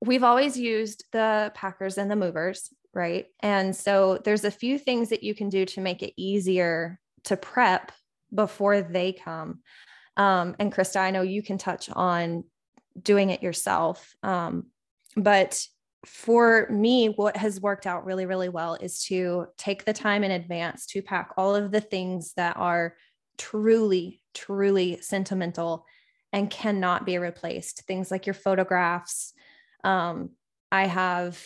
we've 0.00 0.24
always 0.24 0.58
used 0.58 1.04
the 1.12 1.52
packers 1.54 1.98
and 1.98 2.10
the 2.10 2.16
movers, 2.16 2.70
right? 2.92 3.26
And 3.40 3.74
so 3.74 4.18
there's 4.24 4.44
a 4.44 4.50
few 4.50 4.78
things 4.78 5.10
that 5.10 5.22
you 5.22 5.34
can 5.34 5.48
do 5.48 5.64
to 5.66 5.80
make 5.80 6.02
it 6.02 6.14
easier 6.16 6.98
to 7.24 7.36
prep 7.36 7.92
before 8.34 8.82
they 8.82 9.12
come. 9.12 9.60
Um, 10.16 10.56
and 10.58 10.72
Krista, 10.72 10.96
I 10.96 11.10
know 11.10 11.22
you 11.22 11.42
can 11.42 11.58
touch 11.58 11.90
on 11.90 12.44
doing 13.00 13.30
it 13.30 13.42
yourself. 13.42 14.14
Um, 14.22 14.66
but 15.16 15.62
for 16.04 16.68
me, 16.70 17.08
what 17.08 17.36
has 17.36 17.60
worked 17.60 17.86
out 17.86 18.04
really, 18.04 18.26
really 18.26 18.48
well 18.48 18.74
is 18.74 19.04
to 19.04 19.46
take 19.58 19.84
the 19.84 19.92
time 19.92 20.24
in 20.24 20.30
advance 20.30 20.86
to 20.86 21.02
pack 21.02 21.32
all 21.36 21.54
of 21.54 21.72
the 21.72 21.80
things 21.80 22.32
that 22.36 22.56
are 22.56 22.94
truly, 23.38 24.20
truly 24.34 25.00
sentimental 25.00 25.86
and 26.32 26.50
cannot 26.50 27.06
be 27.06 27.18
replaced. 27.18 27.82
Things 27.82 28.10
like 28.10 28.26
your 28.26 28.34
photographs. 28.34 29.32
Um, 29.84 30.30
I 30.70 30.86
have 30.86 31.42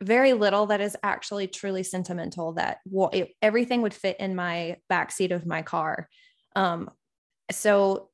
very 0.00 0.32
little 0.32 0.66
that 0.66 0.80
is 0.80 0.96
actually 1.02 1.46
truly 1.46 1.82
sentimental 1.82 2.54
that 2.54 2.78
well, 2.84 3.10
it, 3.12 3.32
everything 3.40 3.82
would 3.82 3.94
fit 3.94 4.16
in 4.18 4.34
my 4.34 4.76
backseat 4.90 5.30
of 5.30 5.46
my 5.46 5.62
car. 5.62 6.08
Um, 6.56 6.90
so 7.50 8.10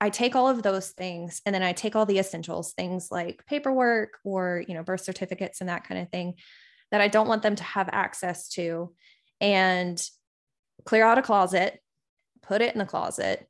I 0.00 0.10
take 0.10 0.34
all 0.34 0.48
of 0.48 0.62
those 0.62 0.90
things 0.90 1.42
and 1.44 1.54
then 1.54 1.62
I 1.62 1.72
take 1.72 1.94
all 1.94 2.06
the 2.06 2.18
essentials, 2.18 2.72
things 2.72 3.08
like 3.10 3.44
paperwork 3.46 4.18
or, 4.24 4.64
you 4.66 4.74
know, 4.74 4.82
birth 4.82 5.02
certificates 5.02 5.60
and 5.60 5.68
that 5.68 5.86
kind 5.86 6.00
of 6.00 6.08
thing 6.10 6.34
that 6.90 7.00
I 7.00 7.08
don't 7.08 7.28
want 7.28 7.42
them 7.42 7.56
to 7.56 7.64
have 7.64 7.88
access 7.92 8.48
to 8.50 8.94
and 9.40 10.02
clear 10.84 11.04
out 11.04 11.18
a 11.18 11.22
closet, 11.22 11.78
put 12.50 12.62
it 12.62 12.72
in 12.74 12.78
the 12.78 12.84
closet, 12.84 13.46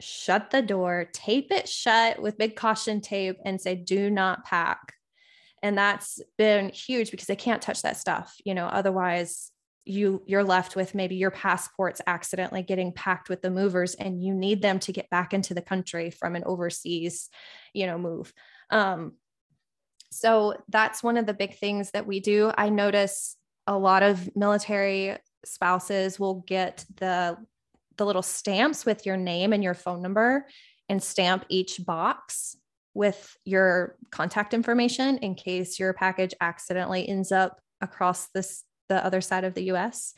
shut 0.00 0.50
the 0.50 0.62
door, 0.62 1.08
tape 1.12 1.52
it 1.52 1.68
shut 1.68 2.20
with 2.22 2.38
big 2.38 2.56
caution 2.56 3.00
tape 3.00 3.36
and 3.44 3.60
say, 3.60 3.74
do 3.74 4.10
not 4.10 4.44
pack. 4.44 4.94
And 5.62 5.76
that's 5.76 6.20
been 6.38 6.70
huge 6.70 7.10
because 7.10 7.26
they 7.26 7.36
can't 7.36 7.60
touch 7.60 7.82
that 7.82 7.96
stuff 7.96 8.36
you 8.44 8.54
know 8.54 8.66
otherwise 8.66 9.50
you 9.84 10.22
you're 10.26 10.44
left 10.44 10.76
with 10.76 10.94
maybe 10.94 11.16
your 11.16 11.30
passports 11.30 12.00
accidentally 12.06 12.62
getting 12.62 12.92
packed 12.92 13.28
with 13.28 13.40
the 13.42 13.50
movers 13.50 13.94
and 13.94 14.22
you 14.22 14.34
need 14.34 14.62
them 14.62 14.78
to 14.78 14.92
get 14.92 15.08
back 15.10 15.32
into 15.32 15.54
the 15.54 15.62
country 15.62 16.10
from 16.10 16.36
an 16.36 16.44
overseas 16.44 17.28
you 17.74 17.86
know 17.86 17.98
move. 17.98 18.32
Um, 18.70 19.14
so 20.10 20.54
that's 20.68 21.02
one 21.02 21.16
of 21.16 21.26
the 21.26 21.34
big 21.34 21.58
things 21.58 21.90
that 21.90 22.06
we 22.06 22.20
do. 22.20 22.52
I 22.56 22.68
notice 22.68 23.36
a 23.66 23.76
lot 23.76 24.02
of 24.02 24.34
military 24.36 25.16
spouses 25.44 26.18
will 26.18 26.44
get 26.46 26.84
the 26.96 27.36
the 27.98 28.06
little 28.06 28.22
stamps 28.22 28.86
with 28.86 29.04
your 29.04 29.16
name 29.16 29.52
and 29.52 29.62
your 29.62 29.74
phone 29.74 30.00
number 30.00 30.46
and 30.88 31.02
stamp 31.02 31.44
each 31.48 31.84
box 31.84 32.56
with 32.94 33.36
your 33.44 33.96
contact 34.10 34.54
information 34.54 35.18
in 35.18 35.34
case 35.34 35.78
your 35.78 35.92
package 35.92 36.34
accidentally 36.40 37.08
ends 37.08 37.30
up 37.30 37.60
across 37.80 38.28
this 38.28 38.64
the 38.88 39.04
other 39.04 39.20
side 39.20 39.44
of 39.44 39.54
the 39.54 39.64
US. 39.64 40.14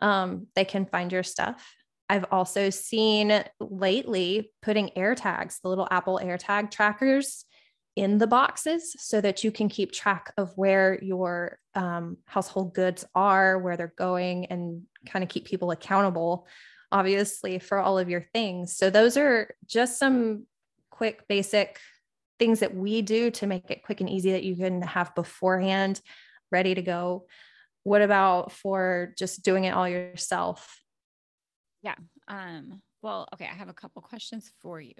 Um, 0.00 0.48
they 0.54 0.64
can 0.64 0.86
find 0.86 1.12
your 1.12 1.22
stuff. 1.22 1.72
I've 2.08 2.26
also 2.30 2.70
seen 2.70 3.44
lately 3.60 4.50
putting 4.62 4.90
AirTags, 4.96 5.60
the 5.60 5.68
little 5.68 5.88
Apple 5.90 6.20
AirTag 6.22 6.70
trackers 6.70 7.44
in 7.96 8.18
the 8.18 8.26
boxes 8.26 8.94
so 8.98 9.20
that 9.20 9.44
you 9.44 9.50
can 9.50 9.68
keep 9.68 9.92
track 9.92 10.32
of 10.36 10.52
where 10.56 11.02
your 11.02 11.58
um, 11.74 12.16
household 12.26 12.74
goods 12.74 13.04
are, 13.14 13.58
where 13.58 13.76
they're 13.76 13.92
going, 13.98 14.46
and 14.46 14.82
kind 15.06 15.22
of 15.22 15.28
keep 15.28 15.44
people 15.44 15.70
accountable, 15.70 16.46
obviously, 16.90 17.58
for 17.58 17.78
all 17.78 17.98
of 17.98 18.08
your 18.08 18.22
things. 18.22 18.76
So, 18.76 18.90
those 18.90 19.16
are 19.16 19.54
just 19.66 19.98
some 19.98 20.46
quick, 20.90 21.28
basic 21.28 21.78
things 22.38 22.60
that 22.60 22.74
we 22.74 23.02
do 23.02 23.30
to 23.32 23.46
make 23.46 23.70
it 23.70 23.82
quick 23.82 24.00
and 24.00 24.08
easy 24.08 24.32
that 24.32 24.44
you 24.44 24.56
can 24.56 24.82
have 24.82 25.14
beforehand 25.14 26.00
ready 26.50 26.74
to 26.74 26.82
go 26.82 27.26
what 27.84 28.02
about 28.02 28.52
for 28.52 29.14
just 29.18 29.42
doing 29.42 29.64
it 29.64 29.70
all 29.70 29.88
yourself 29.88 30.82
yeah 31.82 31.94
um 32.28 32.80
well 33.02 33.28
okay 33.32 33.48
i 33.50 33.54
have 33.54 33.68
a 33.68 33.74
couple 33.74 34.00
questions 34.02 34.52
for 34.60 34.80
you 34.80 34.94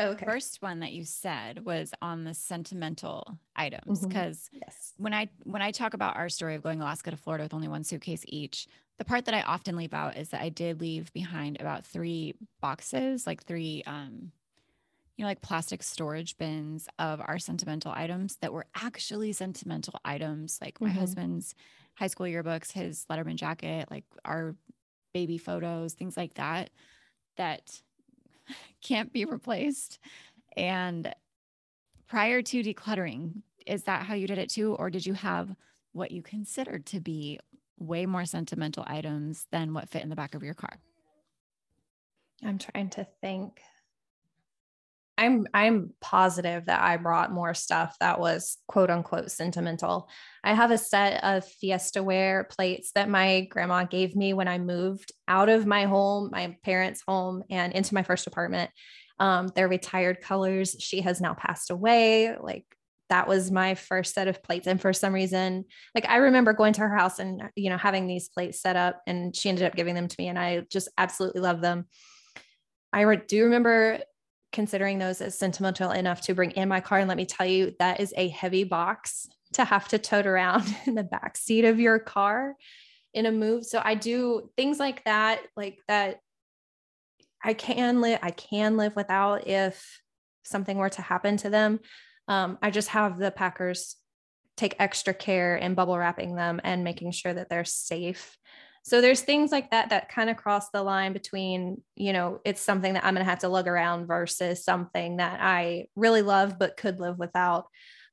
okay 0.00 0.24
first 0.24 0.58
one 0.60 0.80
that 0.80 0.92
you 0.92 1.04
said 1.04 1.64
was 1.64 1.92
on 2.00 2.24
the 2.24 2.34
sentimental 2.34 3.38
items 3.56 4.04
because 4.06 4.48
mm-hmm. 4.48 4.58
yes. 4.62 4.92
when 4.96 5.12
i 5.12 5.28
when 5.44 5.62
i 5.62 5.70
talk 5.70 5.94
about 5.94 6.16
our 6.16 6.28
story 6.28 6.54
of 6.54 6.62
going 6.62 6.80
alaska 6.80 7.10
to 7.10 7.16
florida 7.16 7.44
with 7.44 7.54
only 7.54 7.68
one 7.68 7.84
suitcase 7.84 8.22
each 8.26 8.66
the 8.98 9.04
part 9.04 9.24
that 9.24 9.34
i 9.34 9.42
often 9.42 9.76
leave 9.76 9.94
out 9.94 10.16
is 10.16 10.28
that 10.30 10.42
i 10.42 10.48
did 10.48 10.80
leave 10.80 11.12
behind 11.12 11.60
about 11.60 11.86
three 11.86 12.34
boxes 12.60 13.26
like 13.26 13.44
three 13.44 13.82
um 13.86 14.32
you 15.18 15.24
know, 15.24 15.28
like 15.28 15.42
plastic 15.42 15.82
storage 15.82 16.38
bins 16.38 16.88
of 17.00 17.20
our 17.20 17.40
sentimental 17.40 17.92
items 17.94 18.36
that 18.36 18.52
were 18.52 18.66
actually 18.76 19.32
sentimental 19.32 19.98
items, 20.04 20.60
like 20.62 20.80
my 20.80 20.88
mm-hmm. 20.88 21.00
husband's 21.00 21.56
high 21.96 22.06
school 22.06 22.26
yearbooks, 22.26 22.70
his 22.70 23.04
Letterman 23.10 23.34
jacket, 23.34 23.88
like 23.90 24.04
our 24.24 24.54
baby 25.12 25.36
photos, 25.36 25.94
things 25.94 26.16
like 26.16 26.34
that, 26.34 26.70
that 27.36 27.82
can't 28.82 29.12
be 29.12 29.24
replaced. 29.24 29.98
And 30.56 31.12
prior 32.06 32.40
to 32.40 32.62
decluttering, 32.62 33.42
is 33.66 33.82
that 33.84 34.06
how 34.06 34.14
you 34.14 34.28
did 34.28 34.38
it 34.38 34.50
too? 34.50 34.76
Or 34.76 34.88
did 34.88 35.04
you 35.04 35.14
have 35.14 35.52
what 35.90 36.12
you 36.12 36.22
considered 36.22 36.86
to 36.86 37.00
be 37.00 37.40
way 37.78 38.06
more 38.06 38.24
sentimental 38.24 38.84
items 38.86 39.46
than 39.50 39.74
what 39.74 39.88
fit 39.88 40.02
in 40.02 40.08
the 40.08 40.16
back 40.16 40.34
of 40.34 40.42
your 40.42 40.54
car? 40.54 40.78
I'm 42.44 42.58
trying 42.58 42.90
to 42.90 43.06
think. 43.20 43.60
I'm 45.16 45.48
I'm 45.52 45.90
positive 46.00 46.66
that 46.66 46.80
I 46.80 46.96
brought 46.96 47.32
more 47.32 47.52
stuff 47.52 47.96
that 47.98 48.20
was 48.20 48.58
quote 48.68 48.88
unquote 48.88 49.32
sentimental. 49.32 50.08
I 50.44 50.54
have 50.54 50.70
a 50.70 50.78
set 50.78 51.24
of 51.24 51.44
Fiesta 51.44 52.04
ware 52.04 52.44
plates 52.44 52.92
that 52.94 53.08
my 53.08 53.48
grandma 53.50 53.82
gave 53.84 54.14
me 54.14 54.32
when 54.32 54.46
I 54.46 54.58
moved 54.58 55.10
out 55.26 55.48
of 55.48 55.66
my 55.66 55.86
home, 55.86 56.30
my 56.30 56.56
parents' 56.62 57.02
home, 57.06 57.42
and 57.50 57.72
into 57.72 57.94
my 57.94 58.04
first 58.04 58.28
apartment. 58.28 58.70
Um, 59.18 59.50
they're 59.56 59.68
retired 59.68 60.20
colors. 60.20 60.76
She 60.78 61.00
has 61.00 61.20
now 61.20 61.34
passed 61.34 61.70
away. 61.70 62.36
Like 62.38 62.64
that 63.08 63.28
was 63.28 63.50
my 63.50 63.74
first 63.74 64.14
set 64.14 64.28
of 64.28 64.42
plates. 64.42 64.66
And 64.66 64.80
for 64.80 64.92
some 64.92 65.12
reason, 65.12 65.64
like 65.94 66.08
I 66.08 66.16
remember 66.16 66.52
going 66.52 66.72
to 66.74 66.82
her 66.82 66.96
house 66.96 67.18
and 67.18 67.42
you 67.56 67.70
know 67.70 67.76
having 67.76 68.06
these 68.06 68.28
plates 68.28 68.60
set 68.60 68.76
up, 68.76 69.02
and 69.06 69.34
she 69.34 69.48
ended 69.48 69.64
up 69.64 69.74
giving 69.74 69.94
them 69.94 70.08
to 70.08 70.16
me, 70.18 70.28
and 70.28 70.38
I 70.38 70.66
just 70.70 70.88
absolutely 70.98 71.40
love 71.40 71.60
them. 71.60 71.86
I 72.92 73.02
re- 73.02 73.22
do 73.26 73.44
remember 73.44 74.00
considering 74.52 74.98
those 74.98 75.20
as 75.20 75.38
sentimental 75.38 75.90
enough 75.90 76.22
to 76.22 76.34
bring 76.34 76.52
in 76.52 76.68
my 76.68 76.80
car. 76.80 76.98
And 76.98 77.08
let 77.08 77.16
me 77.16 77.26
tell 77.26 77.46
you, 77.46 77.74
that 77.78 78.00
is 78.00 78.14
a 78.16 78.28
heavy 78.28 78.64
box 78.64 79.28
to 79.54 79.64
have 79.64 79.88
to 79.88 79.98
tote 79.98 80.26
around 80.26 80.74
in 80.86 80.94
the 80.94 81.02
back 81.02 81.36
seat 81.36 81.64
of 81.64 81.80
your 81.80 81.98
car 81.98 82.56
in 83.14 83.26
a 83.26 83.32
move. 83.32 83.64
So 83.64 83.80
I 83.82 83.94
do 83.94 84.50
things 84.56 84.78
like 84.78 85.04
that, 85.04 85.40
like 85.56 85.78
that 85.88 86.20
I 87.42 87.54
can 87.54 88.00
live, 88.00 88.18
I 88.22 88.30
can 88.30 88.76
live 88.76 88.96
without 88.96 89.46
if 89.46 90.00
something 90.44 90.76
were 90.76 90.88
to 90.90 91.02
happen 91.02 91.36
to 91.38 91.50
them. 91.50 91.80
Um, 92.28 92.58
I 92.62 92.70
just 92.70 92.88
have 92.88 93.18
the 93.18 93.30
Packers 93.30 93.96
take 94.56 94.76
extra 94.78 95.14
care 95.14 95.56
in 95.56 95.74
bubble 95.74 95.98
wrapping 95.98 96.34
them 96.34 96.60
and 96.62 96.84
making 96.84 97.12
sure 97.12 97.32
that 97.32 97.48
they're 97.48 97.64
safe 97.64 98.36
so 98.88 99.02
there's 99.02 99.20
things 99.20 99.52
like 99.52 99.70
that 99.70 99.90
that 99.90 100.08
kind 100.08 100.30
of 100.30 100.38
cross 100.38 100.70
the 100.70 100.82
line 100.82 101.12
between, 101.12 101.82
you 101.94 102.14
know, 102.14 102.40
it's 102.46 102.62
something 102.62 102.94
that 102.94 103.04
I'm 103.04 103.12
going 103.12 103.22
to 103.24 103.30
have 103.30 103.40
to 103.40 103.50
lug 103.50 103.68
around 103.68 104.06
versus 104.06 104.64
something 104.64 105.18
that 105.18 105.40
I 105.42 105.88
really 105.94 106.22
love 106.22 106.58
but 106.58 106.78
could 106.78 106.98
live 106.98 107.18
without. 107.18 107.66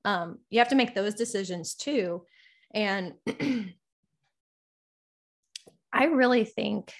Um, 0.03 0.39
you 0.49 0.59
have 0.59 0.67
to 0.69 0.75
make 0.75 0.93
those 0.93 1.13
decisions 1.13 1.75
too. 1.75 2.25
And 2.73 3.13
I 5.93 6.05
really 6.05 6.43
think 6.43 6.91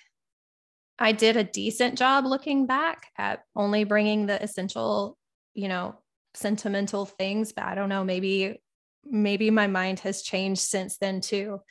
I 0.98 1.12
did 1.12 1.36
a 1.36 1.44
decent 1.44 1.98
job 1.98 2.24
looking 2.26 2.68
back 2.68 3.08
at 3.18 3.44
only 3.58 3.84
bringing 3.84 4.26
the 4.26 4.42
essential, 4.42 5.18
you 5.54 5.68
know, 5.68 6.00
sentimental 6.36 7.06
things, 7.06 7.54
but 7.54 7.66
I 7.66 7.76
don't 7.76 7.90
know, 7.90 8.04
maybe 8.04 8.62
maybe 9.04 9.52
my 9.52 9.68
mind 9.68 10.00
has 10.00 10.22
changed 10.22 10.62
since 10.62 10.98
then 10.98 11.22
too 11.22 11.62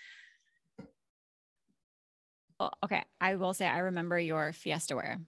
okay, 2.83 3.03
I 3.21 3.35
will 3.35 3.53
say 3.53 3.67
I 3.67 3.79
remember 3.79 4.19
your 4.19 4.53
Fiesta 4.53 4.95
ware. 4.95 5.19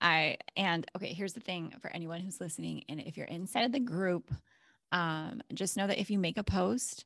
I 0.00 0.38
and 0.56 0.86
okay, 0.96 1.12
here's 1.12 1.32
the 1.32 1.40
thing 1.40 1.74
for 1.80 1.90
anyone 1.90 2.20
who's 2.20 2.40
listening, 2.40 2.84
and 2.88 3.00
if 3.00 3.16
you're 3.16 3.26
inside 3.26 3.64
of 3.64 3.72
the 3.72 3.80
group, 3.80 4.32
Um, 4.92 5.42
just 5.52 5.76
know 5.76 5.86
that 5.88 6.00
if 6.00 6.10
you 6.10 6.18
make 6.18 6.38
a 6.38 6.44
post 6.44 7.04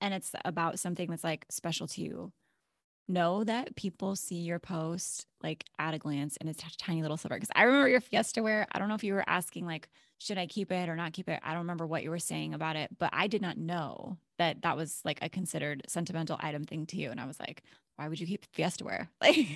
and 0.00 0.12
it's 0.12 0.32
about 0.44 0.78
something 0.78 1.08
that's 1.08 1.24
like 1.24 1.46
special 1.50 1.86
to 1.88 2.02
you, 2.02 2.32
know 3.08 3.44
that 3.44 3.76
people 3.76 4.14
see 4.16 4.36
your 4.36 4.58
post 4.58 5.26
like 5.42 5.64
at 5.78 5.94
a 5.94 5.98
glance 5.98 6.36
and 6.40 6.48
it's 6.48 6.62
a 6.62 6.76
tiny 6.76 7.02
little 7.02 7.16
sliver. 7.16 7.34
Because 7.34 7.50
I 7.54 7.64
remember 7.64 7.88
your 7.88 8.00
Fiesta 8.00 8.42
ware. 8.42 8.66
I 8.72 8.78
don't 8.78 8.88
know 8.88 8.94
if 8.94 9.04
you 9.04 9.14
were 9.14 9.24
asking 9.26 9.66
like, 9.66 9.88
should 10.18 10.38
I 10.38 10.46
keep 10.46 10.70
it 10.70 10.88
or 10.88 10.96
not 10.96 11.12
keep 11.12 11.28
it? 11.28 11.40
I 11.42 11.50
don't 11.50 11.62
remember 11.62 11.86
what 11.86 12.02
you 12.02 12.10
were 12.10 12.18
saying 12.18 12.54
about 12.54 12.76
it, 12.76 12.90
but 12.98 13.10
I 13.12 13.26
did 13.26 13.42
not 13.42 13.56
know 13.56 14.18
that 14.38 14.62
that 14.62 14.76
was 14.76 15.00
like 15.04 15.18
a 15.22 15.28
considered 15.28 15.82
sentimental 15.88 16.38
item 16.40 16.64
thing 16.64 16.86
to 16.86 16.96
you. 16.96 17.10
And 17.10 17.20
I 17.20 17.26
was 17.26 17.40
like, 17.40 17.62
why 17.96 18.08
would 18.08 18.20
you 18.20 18.26
keep 18.26 18.44
Fiesta 18.52 18.84
ware? 18.84 19.08
Like, 19.20 19.46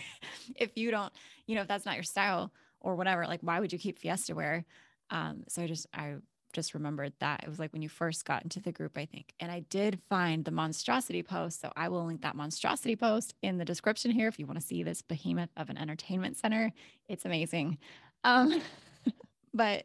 if 0.57 0.76
you 0.76 0.90
don't, 0.90 1.12
you 1.47 1.55
know, 1.55 1.62
if 1.62 1.68
that's 1.68 1.86
not 1.86 1.97
your 1.97 2.05
style 2.05 2.53
or 2.80 2.97
whatever, 2.97 3.26
like, 3.26 3.40
why 3.42 3.61
would 3.61 3.72
you 3.72 3.78
keep 3.78 3.99
Fiesta 3.99 4.34
ware? 4.34 4.64
Um, 5.11 5.45
so 5.49 5.62
I 5.62 5.66
just, 5.66 5.86
I 5.95 6.16
just 6.55 6.72
remembered 6.72 7.12
that 7.18 7.42
it 7.42 7.48
was 7.48 7.59
like 7.59 7.72
when 7.72 7.82
you 7.82 7.88
first 7.88 8.24
got 8.24 8.42
into 8.42 8.61
the 8.61 8.72
group, 8.72 8.96
I 8.96 9.05
think. 9.05 9.34
And 9.40 9.52
I 9.52 9.61
did 9.61 10.00
find 10.09 10.44
the 10.44 10.50
monstrosity 10.50 11.22
post. 11.22 11.61
So 11.61 11.72
I 11.76 11.88
will 11.88 12.07
link 12.07 12.22
that 12.22 12.36
monstrosity 12.36 12.96
post 12.96 13.34
in 13.42 13.59
the 13.59 13.64
description 13.64 14.11
here 14.11 14.28
if 14.28 14.38
you 14.38 14.46
want 14.46 14.61
to 14.61 14.66
see 14.66 14.82
this 14.82 15.02
behemoth 15.02 15.50
of 15.57 15.68
an 15.68 15.76
entertainment 15.76 16.38
center. 16.38 16.72
It's 17.09 17.24
amazing. 17.26 17.78
Um, 18.22 18.62
but 19.55 19.84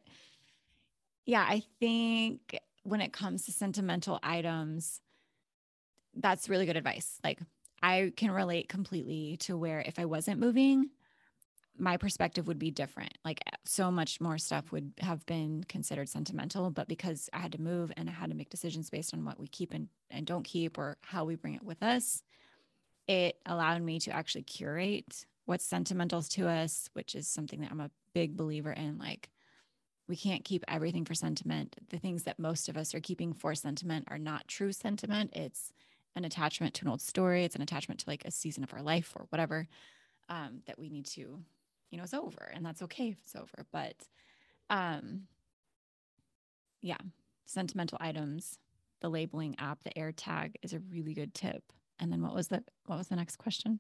yeah, 1.26 1.46
I 1.48 1.64
think 1.80 2.58
when 2.84 3.02
it 3.02 3.12
comes 3.12 3.46
to 3.46 3.52
sentimental 3.52 4.20
items, 4.24 5.02
that's 6.16 6.50
really 6.50 6.66
good 6.66 6.78
advice. 6.78 7.20
Like 7.24 7.40
I 7.82 8.14
can 8.16 8.32
relate 8.32 8.70
completely 8.70 9.38
to 9.42 9.58
where 9.58 9.82
if 9.82 10.00
I 10.00 10.06
wasn't 10.06 10.40
moving, 10.40 10.90
my 11.80 11.98
perspective 11.98 12.48
would 12.48 12.60
be 12.60 12.72
different. 12.72 13.18
Like 13.24 13.42
eh, 13.48 13.58
so 13.66 13.92
much 13.92 14.20
more 14.20 14.38
stuff 14.38 14.72
would 14.72 14.94
have 15.00 15.26
been 15.26 15.64
considered 15.68 16.10
sentimental, 16.10 16.70
but 16.72 16.88
because 16.88 17.30
I 17.34 17.40
had 17.40 17.54
to 17.54 17.62
move 17.62 17.92
and 17.96 18.10
I 18.10 18.14
had 18.14 18.30
to 18.30 18.36
make 18.36 18.50
decisions 18.50 18.90
based 18.90 19.14
on 19.14 19.26
what 19.26 19.40
we 19.40 19.48
keep 19.48 19.74
and, 19.74 19.88
and 20.10 20.26
don't 20.26 20.44
keep 20.44 20.78
or 20.78 20.98
how 21.02 21.26
we 21.26 21.36
bring 21.36 21.56
it 21.56 21.64
with 21.64 21.82
us, 21.82 22.24
it 23.08 23.38
allowed 23.46 23.82
me 23.82 24.00
to 24.00 24.12
actually 24.12 24.44
curate 24.44 25.26
what's 25.46 25.66
sentimental 25.66 26.22
to 26.22 26.48
us, 26.48 26.90
which 26.94 27.16
is 27.16 27.28
something 27.28 27.62
that 27.62 27.72
I'm 27.72 27.80
a 27.80 27.92
big 28.14 28.38
believer 28.38 28.72
in. 28.72 29.00
Like 29.00 29.30
we 30.08 30.16
can't 30.16 30.44
keep 30.44 30.64
everything 30.68 31.06
for 31.06 31.14
sentiment. 31.14 31.76
The 31.90 31.98
things 31.98 32.24
that 32.24 32.40
most 32.40 32.70
of 32.70 32.78
us 32.78 32.94
are 32.94 33.00
keeping 33.00 33.34
for 33.34 33.56
sentiment 33.56 34.08
are 34.10 34.18
not 34.18 34.48
true 34.48 34.72
sentiment. 34.72 35.32
It's 35.36 35.72
an 36.16 36.26
attachment 36.26 36.74
to 36.76 36.86
an 36.86 36.92
old 36.92 37.02
story. 37.02 37.46
It's 37.46 37.56
an 37.56 37.62
attachment 37.62 38.02
to 38.02 38.10
like 38.10 38.26
a 38.26 38.32
season 38.32 38.64
of 38.64 38.74
our 38.74 38.82
life 38.82 39.14
or 39.16 39.26
whatever 39.30 39.68
um, 40.30 40.62
that 40.68 40.78
we 40.78 40.90
need 40.90 41.06
to 41.08 41.40
you 41.90 41.98
know, 41.98 42.04
it's 42.04 42.14
over 42.14 42.52
and 42.54 42.66
that's 42.66 42.82
okay 42.84 43.10
if 43.10 43.18
it's 43.24 43.36
over. 43.36 43.66
But 43.72 43.96
um 44.70 45.24
yeah, 46.82 46.98
sentimental 47.46 47.98
items, 48.00 48.58
the 49.02 49.10
labeling 49.10 49.56
app, 49.60 49.84
the 49.84 49.92
AirTag 49.92 50.56
is 50.62 50.74
a 50.74 50.80
really 50.92 51.14
good 51.14 51.34
tip. 51.34 51.64
And 52.00 52.12
then 52.12 52.22
what 52.22 52.34
was 52.34 52.48
the 52.48 52.64
what 52.86 52.98
was 52.98 53.08
the 53.08 53.16
next 53.16 53.38
question? 53.38 53.80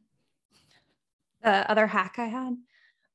The 1.43 1.69
other 1.71 1.87
hack 1.87 2.15
I 2.17 2.25
had 2.25 2.57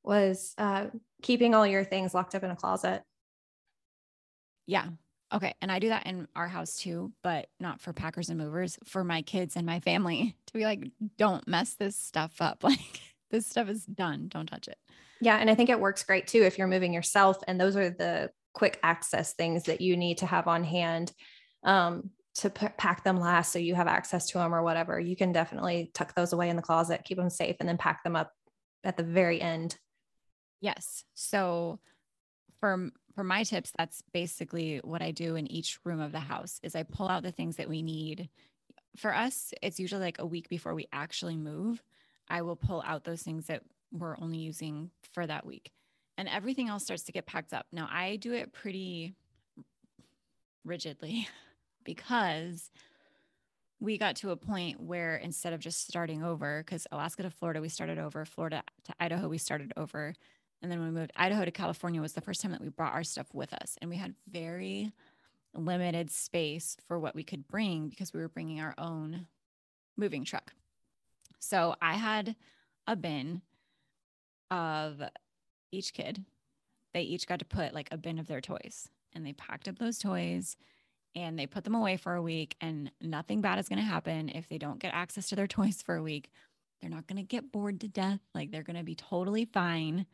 was 0.03 0.53
uh, 0.57 0.87
keeping 1.21 1.53
all 1.53 1.65
your 1.65 1.83
things 1.83 2.13
locked 2.13 2.35
up 2.35 2.43
in 2.43 2.51
a 2.51 2.55
closet. 2.55 3.03
Yeah. 4.65 4.87
Okay. 5.33 5.53
And 5.61 5.71
I 5.71 5.79
do 5.79 5.89
that 5.89 6.05
in 6.05 6.27
our 6.35 6.47
house 6.47 6.77
too, 6.77 7.11
but 7.23 7.47
not 7.59 7.81
for 7.81 7.93
packers 7.93 8.29
and 8.29 8.39
movers, 8.39 8.77
for 8.85 9.03
my 9.03 9.21
kids 9.21 9.55
and 9.55 9.65
my 9.65 9.79
family 9.79 10.35
to 10.47 10.53
be 10.53 10.63
like, 10.63 10.87
don't 11.17 11.47
mess 11.47 11.73
this 11.73 11.95
stuff 11.95 12.35
up. 12.39 12.63
Like, 12.63 13.01
this 13.31 13.47
stuff 13.47 13.69
is 13.69 13.85
done. 13.85 14.27
Don't 14.27 14.47
touch 14.47 14.67
it. 14.67 14.77
Yeah. 15.21 15.37
And 15.37 15.49
I 15.49 15.55
think 15.55 15.69
it 15.69 15.79
works 15.79 16.03
great 16.03 16.27
too 16.27 16.43
if 16.43 16.57
you're 16.57 16.67
moving 16.67 16.93
yourself. 16.93 17.37
And 17.47 17.59
those 17.59 17.75
are 17.75 17.89
the 17.89 18.31
quick 18.53 18.79
access 18.83 19.33
things 19.33 19.63
that 19.63 19.81
you 19.81 19.97
need 19.97 20.19
to 20.19 20.25
have 20.25 20.47
on 20.47 20.63
hand 20.63 21.11
um, 21.63 22.09
to 22.35 22.49
p- 22.49 22.67
pack 22.77 23.03
them 23.03 23.19
last 23.19 23.51
so 23.51 23.59
you 23.59 23.75
have 23.75 23.87
access 23.87 24.27
to 24.27 24.37
them 24.37 24.53
or 24.53 24.63
whatever. 24.63 24.99
You 24.99 25.15
can 25.15 25.31
definitely 25.31 25.91
tuck 25.93 26.13
those 26.15 26.33
away 26.33 26.49
in 26.49 26.55
the 26.55 26.61
closet, 26.61 27.03
keep 27.03 27.17
them 27.17 27.29
safe, 27.29 27.57
and 27.59 27.67
then 27.67 27.77
pack 27.77 28.03
them 28.03 28.15
up 28.15 28.31
at 28.83 28.97
the 28.97 29.03
very 29.03 29.41
end. 29.41 29.77
Yes. 30.61 31.03
So 31.13 31.79
for 32.59 32.89
for 33.15 33.23
my 33.23 33.43
tips, 33.43 33.71
that's 33.77 34.03
basically 34.13 34.79
what 34.83 35.01
I 35.01 35.11
do 35.11 35.35
in 35.35 35.49
each 35.49 35.79
room 35.85 36.01
of 36.01 36.11
the 36.11 36.19
house 36.19 36.59
is 36.63 36.75
I 36.75 36.83
pull 36.83 37.07
out 37.07 37.23
the 37.23 37.31
things 37.31 37.55
that 37.55 37.69
we 37.69 37.81
need. 37.81 38.29
For 38.97 39.13
us, 39.13 39.53
it's 39.61 39.79
usually 39.79 40.01
like 40.01 40.19
a 40.19 40.25
week 40.25 40.49
before 40.49 40.73
we 40.73 40.87
actually 40.91 41.37
move. 41.37 41.81
I 42.27 42.41
will 42.41 42.55
pull 42.55 42.83
out 42.85 43.03
those 43.03 43.21
things 43.21 43.47
that 43.47 43.63
we're 43.91 44.17
only 44.19 44.37
using 44.37 44.91
for 45.13 45.25
that 45.25 45.45
week. 45.45 45.71
And 46.17 46.29
everything 46.29 46.69
else 46.69 46.83
starts 46.83 47.03
to 47.03 47.11
get 47.11 47.25
packed 47.25 47.53
up. 47.53 47.65
Now, 47.71 47.87
I 47.91 48.15
do 48.15 48.33
it 48.33 48.53
pretty 48.53 49.15
rigidly 50.63 51.27
because 51.83 52.71
we 53.79 53.97
got 53.97 54.15
to 54.17 54.31
a 54.31 54.37
point 54.37 54.79
where 54.79 55.17
instead 55.17 55.53
of 55.53 55.59
just 55.59 55.87
starting 55.87 56.23
over, 56.23 56.63
because 56.65 56.87
Alaska 56.91 57.23
to 57.23 57.29
Florida, 57.29 57.61
we 57.61 57.69
started 57.69 57.99
over, 57.99 58.25
Florida 58.25 58.63
to 58.85 58.93
Idaho, 58.99 59.27
we 59.27 59.37
started 59.37 59.73
over. 59.75 60.15
And 60.61 60.71
then 60.71 60.79
when 60.79 60.93
we 60.93 60.99
moved 60.99 61.11
Idaho 61.15 61.45
to 61.45 61.51
California 61.51 62.01
was 62.01 62.13
the 62.13 62.21
first 62.21 62.41
time 62.41 62.51
that 62.51 62.61
we 62.61 62.69
brought 62.69 62.93
our 62.93 63.03
stuff 63.03 63.27
with 63.33 63.53
us. 63.53 63.77
And 63.81 63.89
we 63.89 63.97
had 63.97 64.15
very 64.27 64.91
limited 65.53 66.09
space 66.09 66.77
for 66.87 66.99
what 66.99 67.15
we 67.15 67.23
could 67.23 67.47
bring 67.47 67.89
because 67.89 68.13
we 68.13 68.19
were 68.19 68.29
bringing 68.29 68.61
our 68.61 68.73
own 68.77 69.27
moving 69.97 70.23
truck. 70.23 70.53
So 71.45 71.75
I 71.79 71.93
had 71.93 72.35
a 72.87 72.95
bin 72.95 73.43
of 74.49 75.01
each 75.71 75.93
kid. 75.93 76.25
They 76.93 77.01
each 77.01 77.27
got 77.27 77.39
to 77.39 77.45
put 77.45 77.73
like 77.73 77.89
a 77.91 77.97
bin 77.97 78.17
of 78.17 78.27
their 78.27 78.41
toys 78.41 78.89
and 79.13 79.25
they 79.25 79.33
packed 79.33 79.67
up 79.67 79.77
those 79.77 79.99
toys 79.99 80.57
and 81.13 81.37
they 81.37 81.45
put 81.45 81.63
them 81.63 81.75
away 81.75 81.97
for 81.97 82.15
a 82.15 82.21
week 82.21 82.55
and 82.61 82.91
nothing 82.99 83.41
bad 83.41 83.59
is 83.59 83.69
going 83.69 83.79
to 83.79 83.85
happen 83.85 84.29
if 84.29 84.49
they 84.49 84.57
don't 84.57 84.79
get 84.79 84.93
access 84.93 85.29
to 85.29 85.35
their 85.35 85.47
toys 85.57 85.83
for 85.83 85.95
a 85.95 86.03
week. 86.03 86.31
They're 86.81 86.89
not 86.89 87.05
going 87.07 87.17
to 87.17 87.23
get 87.23 87.51
bored 87.51 87.79
to 87.81 87.87
death. 87.87 88.21
Like 88.33 88.49
they're 88.51 88.63
going 88.63 88.77
to 88.77 88.83
be 88.83 88.95
totally 88.95 89.45
fine. 89.45 90.07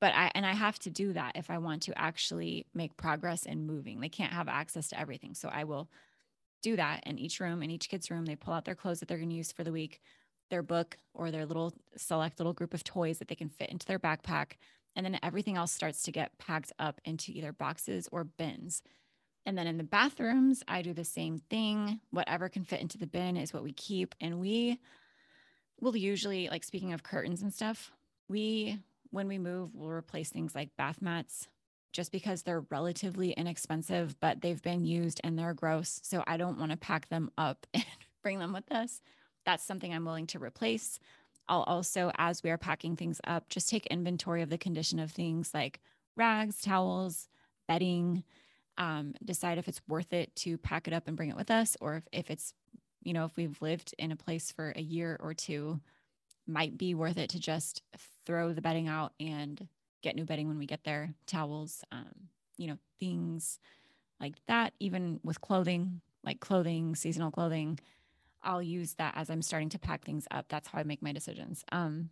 But 0.00 0.14
I, 0.14 0.30
and 0.36 0.46
I 0.46 0.52
have 0.52 0.78
to 0.80 0.90
do 0.90 1.12
that 1.14 1.32
if 1.34 1.50
I 1.50 1.58
want 1.58 1.82
to 1.82 1.98
actually 1.98 2.66
make 2.72 2.96
progress 2.96 3.44
in 3.44 3.66
moving. 3.66 4.00
They 4.00 4.08
can't 4.08 4.32
have 4.32 4.46
access 4.46 4.88
to 4.88 5.00
everything. 5.00 5.34
So 5.34 5.48
I 5.48 5.64
will 5.64 5.88
do 6.62 6.76
that 6.76 7.02
in 7.04 7.18
each 7.18 7.40
room, 7.40 7.64
in 7.64 7.70
each 7.70 7.88
kid's 7.88 8.10
room. 8.12 8.26
They 8.26 8.36
pull 8.36 8.54
out 8.54 8.64
their 8.64 8.76
clothes 8.76 9.00
that 9.00 9.08
they're 9.08 9.18
going 9.18 9.30
to 9.30 9.34
use 9.34 9.50
for 9.50 9.64
the 9.64 9.72
week 9.72 10.00
their 10.50 10.62
book 10.62 10.96
or 11.14 11.30
their 11.30 11.46
little 11.46 11.72
select 11.96 12.38
little 12.38 12.52
group 12.52 12.74
of 12.74 12.84
toys 12.84 13.18
that 13.18 13.28
they 13.28 13.34
can 13.34 13.48
fit 13.48 13.70
into 13.70 13.86
their 13.86 13.98
backpack. 13.98 14.52
And 14.96 15.04
then 15.04 15.18
everything 15.22 15.56
else 15.56 15.72
starts 15.72 16.02
to 16.04 16.12
get 16.12 16.38
packed 16.38 16.72
up 16.78 17.00
into 17.04 17.32
either 17.32 17.52
boxes 17.52 18.08
or 18.10 18.24
bins. 18.24 18.82
And 19.46 19.56
then 19.56 19.66
in 19.66 19.78
the 19.78 19.84
bathrooms, 19.84 20.62
I 20.68 20.82
do 20.82 20.92
the 20.92 21.04
same 21.04 21.38
thing. 21.50 22.00
Whatever 22.10 22.48
can 22.48 22.64
fit 22.64 22.80
into 22.80 22.98
the 22.98 23.06
bin 23.06 23.36
is 23.36 23.52
what 23.52 23.62
we 23.62 23.72
keep. 23.72 24.14
And 24.20 24.40
we 24.40 24.78
will 25.80 25.96
usually, 25.96 26.48
like 26.48 26.64
speaking 26.64 26.92
of 26.92 27.02
curtains 27.02 27.42
and 27.42 27.52
stuff, 27.52 27.92
we, 28.28 28.78
when 29.10 29.28
we 29.28 29.38
move, 29.38 29.74
we'll 29.74 29.90
replace 29.90 30.30
things 30.30 30.54
like 30.54 30.76
bath 30.76 31.00
mats 31.00 31.48
just 31.92 32.12
because 32.12 32.42
they're 32.42 32.64
relatively 32.70 33.30
inexpensive, 33.30 34.18
but 34.20 34.40
they've 34.40 34.62
been 34.62 34.84
used 34.84 35.20
and 35.24 35.38
they're 35.38 35.54
gross. 35.54 36.00
So 36.02 36.22
I 36.26 36.36
don't 36.36 36.58
want 36.58 36.70
to 36.72 36.76
pack 36.76 37.08
them 37.08 37.30
up 37.38 37.66
and 37.74 37.84
bring 38.22 38.38
them 38.38 38.52
with 38.52 38.70
us 38.70 39.00
that's 39.48 39.64
something 39.64 39.94
I'm 39.94 40.04
willing 40.04 40.26
to 40.26 40.38
replace. 40.38 41.00
I'll 41.48 41.62
also, 41.62 42.12
as 42.18 42.42
we 42.42 42.50
are 42.50 42.58
packing 42.58 42.96
things 42.96 43.18
up, 43.26 43.48
just 43.48 43.70
take 43.70 43.86
inventory 43.86 44.42
of 44.42 44.50
the 44.50 44.58
condition 44.58 44.98
of 44.98 45.10
things 45.10 45.52
like 45.54 45.80
rags, 46.16 46.60
towels, 46.60 47.30
bedding, 47.66 48.24
um, 48.76 49.14
decide 49.24 49.56
if 49.56 49.66
it's 49.66 49.80
worth 49.88 50.12
it 50.12 50.36
to 50.36 50.58
pack 50.58 50.86
it 50.86 50.92
up 50.92 51.08
and 51.08 51.16
bring 51.16 51.30
it 51.30 51.36
with 51.36 51.50
us, 51.50 51.78
or 51.80 51.96
if, 51.96 52.06
if 52.12 52.30
it's, 52.30 52.52
you 53.02 53.14
know, 53.14 53.24
if 53.24 53.38
we've 53.38 53.56
lived 53.62 53.94
in 53.98 54.12
a 54.12 54.16
place 54.16 54.52
for 54.52 54.74
a 54.76 54.82
year 54.82 55.18
or 55.18 55.32
two, 55.32 55.80
might 56.46 56.76
be 56.76 56.94
worth 56.94 57.16
it 57.16 57.30
to 57.30 57.40
just 57.40 57.80
throw 58.26 58.52
the 58.52 58.60
bedding 58.60 58.86
out 58.86 59.14
and 59.18 59.66
get 60.02 60.14
new 60.14 60.26
bedding 60.26 60.48
when 60.48 60.58
we 60.58 60.66
get 60.66 60.84
there, 60.84 61.14
towels, 61.26 61.82
um, 61.90 62.28
you 62.58 62.66
know, 62.66 62.76
things 63.00 63.58
like 64.20 64.34
that, 64.46 64.74
even 64.78 65.20
with 65.24 65.40
clothing, 65.40 66.02
like 66.22 66.38
clothing, 66.38 66.94
seasonal 66.94 67.30
clothing 67.30 67.78
I'll 68.42 68.62
use 68.62 68.94
that 68.94 69.14
as 69.16 69.30
I'm 69.30 69.42
starting 69.42 69.68
to 69.70 69.78
pack 69.78 70.04
things 70.04 70.26
up. 70.30 70.46
That's 70.48 70.68
how 70.68 70.78
I 70.78 70.82
make 70.84 71.02
my 71.02 71.12
decisions. 71.12 71.64
Um, 71.72 72.10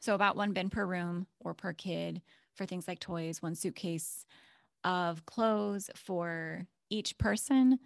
so 0.00 0.14
about 0.14 0.36
one 0.36 0.52
bin 0.52 0.68
per 0.68 0.84
room 0.84 1.26
or 1.40 1.54
per 1.54 1.72
kid 1.72 2.22
for 2.54 2.66
things 2.66 2.88
like 2.88 2.98
toys, 2.98 3.40
one 3.40 3.54
suitcase 3.54 4.26
of 4.84 5.24
clothes 5.26 5.90
for 5.94 6.66
each 6.90 7.16
person. 7.18 7.78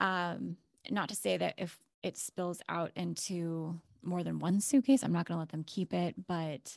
Um, 0.00 0.56
not 0.90 1.08
to 1.08 1.16
say 1.16 1.36
that 1.36 1.54
if 1.56 1.78
it 2.02 2.18
spills 2.18 2.60
out 2.68 2.90
into 2.96 3.80
more 4.02 4.22
than 4.22 4.38
one 4.38 4.60
suitcase, 4.60 5.02
I'm 5.02 5.12
not 5.12 5.26
going 5.26 5.36
to 5.36 5.40
let 5.40 5.50
them 5.50 5.64
keep 5.64 5.94
it, 5.94 6.26
but 6.26 6.76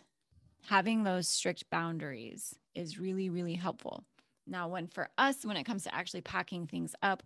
having 0.68 1.04
those 1.04 1.28
strict 1.28 1.70
boundaries 1.70 2.56
is 2.76 3.00
really, 3.00 3.30
really 3.30 3.56
helpful. 3.56 4.04
Now, 4.46 4.70
when 4.70 4.88
for 4.88 5.10
us, 5.18 5.44
when 5.44 5.58
it 5.58 5.66
comes 5.66 5.84
to 5.84 5.94
actually 5.94 6.22
packing 6.22 6.68
things 6.68 6.96
up, 7.02 7.24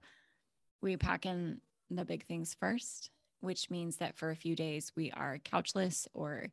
we 0.82 0.98
pack 0.98 1.26
in 1.26 1.62
the 1.96 2.06
big 2.06 2.26
things 2.26 2.56
first, 2.60 3.10
which 3.42 3.70
means 3.70 3.98
that 3.98 4.16
for 4.16 4.30
a 4.30 4.36
few 4.36 4.56
days 4.56 4.92
we 4.96 5.12
are 5.12 5.40
couchless 5.40 6.08
or 6.14 6.48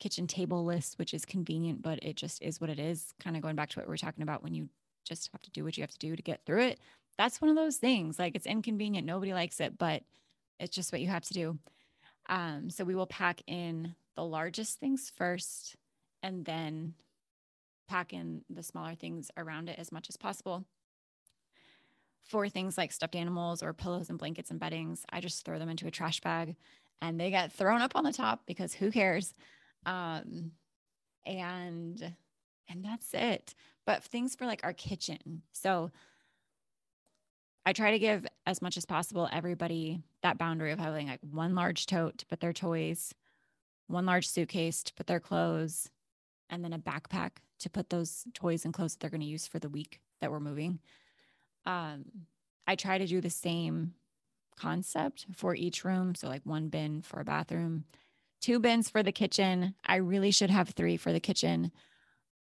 kitchen 0.00 0.26
table 0.26 0.64
list, 0.64 0.98
which 0.98 1.14
is 1.14 1.24
convenient, 1.24 1.82
but 1.82 2.02
it 2.02 2.16
just 2.16 2.42
is 2.42 2.60
what 2.60 2.70
it 2.70 2.78
is. 2.78 3.14
Kind 3.22 3.36
of 3.36 3.42
going 3.42 3.56
back 3.56 3.70
to 3.70 3.78
what 3.78 3.88
we 3.88 3.94
are 3.94 3.98
talking 3.98 4.22
about 4.22 4.42
when 4.42 4.54
you 4.54 4.68
just 5.04 5.30
have 5.32 5.42
to 5.42 5.50
do 5.50 5.64
what 5.64 5.76
you 5.76 5.82
have 5.82 5.90
to 5.90 5.98
do 5.98 6.16
to 6.16 6.22
get 6.22 6.44
through 6.44 6.62
it. 6.62 6.80
That's 7.18 7.40
one 7.40 7.50
of 7.50 7.56
those 7.56 7.76
things. 7.76 8.18
Like 8.18 8.34
it's 8.34 8.46
inconvenient. 8.46 9.06
Nobody 9.06 9.32
likes 9.32 9.60
it, 9.60 9.78
but 9.78 10.02
it's 10.58 10.74
just 10.74 10.92
what 10.92 11.00
you 11.00 11.08
have 11.08 11.24
to 11.24 11.34
do. 11.34 11.58
Um, 12.28 12.70
so 12.70 12.84
we 12.84 12.94
will 12.94 13.06
pack 13.06 13.42
in 13.46 13.94
the 14.16 14.24
largest 14.24 14.78
things 14.78 15.12
first 15.16 15.76
and 16.22 16.44
then 16.44 16.94
pack 17.88 18.12
in 18.12 18.42
the 18.48 18.62
smaller 18.62 18.94
things 18.94 19.30
around 19.36 19.68
it 19.68 19.78
as 19.78 19.92
much 19.92 20.08
as 20.08 20.16
possible. 20.16 20.64
For 22.24 22.48
things 22.48 22.78
like 22.78 22.92
stuffed 22.92 23.16
animals 23.16 23.62
or 23.62 23.72
pillows 23.72 24.08
and 24.08 24.18
blankets 24.18 24.50
and 24.50 24.60
beddings, 24.60 25.04
I 25.10 25.20
just 25.20 25.44
throw 25.44 25.58
them 25.58 25.68
into 25.68 25.86
a 25.86 25.90
trash 25.90 26.20
bag 26.20 26.56
and 27.02 27.20
they 27.20 27.30
get 27.30 27.52
thrown 27.52 27.82
up 27.82 27.92
on 27.94 28.04
the 28.04 28.12
top 28.12 28.46
because 28.46 28.72
who 28.72 28.90
cares? 28.90 29.34
Um, 29.84 30.52
and 31.26 32.14
and 32.68 32.84
that's 32.84 33.12
it. 33.12 33.54
But 33.84 34.04
things 34.04 34.36
for 34.36 34.46
like 34.46 34.60
our 34.62 34.72
kitchen. 34.72 35.42
So 35.52 35.90
I 37.66 37.72
try 37.72 37.90
to 37.90 37.98
give 37.98 38.26
as 38.46 38.62
much 38.62 38.76
as 38.76 38.86
possible 38.86 39.28
everybody 39.32 40.00
that 40.22 40.38
boundary 40.38 40.72
of 40.72 40.78
having 40.78 41.08
like 41.08 41.20
one 41.28 41.54
large 41.54 41.86
tote 41.86 42.18
to 42.18 42.26
put 42.26 42.40
their 42.40 42.52
toys, 42.52 43.14
one 43.88 44.06
large 44.06 44.28
suitcase 44.28 44.82
to 44.84 44.94
put 44.94 45.06
their 45.06 45.20
clothes, 45.20 45.90
and 46.48 46.64
then 46.64 46.72
a 46.72 46.78
backpack 46.78 47.32
to 47.60 47.70
put 47.70 47.90
those 47.90 48.24
toys 48.34 48.64
and 48.64 48.74
clothes 48.74 48.94
that 48.94 49.00
they're 49.00 49.10
going 49.10 49.20
to 49.20 49.26
use 49.26 49.46
for 49.46 49.58
the 49.58 49.68
week 49.68 50.00
that 50.20 50.30
we're 50.30 50.40
moving. 50.40 50.80
Um, 51.66 52.04
I 52.66 52.76
try 52.76 52.98
to 52.98 53.06
do 53.06 53.20
the 53.20 53.30
same 53.30 53.94
concept 54.56 55.26
for 55.36 55.54
each 55.54 55.84
room. 55.84 56.14
So, 56.14 56.28
like 56.28 56.42
one 56.44 56.68
bin 56.68 57.02
for 57.02 57.20
a 57.20 57.24
bathroom, 57.24 57.84
two 58.40 58.58
bins 58.58 58.88
for 58.88 59.02
the 59.02 59.12
kitchen. 59.12 59.74
I 59.84 59.96
really 59.96 60.30
should 60.30 60.50
have 60.50 60.70
three 60.70 60.96
for 60.96 61.12
the 61.12 61.20
kitchen, 61.20 61.72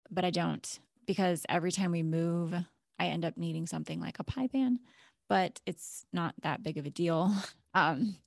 but 0.09 0.26
I 0.26 0.30
don't 0.30 0.80
because 1.05 1.45
every 1.49 1.72
time 1.72 1.91
we 1.91 2.03
move, 2.03 2.53
I 2.99 3.07
end 3.07 3.26
up 3.26 3.38
needing 3.38 3.67
something 3.67 3.99
like 3.99 4.19
a 4.19 4.24
pie 4.24 4.47
pan, 4.47 4.80
but 5.28 5.59
it's 5.65 6.05
not 6.13 6.36
that 6.43 6.63
big 6.63 6.78
of 6.78 6.86
a 6.86 6.91
deal. 6.91 7.34
Um, 7.74 8.17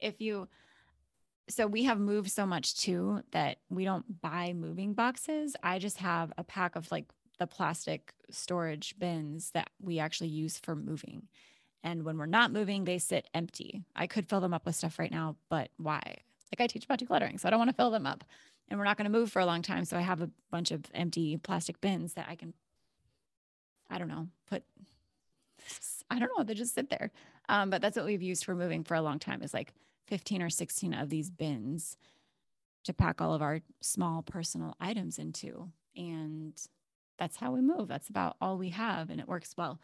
if 0.00 0.20
you, 0.20 0.48
so 1.48 1.68
we 1.68 1.84
have 1.84 2.00
moved 2.00 2.32
so 2.32 2.46
much 2.46 2.74
too 2.80 3.22
that 3.30 3.58
we 3.70 3.84
don't 3.84 4.20
buy 4.20 4.54
moving 4.54 4.92
boxes. 4.92 5.54
I 5.62 5.78
just 5.78 5.98
have 5.98 6.32
a 6.36 6.42
pack 6.42 6.74
of 6.74 6.90
like 6.90 7.04
the 7.38 7.46
plastic 7.46 8.12
storage 8.30 8.98
bins 8.98 9.50
that 9.52 9.70
we 9.80 9.98
actually 9.98 10.28
use 10.28 10.58
for 10.58 10.74
moving. 10.74 11.28
And 11.82 12.04
when 12.04 12.18
we're 12.18 12.26
not 12.26 12.52
moving, 12.52 12.84
they 12.84 12.98
sit 12.98 13.28
empty. 13.34 13.84
I 13.94 14.06
could 14.06 14.28
fill 14.28 14.40
them 14.40 14.52
up 14.54 14.66
with 14.66 14.74
stuff 14.74 14.98
right 14.98 15.10
now, 15.10 15.36
but 15.48 15.70
why? 15.76 16.02
Like 16.52 16.60
I 16.60 16.66
teach 16.66 16.84
about 16.84 16.98
decluttering, 16.98 17.38
so 17.38 17.46
I 17.46 17.50
don't 17.50 17.58
want 17.58 17.70
to 17.70 17.76
fill 17.76 17.90
them 17.90 18.06
up. 18.06 18.24
And 18.68 18.78
we're 18.78 18.84
not 18.84 18.96
going 18.96 19.10
to 19.10 19.18
move 19.18 19.30
for 19.30 19.40
a 19.40 19.46
long 19.46 19.62
time. 19.62 19.84
So 19.84 19.96
I 19.96 20.00
have 20.00 20.20
a 20.20 20.30
bunch 20.50 20.70
of 20.70 20.84
empty 20.92 21.36
plastic 21.38 21.80
bins 21.80 22.14
that 22.14 22.26
I 22.28 22.34
can, 22.34 22.52
I 23.88 23.98
don't 23.98 24.08
know, 24.08 24.28
put, 24.48 24.62
I 26.10 26.18
don't 26.18 26.30
know, 26.36 26.44
they 26.44 26.54
just 26.54 26.74
sit 26.74 26.90
there. 26.90 27.10
Um, 27.48 27.70
but 27.70 27.80
that's 27.80 27.96
what 27.96 28.04
we've 28.04 28.22
used 28.22 28.44
for 28.44 28.54
moving 28.54 28.84
for 28.84 28.94
a 28.94 29.02
long 29.02 29.18
time 29.18 29.42
is 29.42 29.54
like 29.54 29.72
15 30.08 30.42
or 30.42 30.50
16 30.50 30.92
of 30.94 31.08
these 31.08 31.30
bins 31.30 31.96
to 32.84 32.92
pack 32.92 33.20
all 33.20 33.34
of 33.34 33.42
our 33.42 33.60
small 33.80 34.22
personal 34.22 34.74
items 34.80 35.18
into. 35.18 35.70
And 35.96 36.54
that's 37.18 37.36
how 37.36 37.52
we 37.52 37.60
move. 37.60 37.88
That's 37.88 38.08
about 38.08 38.36
all 38.40 38.56
we 38.56 38.70
have. 38.70 39.10
And 39.10 39.20
it 39.20 39.28
works 39.28 39.54
well 39.56 39.80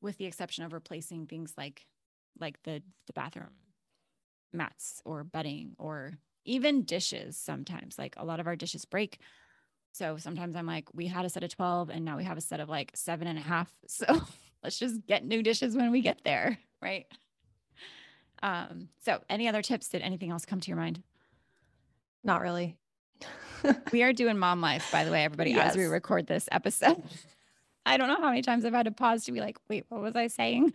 with 0.00 0.18
the 0.18 0.26
exception 0.26 0.64
of 0.64 0.72
replacing 0.72 1.26
things 1.26 1.54
like 1.56 1.86
like 2.38 2.62
the 2.64 2.82
the 3.06 3.12
bathroom 3.12 3.50
mats 4.52 5.00
or 5.04 5.24
bedding 5.24 5.74
or 5.78 6.14
even 6.44 6.82
dishes 6.82 7.36
sometimes. 7.36 7.98
Like 7.98 8.14
a 8.16 8.24
lot 8.24 8.40
of 8.40 8.46
our 8.46 8.56
dishes 8.56 8.84
break. 8.84 9.18
So 9.94 10.16
sometimes 10.16 10.56
i'm 10.56 10.66
like 10.66 10.88
we 10.94 11.06
had 11.06 11.24
a 11.24 11.28
set 11.28 11.44
of 11.44 11.50
12 11.50 11.90
and 11.90 12.04
now 12.04 12.16
we 12.16 12.24
have 12.24 12.38
a 12.38 12.42
set 12.42 12.60
of 12.60 12.68
like 12.68 12.90
seven 12.94 13.26
and 13.28 13.38
a 13.38 13.42
half. 13.42 13.72
So 13.86 14.06
let's 14.62 14.78
just 14.78 15.06
get 15.06 15.24
new 15.24 15.42
dishes 15.42 15.76
when 15.76 15.90
we 15.90 16.00
get 16.00 16.20
there 16.24 16.58
right? 16.80 17.06
Um 18.42 18.88
so 19.04 19.20
any 19.28 19.48
other 19.48 19.62
tips? 19.62 19.88
Did 19.88 20.02
anything 20.02 20.30
else 20.30 20.44
come 20.44 20.60
to 20.60 20.68
your 20.68 20.78
mind? 20.78 21.02
Not 22.24 22.40
really 22.40 22.76
we 23.92 24.02
are 24.02 24.12
doing 24.12 24.38
mom 24.38 24.60
life 24.60 24.90
by 24.92 25.04
the 25.04 25.10
way 25.10 25.24
everybody 25.24 25.50
yes. 25.50 25.70
as 25.70 25.76
we 25.76 25.84
record 25.84 26.26
this 26.26 26.48
episode 26.52 27.02
I 27.84 27.96
don't 27.96 28.08
know 28.08 28.20
how 28.20 28.28
many 28.28 28.42
times 28.42 28.64
I've 28.64 28.72
had 28.72 28.86
to 28.86 28.92
pause 28.92 29.24
to 29.24 29.32
be 29.32 29.40
like, 29.40 29.58
wait, 29.68 29.86
what 29.88 30.00
was 30.00 30.14
I 30.14 30.28
saying? 30.28 30.72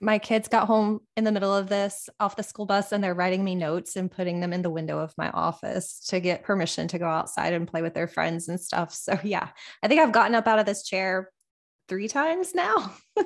My 0.00 0.18
kids 0.18 0.46
got 0.46 0.68
home 0.68 1.00
in 1.16 1.24
the 1.24 1.32
middle 1.32 1.54
of 1.54 1.68
this 1.68 2.08
off 2.20 2.36
the 2.36 2.42
school 2.44 2.66
bus 2.66 2.92
and 2.92 3.02
they're 3.02 3.14
writing 3.14 3.42
me 3.42 3.56
notes 3.56 3.96
and 3.96 4.10
putting 4.10 4.38
them 4.38 4.52
in 4.52 4.62
the 4.62 4.70
window 4.70 4.98
of 4.98 5.12
my 5.18 5.30
office 5.30 5.98
to 6.08 6.20
get 6.20 6.44
permission 6.44 6.86
to 6.88 6.98
go 6.98 7.06
outside 7.06 7.52
and 7.52 7.66
play 7.66 7.82
with 7.82 7.94
their 7.94 8.06
friends 8.06 8.48
and 8.48 8.60
stuff. 8.60 8.92
So, 8.92 9.18
yeah, 9.24 9.48
I 9.82 9.88
think 9.88 10.00
I've 10.00 10.12
gotten 10.12 10.36
up 10.36 10.46
out 10.46 10.60
of 10.60 10.66
this 10.66 10.84
chair 10.84 11.30
three 11.88 12.06
times 12.06 12.54
now. 12.54 12.94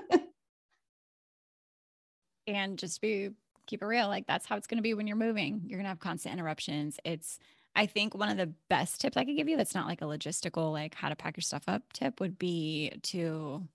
and 2.46 2.78
just 2.78 3.00
be 3.02 3.30
keep 3.66 3.82
it 3.82 3.86
real, 3.86 4.08
like 4.08 4.26
that's 4.26 4.46
how 4.46 4.56
it's 4.56 4.66
going 4.66 4.78
to 4.78 4.82
be 4.82 4.94
when 4.94 5.06
you're 5.06 5.16
moving. 5.16 5.62
You're 5.66 5.78
going 5.78 5.84
to 5.84 5.90
have 5.90 6.00
constant 6.00 6.32
interruptions. 6.32 6.98
It's 7.04 7.38
I 7.74 7.86
think 7.86 8.14
one 8.14 8.28
of 8.28 8.36
the 8.36 8.52
best 8.68 9.00
tips 9.00 9.16
I 9.16 9.24
could 9.24 9.36
give 9.36 9.48
you 9.48 9.56
that's 9.56 9.74
not 9.74 9.86
like 9.86 10.02
a 10.02 10.06
logistical, 10.06 10.72
like 10.72 10.94
how 10.94 11.08
to 11.08 11.16
pack 11.16 11.36
your 11.36 11.42
stuff 11.42 11.62
up 11.66 11.92
tip 11.92 12.20
would 12.20 12.38
be 12.38 12.92
to 13.04 13.66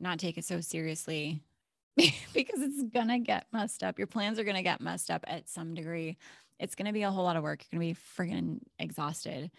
not 0.00 0.18
take 0.18 0.38
it 0.38 0.44
so 0.44 0.60
seriously 0.60 1.40
because 1.96 2.60
it's 2.60 2.82
going 2.84 3.08
to 3.08 3.18
get 3.18 3.46
messed 3.52 3.82
up. 3.82 3.98
Your 3.98 4.06
plans 4.06 4.38
are 4.38 4.44
going 4.44 4.56
to 4.56 4.62
get 4.62 4.80
messed 4.80 5.10
up 5.10 5.24
at 5.28 5.48
some 5.48 5.74
degree. 5.74 6.16
It's 6.58 6.74
going 6.74 6.86
to 6.86 6.92
be 6.92 7.02
a 7.02 7.10
whole 7.10 7.24
lot 7.24 7.36
of 7.36 7.42
work. 7.42 7.64
You're 7.70 7.80
going 7.80 7.94
to 7.94 8.00
be 8.00 8.06
friggin' 8.16 8.60
exhausted, 8.78 9.50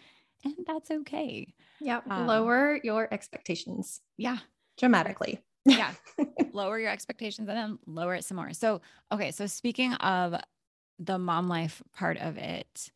and 0.44 0.54
that's 0.66 0.90
okay. 0.90 1.52
Yeah. 1.80 2.00
Um, 2.08 2.26
lower 2.26 2.80
your 2.82 3.12
expectations. 3.12 4.00
Yeah. 4.16 4.38
Dramatically. 4.78 5.40
yeah. 5.64 5.92
lower 6.52 6.78
your 6.78 6.90
expectations 6.90 7.48
and 7.48 7.56
then 7.56 7.78
lower 7.86 8.14
it 8.14 8.24
some 8.24 8.36
more. 8.36 8.52
So, 8.52 8.80
okay. 9.12 9.30
So, 9.30 9.46
speaking 9.46 9.94
of 9.94 10.34
the 10.98 11.18
mom 11.18 11.48
life 11.48 11.82
part 11.94 12.18
of 12.18 12.36
it, 12.36 12.90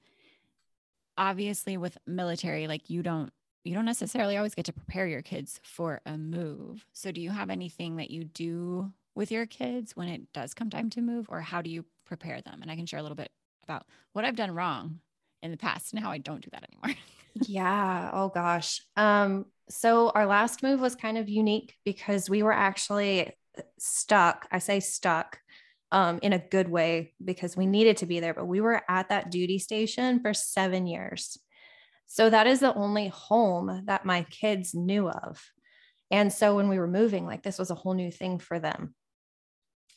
obviously 1.19 1.77
with 1.77 1.99
military 2.07 2.67
like 2.67 2.89
you 2.89 3.03
don't 3.03 3.31
you 3.65 3.75
don't 3.75 3.85
necessarily 3.85 4.37
always 4.37 4.55
get 4.55 4.65
to 4.67 4.73
prepare 4.73 5.07
your 5.07 5.21
kids 5.21 5.61
for 5.63 6.01
a 6.07 6.17
move. 6.17 6.87
So 6.95 7.13
do 7.13 7.21
you 7.21 7.31
have 7.31 7.51
anything 7.51 7.97
that 7.97 8.11
you 8.11 8.25
do 8.25 8.93
with 9.15 9.31
your 9.31 9.45
kids 9.45 9.95
when 9.95 10.09
it 10.09 10.33
does 10.33 10.55
come 10.55 10.71
time 10.71 10.89
to 10.91 11.03
move 11.03 11.27
or 11.29 11.43
how 11.43 11.61
do 11.61 11.69
you 11.69 11.85
prepare 12.07 12.41
them? 12.41 12.63
And 12.63 12.71
i 12.71 12.77
can 12.77 12.87
share 12.87 13.01
a 13.01 13.03
little 13.03 13.17
bit 13.17 13.31
about 13.65 13.85
what 14.15 14.25
i've 14.25 14.37
done 14.37 14.55
wrong 14.55 15.01
in 15.43 15.51
the 15.51 15.57
past 15.59 15.93
and 15.93 16.03
how 16.03 16.11
i 16.11 16.19
don't 16.19 16.43
do 16.43 16.51
that 16.53 16.65
anymore. 16.73 16.99
Yeah. 17.47 18.11
Oh 18.13 18.31
gosh. 18.31 18.81
Um 18.97 19.45
so 19.69 20.11
our 20.11 20.27
last 20.27 20.63
move 20.63 20.81
was 20.81 20.97
kind 20.97 21.19
of 21.19 21.29
unique 21.29 21.77
because 21.85 22.29
we 22.29 22.43
were 22.43 22.55
actually 22.55 23.33
stuck 23.79 24.47
i 24.51 24.59
say 24.59 24.81
stuck 24.81 25.41
um, 25.91 26.19
in 26.23 26.33
a 26.33 26.39
good 26.39 26.69
way 26.69 27.15
because 27.25 27.57
we 27.57 27.67
needed 27.67 27.99
to 27.99 28.07
be 28.07 28.21
there, 28.21 28.35
but 28.35 28.47
we 28.47 28.61
were 28.61 28.83
at 28.89 29.09
that 29.09 29.31
duty 29.31 29.59
station 29.59 30.21
for 30.21 30.35
seven 30.35 30.87
years. 30.87 31.39
So 32.07 32.31
that 32.31 32.47
is 32.47 32.61
the 32.61 32.75
only 32.75 33.09
home 33.09 33.85
that 33.87 34.05
my 34.05 34.23
kids 34.31 34.75
knew 34.75 35.09
of. 35.09 35.43
And 36.11 36.33
so 36.33 36.57
when 36.57 36.69
we 36.69 36.79
were 36.79 36.87
moving, 36.87 37.27
like 37.27 37.43
this 37.43 37.59
was 37.59 37.71
a 37.71 37.75
whole 37.75 37.95
new 37.95 38.11
thing 38.11 38.39
for 38.39 38.59
them. 38.59 38.95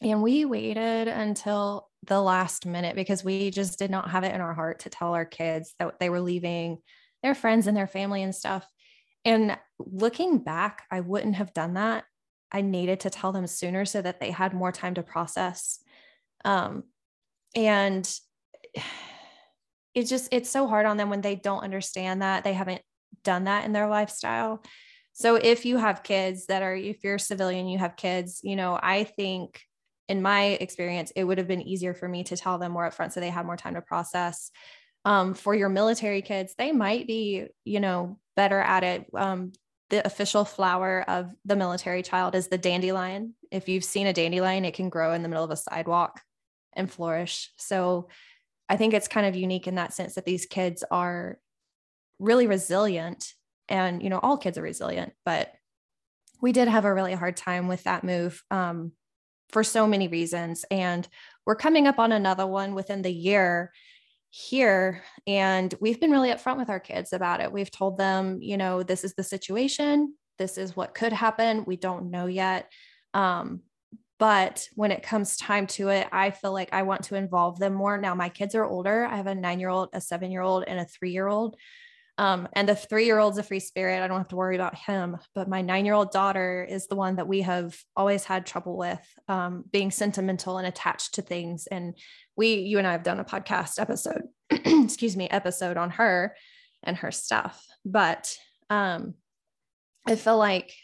And 0.01 0.23
we 0.23 0.45
waited 0.45 1.07
until 1.07 1.89
the 2.07 2.21
last 2.21 2.65
minute 2.65 2.95
because 2.95 3.23
we 3.23 3.51
just 3.51 3.77
did 3.77 3.91
not 3.91 4.09
have 4.09 4.23
it 4.23 4.33
in 4.33 4.41
our 4.41 4.53
heart 4.53 4.79
to 4.79 4.89
tell 4.89 5.13
our 5.13 5.25
kids 5.25 5.73
that 5.79 5.99
they 5.99 6.09
were 6.09 6.19
leaving 6.19 6.79
their 7.21 7.35
friends 7.35 7.67
and 7.67 7.77
their 7.77 7.87
family 7.87 8.23
and 8.23 8.33
stuff. 8.33 8.67
And 9.23 9.57
looking 9.77 10.39
back, 10.39 10.83
I 10.89 11.01
wouldn't 11.01 11.35
have 11.35 11.53
done 11.53 11.75
that 11.75 12.03
I 12.51 12.61
needed 12.61 12.99
to 13.01 13.09
tell 13.09 13.31
them 13.31 13.47
sooner 13.47 13.85
so 13.85 14.01
that 14.01 14.19
they 14.19 14.31
had 14.31 14.53
more 14.53 14.71
time 14.71 14.93
to 14.95 15.03
process. 15.03 15.79
Um, 16.45 16.83
and 17.55 18.09
it's 19.93 20.09
just, 20.09 20.29
it's 20.31 20.49
so 20.49 20.67
hard 20.67 20.85
on 20.85 20.97
them 20.97 21.09
when 21.09 21.21
they 21.21 21.35
don't 21.35 21.63
understand 21.63 22.21
that 22.21 22.43
they 22.43 22.53
haven't 22.53 22.81
done 23.23 23.43
that 23.45 23.65
in 23.65 23.73
their 23.73 23.87
lifestyle. 23.87 24.63
So 25.13 25.35
if 25.35 25.65
you 25.65 25.77
have 25.77 26.03
kids 26.03 26.45
that 26.47 26.61
are, 26.61 26.75
if 26.75 27.03
you're 27.03 27.15
a 27.15 27.19
civilian, 27.19 27.67
you 27.67 27.77
have 27.79 27.97
kids, 27.97 28.39
you 28.43 28.55
know, 28.55 28.79
I 28.81 29.03
think 29.03 29.61
in 30.07 30.21
my 30.21 30.43
experience, 30.45 31.11
it 31.15 31.23
would 31.23 31.37
have 31.37 31.47
been 31.47 31.61
easier 31.61 31.93
for 31.93 32.07
me 32.07 32.23
to 32.25 32.37
tell 32.37 32.57
them 32.57 32.71
more 32.71 32.89
upfront 32.89 33.11
so 33.11 33.19
they 33.19 33.29
had 33.29 33.45
more 33.45 33.57
time 33.57 33.75
to 33.75 33.81
process. 33.81 34.51
Um, 35.03 35.33
for 35.33 35.53
your 35.53 35.69
military 35.69 36.21
kids, 36.21 36.53
they 36.57 36.71
might 36.71 37.07
be, 37.07 37.47
you 37.65 37.79
know, 37.79 38.17
better 38.35 38.59
at 38.59 38.83
it. 38.83 39.05
Um, 39.13 39.51
the 39.89 40.05
official 40.05 40.45
flower 40.45 41.03
of 41.07 41.33
the 41.43 41.55
military 41.55 42.03
child 42.03 42.33
is 42.35 42.47
the 42.47 42.57
dandelion. 42.57 43.35
If 43.51 43.67
you've 43.67 43.83
seen 43.83 44.07
a 44.07 44.13
dandelion, 44.13 44.63
it 44.63 44.73
can 44.73 44.89
grow 44.89 45.13
in 45.13 45.23
the 45.23 45.29
middle 45.29 45.43
of 45.43 45.51
a 45.51 45.57
sidewalk 45.57 46.21
and 46.73 46.91
flourish. 46.91 47.51
So 47.57 48.09
I 48.69 48.77
think 48.77 48.93
it's 48.93 49.07
kind 49.07 49.25
of 49.27 49.35
unique 49.35 49.67
in 49.67 49.75
that 49.75 49.93
sense 49.93 50.15
that 50.15 50.25
these 50.25 50.45
kids 50.45 50.83
are 50.89 51.37
really 52.19 52.47
resilient. 52.47 53.33
And, 53.69 54.01
you 54.01 54.09
know, 54.09 54.19
all 54.19 54.37
kids 54.37 54.57
are 54.57 54.63
resilient, 54.63 55.13
but 55.25 55.51
we 56.41 56.51
did 56.51 56.67
have 56.67 56.85
a 56.85 56.93
really 56.93 57.13
hard 57.13 57.37
time 57.37 57.67
with 57.67 57.83
that 57.83 58.03
move 58.03 58.43
um, 58.51 58.91
for 59.49 59.63
so 59.63 59.87
many 59.87 60.07
reasons. 60.07 60.65
And 60.71 61.07
we're 61.45 61.55
coming 61.55 61.87
up 61.87 61.99
on 61.99 62.11
another 62.11 62.47
one 62.47 62.73
within 62.73 63.01
the 63.01 63.13
year 63.13 63.71
here 64.33 65.03
and 65.27 65.75
we've 65.81 65.99
been 65.99 66.09
really 66.09 66.29
upfront 66.29 66.55
with 66.55 66.69
our 66.69 66.79
kids 66.79 67.11
about 67.11 67.41
it 67.41 67.51
we've 67.51 67.69
told 67.69 67.97
them 67.97 68.37
you 68.41 68.55
know 68.55 68.81
this 68.81 69.03
is 69.03 69.13
the 69.15 69.23
situation 69.25 70.13
this 70.41 70.57
is 70.57 70.75
what 70.75 70.95
could 70.95 71.13
happen. 71.13 71.65
We 71.65 71.77
don't 71.77 72.09
know 72.09 72.25
yet. 72.25 72.71
Um, 73.13 73.61
but 74.21 74.69
when 74.75 74.91
it 74.91 75.01
comes 75.01 75.35
time 75.35 75.65
to 75.65 75.89
it, 75.89 76.07
I 76.11 76.29
feel 76.29 76.53
like 76.53 76.71
I 76.73 76.83
want 76.83 77.05
to 77.05 77.15
involve 77.15 77.57
them 77.57 77.73
more. 77.73 77.97
Now, 77.97 78.13
my 78.13 78.29
kids 78.29 78.53
are 78.53 78.63
older. 78.63 79.03
I 79.03 79.17
have 79.17 79.25
a 79.25 79.33
nine 79.33 79.59
year 79.59 79.69
old, 79.69 79.89
a 79.93 79.99
seven 79.99 80.29
year 80.29 80.43
old, 80.43 80.63
and 80.67 80.79
a 80.79 80.85
three 80.85 81.09
year 81.09 81.27
old. 81.27 81.55
Um, 82.19 82.47
and 82.53 82.69
the 82.69 82.75
three 82.75 83.07
year 83.07 83.17
old's 83.17 83.39
a 83.39 83.43
free 83.43 83.59
spirit. 83.59 84.03
I 84.03 84.07
don't 84.07 84.19
have 84.19 84.27
to 84.27 84.35
worry 84.35 84.53
about 84.53 84.75
him. 84.75 85.17
But 85.33 85.49
my 85.49 85.63
nine 85.63 85.85
year 85.85 85.95
old 85.95 86.11
daughter 86.11 86.63
is 86.63 86.85
the 86.85 86.95
one 86.95 87.15
that 87.15 87.27
we 87.27 87.41
have 87.41 87.75
always 87.95 88.23
had 88.23 88.45
trouble 88.45 88.77
with 88.77 88.99
um, 89.27 89.63
being 89.71 89.89
sentimental 89.89 90.59
and 90.59 90.67
attached 90.67 91.15
to 91.15 91.23
things. 91.23 91.65
And 91.65 91.97
we, 92.35 92.53
you 92.57 92.77
and 92.77 92.85
I 92.85 92.91
have 92.91 93.01
done 93.01 93.19
a 93.19 93.25
podcast 93.25 93.79
episode, 93.79 94.21
excuse 94.51 95.17
me, 95.17 95.29
episode 95.29 95.77
on 95.77 95.89
her 95.89 96.35
and 96.83 96.95
her 96.97 97.09
stuff. 97.11 97.65
But 97.83 98.37
um, 98.69 99.15
I 100.05 100.15
feel 100.15 100.37
like 100.37 100.75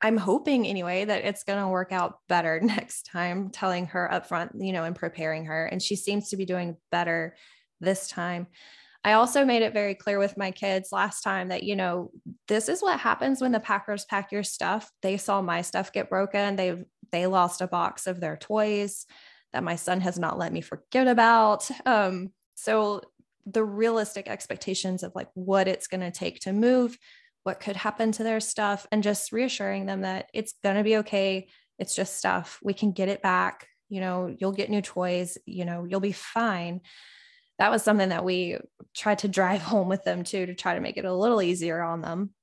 I'm 0.00 0.16
hoping 0.16 0.66
anyway 0.66 1.04
that 1.04 1.24
it's 1.24 1.44
going 1.44 1.60
to 1.60 1.68
work 1.68 1.92
out 1.92 2.18
better 2.28 2.60
next 2.62 3.06
time, 3.06 3.50
telling 3.50 3.86
her 3.86 4.08
upfront, 4.12 4.50
you 4.64 4.72
know, 4.72 4.84
and 4.84 4.94
preparing 4.94 5.46
her. 5.46 5.66
And 5.66 5.82
she 5.82 5.96
seems 5.96 6.30
to 6.30 6.36
be 6.36 6.44
doing 6.44 6.76
better 6.90 7.36
this 7.80 8.08
time. 8.08 8.46
I 9.04 9.12
also 9.12 9.44
made 9.44 9.62
it 9.62 9.72
very 9.72 9.94
clear 9.94 10.18
with 10.18 10.36
my 10.36 10.50
kids 10.50 10.90
last 10.92 11.22
time 11.22 11.48
that, 11.48 11.62
you 11.62 11.76
know, 11.76 12.10
this 12.48 12.68
is 12.68 12.82
what 12.82 12.98
happens 12.98 13.40
when 13.40 13.52
the 13.52 13.60
Packers 13.60 14.04
pack 14.04 14.32
your 14.32 14.42
stuff. 14.42 14.90
They 15.02 15.16
saw 15.16 15.40
my 15.40 15.62
stuff 15.62 15.92
get 15.92 16.10
broken. 16.10 16.56
They 16.56 16.84
they 17.10 17.26
lost 17.26 17.62
a 17.62 17.66
box 17.66 18.06
of 18.06 18.20
their 18.20 18.36
toys 18.36 19.06
that 19.52 19.64
my 19.64 19.76
son 19.76 20.00
has 20.02 20.18
not 20.18 20.38
let 20.38 20.52
me 20.52 20.60
forget 20.60 21.08
about. 21.08 21.70
Um, 21.86 22.32
so 22.54 23.00
the 23.46 23.64
realistic 23.64 24.28
expectations 24.28 25.02
of 25.02 25.14
like 25.14 25.28
what 25.34 25.68
it's 25.68 25.86
going 25.86 26.00
to 26.02 26.10
take 26.10 26.40
to 26.40 26.52
move 26.52 26.98
what 27.48 27.60
could 27.60 27.76
happen 27.76 28.12
to 28.12 28.22
their 28.22 28.40
stuff 28.40 28.86
and 28.92 29.02
just 29.02 29.32
reassuring 29.32 29.86
them 29.86 30.02
that 30.02 30.28
it's 30.34 30.52
going 30.62 30.76
to 30.76 30.82
be 30.82 30.98
okay. 30.98 31.48
It's 31.78 31.94
just 31.94 32.18
stuff. 32.18 32.58
We 32.62 32.74
can 32.74 32.92
get 32.92 33.08
it 33.08 33.22
back. 33.22 33.66
You 33.88 34.02
know, 34.02 34.36
you'll 34.38 34.52
get 34.52 34.68
new 34.68 34.82
toys, 34.82 35.38
you 35.46 35.64
know, 35.64 35.86
you'll 35.88 36.00
be 36.00 36.12
fine. 36.12 36.82
That 37.58 37.70
was 37.70 37.82
something 37.82 38.10
that 38.10 38.22
we 38.22 38.58
tried 38.94 39.20
to 39.20 39.28
drive 39.28 39.62
home 39.72 39.88
with 39.88 40.04
them 40.04 40.24
too, 40.24 40.44
to 40.44 40.54
try 40.54 40.74
to 40.74 40.82
make 40.82 40.98
it 40.98 41.06
a 41.06 41.14
little 41.14 41.40
easier 41.40 41.80
on 41.80 42.02
them. 42.02 42.34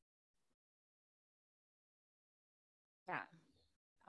Yeah. 3.07 3.19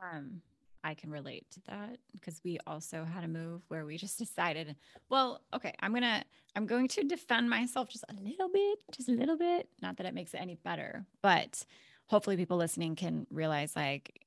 Um, 0.03 0.40
I 0.87 0.95
can 0.95 1.11
relate 1.11 1.51
to 1.51 1.61
that 1.68 1.99
because 2.12 2.41
we 2.45 2.59
also 2.64 3.05
had 3.05 3.24
a 3.24 3.28
move 3.28 3.62
where 3.66 3.84
we 3.84 3.97
just 3.97 4.18
decided, 4.18 4.76
well, 5.09 5.41
okay, 5.53 5.74
I'm 5.80 5.91
going 5.91 6.05
to 6.05 6.22
I'm 6.55 6.64
going 6.64 6.87
to 6.89 7.03
defend 7.03 7.51
myself 7.51 7.89
just 7.89 8.05
a 8.09 8.14
little 8.22 8.49
bit, 8.49 8.78
just 8.93 9.09
a 9.09 9.12
little 9.12 9.37
bit, 9.37 9.68
not 9.82 9.97
that 9.97 10.07
it 10.07 10.14
makes 10.14 10.32
it 10.32 10.41
any 10.41 10.55
better, 10.55 11.05
but 11.22 11.66
hopefully 12.07 12.37
people 12.37 12.57
listening 12.57 12.95
can 12.95 13.26
realize 13.30 13.74
like 13.74 14.20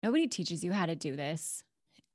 nobody 0.00 0.28
teaches 0.28 0.62
you 0.62 0.72
how 0.72 0.86
to 0.86 0.94
do 0.94 1.16
this. 1.16 1.64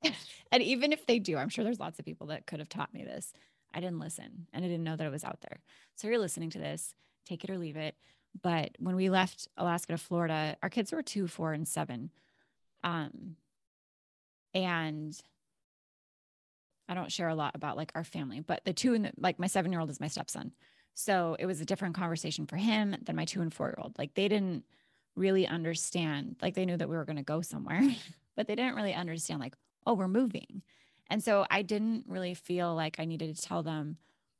and 0.50 0.62
even 0.62 0.90
if 0.90 1.06
they 1.06 1.18
do, 1.18 1.36
I'm 1.36 1.50
sure 1.50 1.62
there's 1.62 1.78
lots 1.78 1.98
of 1.98 2.06
people 2.06 2.28
that 2.28 2.46
could 2.46 2.60
have 2.60 2.70
taught 2.70 2.94
me 2.94 3.04
this. 3.04 3.34
I 3.74 3.80
didn't 3.80 4.00
listen 4.00 4.46
and 4.54 4.64
I 4.64 4.68
didn't 4.68 4.84
know 4.84 4.96
that 4.96 5.06
it 5.06 5.12
was 5.12 5.22
out 5.22 5.42
there. 5.42 5.60
So 5.96 6.08
you're 6.08 6.18
listening 6.18 6.48
to 6.50 6.58
this, 6.58 6.94
take 7.26 7.44
it 7.44 7.50
or 7.50 7.58
leave 7.58 7.76
it. 7.76 7.94
But 8.42 8.70
when 8.78 8.96
we 8.96 9.10
left 9.10 9.48
Alaska 9.58 9.92
to 9.92 9.98
Florida, 9.98 10.56
our 10.62 10.70
kids 10.70 10.92
were 10.92 11.02
two, 11.02 11.26
four, 11.26 11.52
and 11.52 11.68
seven. 11.68 12.10
Um, 12.82 13.36
and 14.54 15.18
I 16.88 16.94
don't 16.94 17.12
share 17.12 17.28
a 17.28 17.34
lot 17.34 17.54
about 17.54 17.76
like 17.76 17.92
our 17.94 18.04
family, 18.04 18.40
but 18.40 18.64
the 18.64 18.72
two 18.72 18.94
and 18.94 19.12
like 19.16 19.38
my 19.38 19.46
seven 19.46 19.70
year 19.70 19.80
old 19.80 19.90
is 19.90 20.00
my 20.00 20.08
stepson. 20.08 20.52
So 20.94 21.36
it 21.38 21.46
was 21.46 21.60
a 21.60 21.64
different 21.64 21.94
conversation 21.94 22.46
for 22.46 22.56
him 22.56 22.96
than 23.02 23.16
my 23.16 23.24
two 23.24 23.40
and 23.40 23.54
four 23.54 23.68
year 23.68 23.78
old. 23.78 23.96
Like 23.96 24.14
they 24.14 24.28
didn't 24.28 24.64
really 25.16 25.46
understand, 25.46 26.36
like 26.42 26.54
they 26.54 26.66
knew 26.66 26.76
that 26.76 26.88
we 26.88 26.96
were 26.96 27.04
going 27.04 27.16
to 27.16 27.22
go 27.22 27.42
somewhere, 27.42 27.82
but 28.36 28.46
they 28.46 28.54
didn't 28.54 28.74
really 28.74 28.94
understand, 28.94 29.40
like, 29.40 29.54
oh, 29.86 29.94
we're 29.94 30.08
moving. 30.08 30.62
And 31.08 31.22
so 31.22 31.46
I 31.50 31.62
didn't 31.62 32.04
really 32.06 32.34
feel 32.34 32.74
like 32.74 32.96
I 32.98 33.04
needed 33.04 33.34
to 33.34 33.42
tell 33.42 33.62
them 33.62 33.96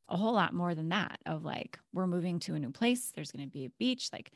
a 0.08 0.16
whole 0.16 0.32
lot 0.32 0.52
more 0.52 0.74
than 0.74 0.88
that 0.90 1.20
of 1.26 1.44
like, 1.44 1.78
we're 1.92 2.06
moving 2.06 2.40
to 2.40 2.54
a 2.54 2.58
new 2.58 2.70
place. 2.70 3.12
There's 3.14 3.32
going 3.32 3.44
to 3.44 3.50
be 3.50 3.64
a 3.64 3.70
beach. 3.78 4.10
Like 4.12 4.32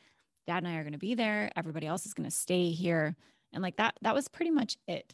dad 0.47 0.57
and 0.57 0.67
I 0.67 0.75
are 0.75 0.83
going 0.83 0.93
to 0.93 0.99
be 0.99 1.15
there. 1.15 1.51
Everybody 1.55 1.87
else 1.87 2.05
is 2.05 2.13
going 2.13 2.29
to 2.29 2.35
stay 2.35 2.69
here. 2.71 3.15
And 3.53 3.61
like 3.61 3.77
that, 3.77 3.95
that 4.01 4.13
was 4.13 4.27
pretty 4.27 4.51
much 4.51 4.77
it. 4.87 5.13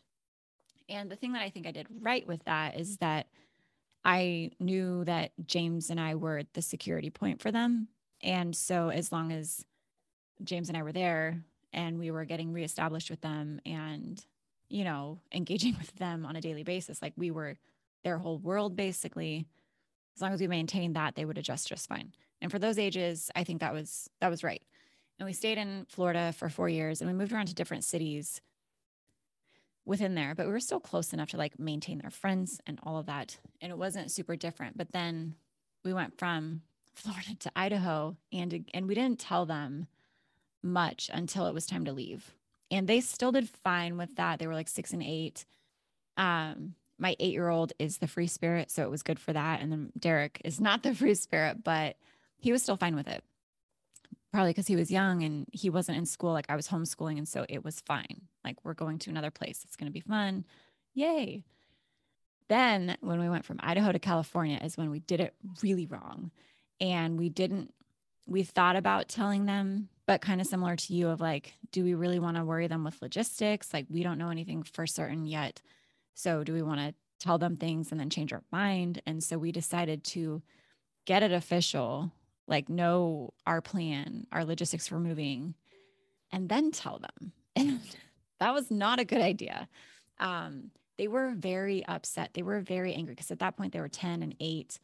And 0.90 1.10
the 1.10 1.16
thing 1.16 1.34
that 1.34 1.42
I 1.42 1.50
think 1.50 1.68
I 1.68 1.72
did 1.72 1.88
right 2.02 2.26
with 2.28 2.44
that 2.46 2.80
is 2.80 2.98
that 2.98 3.28
I 4.04 4.52
knew 4.60 5.04
that 5.06 5.32
James 5.46 5.90
and 5.90 6.00
I 6.00 6.16
were 6.16 6.44
the 6.54 6.62
security 6.62 7.10
point 7.10 7.42
for 7.42 7.52
them. 7.52 7.88
And 8.24 8.56
so 8.56 8.90
as 8.90 9.12
long 9.12 9.32
as 9.32 9.66
James 10.44 10.70
and 10.70 10.78
I 10.78 10.84
were 10.84 10.92
there 10.92 11.44
and 11.74 12.00
we 12.00 12.12
were 12.12 12.26
getting 12.26 12.52
reestablished 12.52 13.10
with 13.10 13.22
them 13.22 13.62
and, 13.66 14.24
you 14.70 14.84
know, 14.84 15.20
engaging 15.32 15.76
with 15.78 15.94
them 15.96 16.26
on 16.26 16.36
a 16.36 16.42
daily 16.42 16.64
basis, 16.64 17.02
like 17.02 17.14
we 17.16 17.32
were 17.32 17.58
their 18.04 18.18
whole 18.18 18.40
world 18.40 18.76
basically, 18.76 19.46
as 20.16 20.22
long 20.22 20.34
as 20.34 20.42
we 20.42 20.48
maintained 20.48 20.96
that, 20.96 21.16
they 21.16 21.26
would 21.26 21.38
adjust 21.38 21.68
just 21.68 21.88
fine. 21.88 22.14
And 22.42 22.52
for 22.52 22.60
those 22.60 22.80
ages, 22.80 23.30
I 23.36 23.44
think 23.44 23.62
that 23.62 23.74
was 23.74 24.10
that 24.20 24.30
was 24.30 24.44
right. 24.44 24.62
And 25.20 25.28
we 25.28 25.34
stayed 25.34 25.60
in 25.60 25.86
Florida 25.88 26.34
for 26.36 26.50
four 26.50 26.68
years 26.68 27.00
and 27.00 27.10
we 27.10 27.16
moved 27.16 27.32
around 27.32 27.46
to 27.48 27.54
different 27.54 27.84
cities 27.84 28.42
within 29.86 30.16
there, 30.16 30.36
but 30.36 30.46
we 30.46 30.52
were 30.52 30.60
still 30.60 30.80
close 30.80 31.14
enough 31.14 31.30
to 31.30 31.38
like 31.38 31.60
maintain 31.60 32.00
their 32.00 32.12
friends 32.12 32.60
and 32.68 32.80
all 32.84 32.98
of 32.98 33.08
that. 33.08 33.38
And 33.62 33.72
it 33.72 33.78
wasn't 33.78 34.12
super 34.12 34.36
different. 34.36 34.78
But 34.78 34.92
then 34.92 35.36
we 35.84 35.94
went 35.94 36.18
from 36.18 36.62
Florida 36.94 37.36
to 37.40 37.52
Idaho 37.56 38.18
and 38.32 38.70
and 38.74 38.88
we 38.88 38.96
didn't 38.96 39.20
tell 39.20 39.46
them 39.46 39.88
much 40.64 41.10
until 41.12 41.48
it 41.48 41.54
was 41.54 41.66
time 41.66 41.86
to 41.86 41.94
leave. 41.94 42.36
And 42.70 42.88
they 42.88 43.02
still 43.02 43.32
did 43.32 43.50
fine 43.50 43.98
with 43.98 44.16
that. 44.16 44.40
They 44.40 44.48
were 44.48 44.54
like 44.54 44.68
6 44.70 44.94
and 44.94 45.04
8. 45.04 45.46
Um 46.18 46.76
my 47.00 47.16
8-year-old 47.20 47.74
is 47.80 47.98
the 47.98 48.08
free 48.08 48.28
spirit, 48.28 48.70
so 48.70 48.84
it 48.84 48.92
was 48.92 49.02
good 49.02 49.18
for 49.18 49.34
that. 49.34 49.60
And 49.60 49.72
then 49.72 49.92
Derek 49.98 50.40
is 50.46 50.62
not 50.62 50.84
the 50.84 50.94
free 50.96 51.16
spirit, 51.16 51.64
but 51.64 51.96
he 52.38 52.52
was 52.52 52.62
still 52.62 52.78
fine 52.78 52.96
with 52.96 53.08
it 53.08 53.24
probably 54.32 54.52
because 54.52 54.68
he 54.68 54.76
was 54.76 54.90
young 54.90 55.24
and 55.24 55.48
he 55.52 55.70
wasn't 55.70 55.98
in 55.98 56.06
school. 56.06 56.32
Like 56.32 56.50
I 56.50 56.56
was 56.56 56.68
homeschooling. 56.68 57.18
And 57.18 57.28
so 57.28 57.46
it 57.50 57.64
was 57.64 57.82
fine. 57.82 58.22
Like 58.44 58.58
we're 58.64 58.74
going 58.74 59.00
to 59.00 59.10
another 59.10 59.32
place. 59.32 59.62
It's 59.64 59.76
going 59.76 59.88
to 59.88 59.94
be 59.94 60.02
fun. 60.02 60.46
Yay. 60.94 61.44
Then 62.50 62.98
when 63.02 63.20
we 63.20 63.30
went 63.30 63.46
from 63.46 63.60
Idaho 63.62 63.92
to 63.92 64.00
California 64.00 64.60
is 64.62 64.78
when 64.78 64.90
we 64.90 65.00
did 65.00 65.22
it 65.22 65.34
really 65.62 65.86
wrong. 65.86 66.32
And 66.80 67.18
we 67.18 67.30
didn't, 67.30 67.74
we 68.28 68.44
thought 68.44 68.76
about 68.76 69.08
telling 69.08 69.46
them, 69.46 69.90
but 70.06 70.22
kind 70.22 70.42
of 70.42 70.48
similar 70.48 70.76
to 70.76 70.94
you 70.94 71.10
of 71.10 71.22
like, 71.22 71.54
do 71.72 71.84
we 71.84 71.94
really 71.94 72.20
want 72.20 72.38
to 72.38 72.44
worry 72.44 72.68
them 72.68 72.84
with 72.84 73.02
logistics? 73.02 73.74
Like 73.74 73.86
we 73.90 74.04
don't 74.04 74.18
know 74.18 74.30
anything 74.30 74.64
for 74.64 74.86
certain 74.86 75.26
yet. 75.26 75.62
So 76.14 76.44
do 76.44 76.54
we 76.54 76.62
want 76.62 76.82
to 76.82 76.94
tell 77.20 77.38
them 77.38 77.56
things 77.56 77.92
and 77.92 78.00
then 78.00 78.10
change 78.10 78.34
our 78.34 78.44
mind? 78.52 79.02
And 79.06 79.24
so 79.24 79.38
we 79.38 79.52
decided 79.52 80.04
to 80.06 80.42
get 81.06 81.24
it 81.24 81.32
official 81.32 82.12
like 82.48 82.68
know 82.68 83.34
our 83.48 83.62
plan, 83.62 84.28
our 84.32 84.44
logistics 84.44 84.88
for 84.88 85.00
moving, 85.00 85.56
and 86.32 86.50
then 86.50 86.72
tell 86.72 87.00
them. 87.00 87.32
That 88.42 88.56
was 88.56 88.72
not 88.72 89.00
a 89.00 89.06
good 89.06 89.22
idea. 89.22 89.70
Um, 90.20 90.72
they 90.98 91.08
were 91.08 91.32
very 91.38 91.86
upset. 91.86 92.32
They 92.34 92.42
were 92.42 92.60
very 92.60 92.96
angry 92.96 93.14
because 93.14 93.30
at 93.30 93.38
that 93.38 93.56
point 93.56 93.72
they 93.72 93.80
were 93.80 93.88
10 93.88 94.24
and 94.24 94.36
8. 94.40 94.80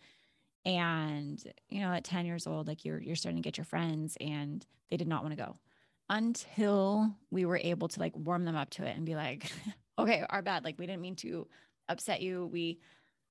And, 0.64 1.44
you 1.68 1.82
know, 1.82 1.92
at 1.92 2.04
10 2.04 2.28
years 2.28 2.46
old, 2.46 2.68
like 2.68 2.86
you're 2.86 3.02
you're 3.02 3.16
starting 3.16 3.42
to 3.42 3.46
get 3.46 3.58
your 3.58 3.66
friends 3.66 4.16
and 4.22 4.64
they 4.92 4.98
did 4.98 5.08
not 5.08 5.24
want 5.24 5.36
to 5.36 5.44
go 5.44 5.58
until 6.08 7.16
we 7.32 7.46
were 7.46 7.60
able 7.64 7.88
to 7.88 8.00
like 8.00 8.16
warm 8.16 8.46
them 8.46 8.56
up 8.56 8.70
to 8.72 8.86
it 8.86 8.96
and 8.96 9.08
be 9.08 9.16
like, 9.16 9.52
okay, 10.00 10.24
our 10.30 10.44
bad. 10.44 10.64
Like 10.64 10.78
we 10.78 10.86
didn't 10.86 11.02
mean 11.02 11.16
to 11.18 11.48
upset 11.90 12.22
you. 12.22 12.46
We 12.46 12.78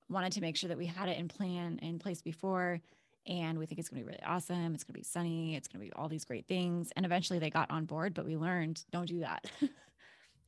wanted 0.09 0.33
to 0.33 0.41
make 0.41 0.57
sure 0.57 0.69
that 0.69 0.79
we 0.79 0.87
had 0.87 1.09
it 1.09 1.19
in 1.19 1.29
plan 1.29 1.79
in 1.83 2.01
place 2.01 2.21
before 2.21 2.81
and 3.29 3.61
we 3.61 3.67
think 3.67 3.79
it's 3.79 3.89
going 3.89 4.03
to 4.03 4.05
be 4.05 4.13
really 4.13 4.25
awesome. 4.25 4.75
It's 4.75 4.83
going 4.83 4.95
to 4.95 5.01
be 5.01 5.05
sunny. 5.05 5.55
It's 5.55 5.69
going 5.69 5.85
to 5.85 5.87
be 5.87 5.93
all 5.93 6.09
these 6.09 6.25
great 6.25 6.47
things. 6.49 6.93
And 6.97 7.07
eventually 7.07 7.39
they 7.39 7.51
got 7.51 7.71
on 7.71 7.85
board, 7.85 8.13
but 8.13 8.25
we 8.25 8.37
learned 8.37 8.85
don't 8.91 9.07
do 9.07 9.21
that. 9.21 9.45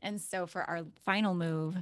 and 0.03 0.21
so 0.21 0.47
for 0.47 0.63
our 0.63 0.83
final 1.05 1.35
move, 1.35 1.77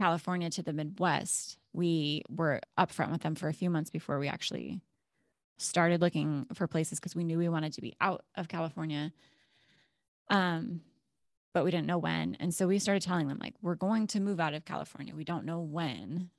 California 0.00 0.50
to 0.50 0.62
the 0.62 0.72
Midwest, 0.72 1.58
we 1.72 2.22
were 2.28 2.60
upfront 2.78 3.10
with 3.10 3.22
them 3.22 3.34
for 3.34 3.48
a 3.48 3.52
few 3.52 3.70
months 3.70 3.90
before 3.90 4.18
we 4.18 4.28
actually 4.28 4.80
started 5.58 6.00
looking 6.00 6.46
for 6.54 6.66
places 6.66 7.00
because 7.00 7.16
we 7.16 7.24
knew 7.24 7.38
we 7.38 7.48
wanted 7.48 7.72
to 7.72 7.80
be 7.80 7.94
out 8.00 8.24
of 8.36 8.48
California. 8.48 9.12
Um, 10.30 10.82
but 11.52 11.64
we 11.64 11.70
didn't 11.70 11.86
know 11.86 11.98
when. 11.98 12.36
And 12.38 12.54
so 12.54 12.68
we 12.68 12.78
started 12.78 13.02
telling 13.02 13.26
them, 13.26 13.38
like, 13.40 13.54
we're 13.60 13.74
going 13.74 14.06
to 14.08 14.20
move 14.20 14.38
out 14.38 14.54
of 14.54 14.64
California. 14.64 15.14
We 15.16 15.24
don't 15.24 15.44
know 15.44 15.60
when 15.60 16.30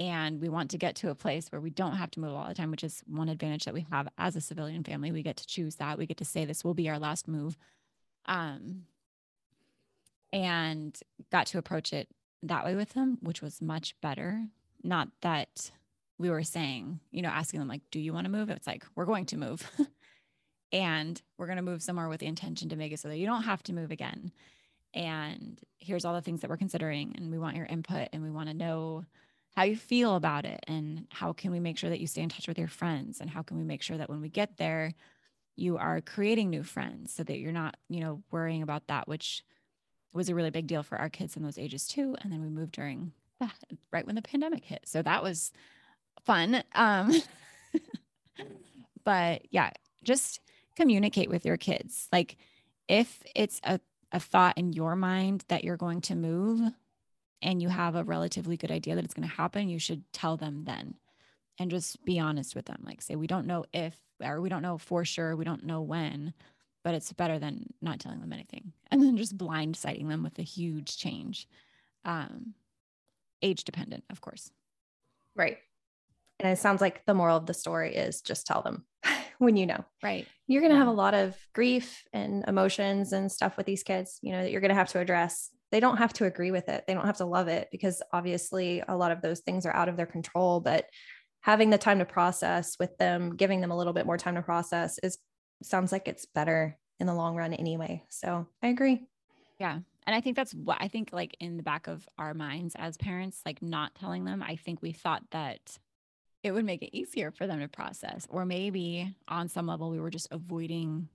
and 0.00 0.40
we 0.40 0.48
want 0.48 0.70
to 0.70 0.78
get 0.78 0.96
to 0.96 1.10
a 1.10 1.14
place 1.14 1.52
where 1.52 1.60
we 1.60 1.68
don't 1.70 1.96
have 1.96 2.10
to 2.10 2.20
move 2.20 2.34
all 2.34 2.48
the 2.48 2.54
time 2.54 2.70
which 2.70 2.82
is 2.82 3.04
one 3.06 3.28
advantage 3.28 3.64
that 3.64 3.74
we 3.74 3.86
have 3.90 4.08
as 4.16 4.34
a 4.34 4.40
civilian 4.40 4.82
family 4.82 5.12
we 5.12 5.22
get 5.22 5.36
to 5.36 5.46
choose 5.46 5.76
that 5.76 5.98
we 5.98 6.06
get 6.06 6.16
to 6.16 6.24
say 6.24 6.44
this 6.44 6.64
will 6.64 6.74
be 6.74 6.88
our 6.88 6.98
last 6.98 7.28
move 7.28 7.56
um, 8.26 8.82
and 10.32 10.98
got 11.30 11.46
to 11.46 11.58
approach 11.58 11.92
it 11.92 12.08
that 12.42 12.64
way 12.64 12.74
with 12.74 12.90
them 12.94 13.18
which 13.20 13.42
was 13.42 13.60
much 13.60 13.94
better 14.00 14.46
not 14.82 15.08
that 15.20 15.70
we 16.18 16.30
were 16.30 16.42
saying 16.42 17.00
you 17.10 17.22
know 17.22 17.28
asking 17.28 17.60
them 17.60 17.68
like 17.68 17.82
do 17.90 18.00
you 18.00 18.12
want 18.12 18.24
to 18.24 18.30
move 18.30 18.48
it's 18.48 18.66
like 18.66 18.84
we're 18.94 19.04
going 19.04 19.26
to 19.26 19.36
move 19.36 19.70
and 20.72 21.20
we're 21.36 21.46
going 21.46 21.56
to 21.56 21.62
move 21.62 21.82
somewhere 21.82 22.08
with 22.08 22.20
the 22.20 22.26
intention 22.26 22.68
to 22.68 22.76
make 22.76 22.92
it 22.92 23.00
so 23.00 23.08
that 23.08 23.18
you 23.18 23.26
don't 23.26 23.42
have 23.42 23.62
to 23.64 23.72
move 23.72 23.90
again. 23.90 24.32
And 24.94 25.60
here's 25.78 26.04
all 26.04 26.14
the 26.14 26.20
things 26.20 26.40
that 26.40 26.50
we're 26.50 26.56
considering. 26.56 27.14
And 27.16 27.30
we 27.30 27.38
want 27.38 27.56
your 27.56 27.66
input 27.66 28.08
and 28.12 28.22
we 28.22 28.30
want 28.30 28.48
to 28.48 28.54
know 28.54 29.04
how 29.56 29.64
you 29.64 29.76
feel 29.76 30.14
about 30.14 30.44
it 30.44 30.60
and 30.68 31.06
how 31.10 31.32
can 31.32 31.50
we 31.50 31.60
make 31.60 31.76
sure 31.76 31.90
that 31.90 32.00
you 32.00 32.06
stay 32.06 32.22
in 32.22 32.28
touch 32.28 32.46
with 32.46 32.58
your 32.58 32.68
friends 32.68 33.20
and 33.20 33.28
how 33.28 33.42
can 33.42 33.56
we 33.56 33.64
make 33.64 33.82
sure 33.82 33.98
that 33.98 34.08
when 34.08 34.20
we 34.20 34.28
get 34.28 34.56
there 34.56 34.94
you 35.56 35.76
are 35.76 36.00
creating 36.00 36.48
new 36.48 36.62
friends 36.62 37.12
so 37.12 37.24
that 37.24 37.38
you're 37.38 37.50
not 37.50 37.76
you 37.88 37.98
know 37.98 38.22
worrying 38.30 38.62
about 38.62 38.86
that 38.86 39.08
which 39.08 39.42
was 40.12 40.28
a 40.28 40.34
really 40.34 40.50
big 40.50 40.66
deal 40.66 40.82
for 40.82 40.98
our 40.98 41.08
kids 41.08 41.36
in 41.36 41.42
those 41.42 41.58
ages 41.58 41.86
too 41.86 42.16
and 42.20 42.32
then 42.32 42.40
we 42.40 42.48
moved 42.48 42.72
during 42.72 43.12
that 43.38 43.54
right 43.92 44.06
when 44.06 44.14
the 44.14 44.22
pandemic 44.22 44.64
hit 44.64 44.82
so 44.84 45.02
that 45.02 45.22
was 45.22 45.52
fun 46.24 46.62
um 46.74 47.12
but 49.04 49.42
yeah 49.50 49.70
just 50.02 50.40
communicate 50.76 51.28
with 51.28 51.44
your 51.44 51.56
kids. 51.56 52.08
Like 52.12 52.36
if 52.88 53.22
it's 53.34 53.60
a, 53.64 53.80
a 54.12 54.20
thought 54.20 54.58
in 54.58 54.72
your 54.72 54.96
mind 54.96 55.44
that 55.48 55.64
you're 55.64 55.76
going 55.76 56.00
to 56.02 56.14
move 56.14 56.60
and 57.42 57.62
you 57.62 57.68
have 57.68 57.94
a 57.94 58.04
relatively 58.04 58.56
good 58.56 58.70
idea 58.70 58.94
that 58.94 59.04
it's 59.04 59.14
going 59.14 59.28
to 59.28 59.34
happen, 59.34 59.68
you 59.68 59.78
should 59.78 60.10
tell 60.12 60.36
them 60.36 60.64
then 60.64 60.94
and 61.58 61.70
just 61.70 62.02
be 62.04 62.18
honest 62.18 62.54
with 62.54 62.66
them. 62.66 62.82
Like 62.84 63.02
say, 63.02 63.16
we 63.16 63.26
don't 63.26 63.46
know 63.46 63.64
if, 63.72 63.94
or 64.22 64.40
we 64.40 64.48
don't 64.48 64.62
know 64.62 64.78
for 64.78 65.04
sure, 65.04 65.36
we 65.36 65.44
don't 65.44 65.64
know 65.64 65.82
when, 65.82 66.32
but 66.82 66.94
it's 66.94 67.12
better 67.12 67.38
than 67.38 67.66
not 67.80 68.00
telling 68.00 68.20
them 68.20 68.32
anything 68.32 68.72
and 68.90 69.02
then 69.02 69.16
just 69.16 69.36
blindsiding 69.36 70.08
them 70.08 70.22
with 70.22 70.38
a 70.38 70.42
huge 70.42 70.96
change. 70.96 71.48
Um, 72.04 72.54
age 73.42 73.64
dependent, 73.64 74.04
of 74.10 74.20
course. 74.20 74.50
Right. 75.36 75.58
And 76.38 76.50
it 76.50 76.58
sounds 76.58 76.80
like 76.80 77.04
the 77.04 77.14
moral 77.14 77.36
of 77.36 77.46
the 77.46 77.54
story 77.54 77.94
is 77.94 78.22
just 78.22 78.46
tell 78.46 78.62
them 78.62 78.84
when 79.38 79.56
you 79.56 79.66
know. 79.66 79.84
Right. 80.02 80.26
You're 80.46 80.62
going 80.62 80.70
to 80.70 80.76
yeah. 80.76 80.84
have 80.84 80.88
a 80.88 80.92
lot 80.92 81.14
of 81.14 81.36
grief 81.54 82.02
and 82.12 82.44
emotions 82.48 83.12
and 83.12 83.30
stuff 83.30 83.56
with 83.56 83.66
these 83.66 83.82
kids, 83.82 84.18
you 84.22 84.32
know, 84.32 84.42
that 84.42 84.50
you're 84.50 84.62
going 84.62 84.70
to 84.70 84.74
have 84.74 84.88
to 84.90 85.00
address. 85.00 85.50
They 85.70 85.80
don't 85.80 85.98
have 85.98 86.12
to 86.14 86.24
agree 86.24 86.50
with 86.50 86.68
it. 86.68 86.84
They 86.86 86.94
don't 86.94 87.06
have 87.06 87.18
to 87.18 87.26
love 87.26 87.48
it 87.48 87.68
because 87.70 88.02
obviously 88.12 88.82
a 88.88 88.96
lot 88.96 89.12
of 89.12 89.20
those 89.20 89.40
things 89.40 89.66
are 89.66 89.74
out 89.74 89.88
of 89.88 89.96
their 89.96 90.06
control, 90.06 90.60
but 90.60 90.86
having 91.42 91.70
the 91.70 91.78
time 91.78 91.98
to 91.98 92.04
process 92.04 92.76
with 92.78 92.96
them, 92.98 93.36
giving 93.36 93.60
them 93.60 93.70
a 93.70 93.76
little 93.76 93.92
bit 93.92 94.06
more 94.06 94.18
time 94.18 94.34
to 94.34 94.42
process 94.42 94.98
is 95.02 95.18
sounds 95.62 95.92
like 95.92 96.08
it's 96.08 96.26
better 96.26 96.76
in 96.98 97.06
the 97.06 97.14
long 97.14 97.36
run 97.36 97.52
anyway. 97.52 98.04
So, 98.08 98.46
I 98.62 98.68
agree. 98.68 99.06
Yeah. 99.58 99.78
And 100.06 100.16
I 100.16 100.20
think 100.20 100.36
that's 100.36 100.54
what 100.54 100.78
I 100.80 100.88
think 100.88 101.10
like 101.12 101.36
in 101.40 101.56
the 101.56 101.62
back 101.62 101.86
of 101.86 102.08
our 102.18 102.34
minds 102.34 102.74
as 102.78 102.96
parents, 102.96 103.42
like 103.44 103.62
not 103.62 103.94
telling 103.94 104.24
them, 104.24 104.42
I 104.42 104.56
think 104.56 104.82
we 104.82 104.92
thought 104.92 105.22
that 105.30 105.78
it 106.42 106.52
would 106.52 106.64
make 106.64 106.82
it 106.82 106.96
easier 106.96 107.30
for 107.30 107.46
them 107.46 107.60
to 107.60 107.68
process. 107.68 108.26
Or 108.30 108.46
maybe 108.46 109.14
on 109.28 109.48
some 109.48 109.66
level, 109.66 109.90
we 109.90 110.00
were 110.00 110.10
just 110.10 110.28
avoiding 110.30 111.08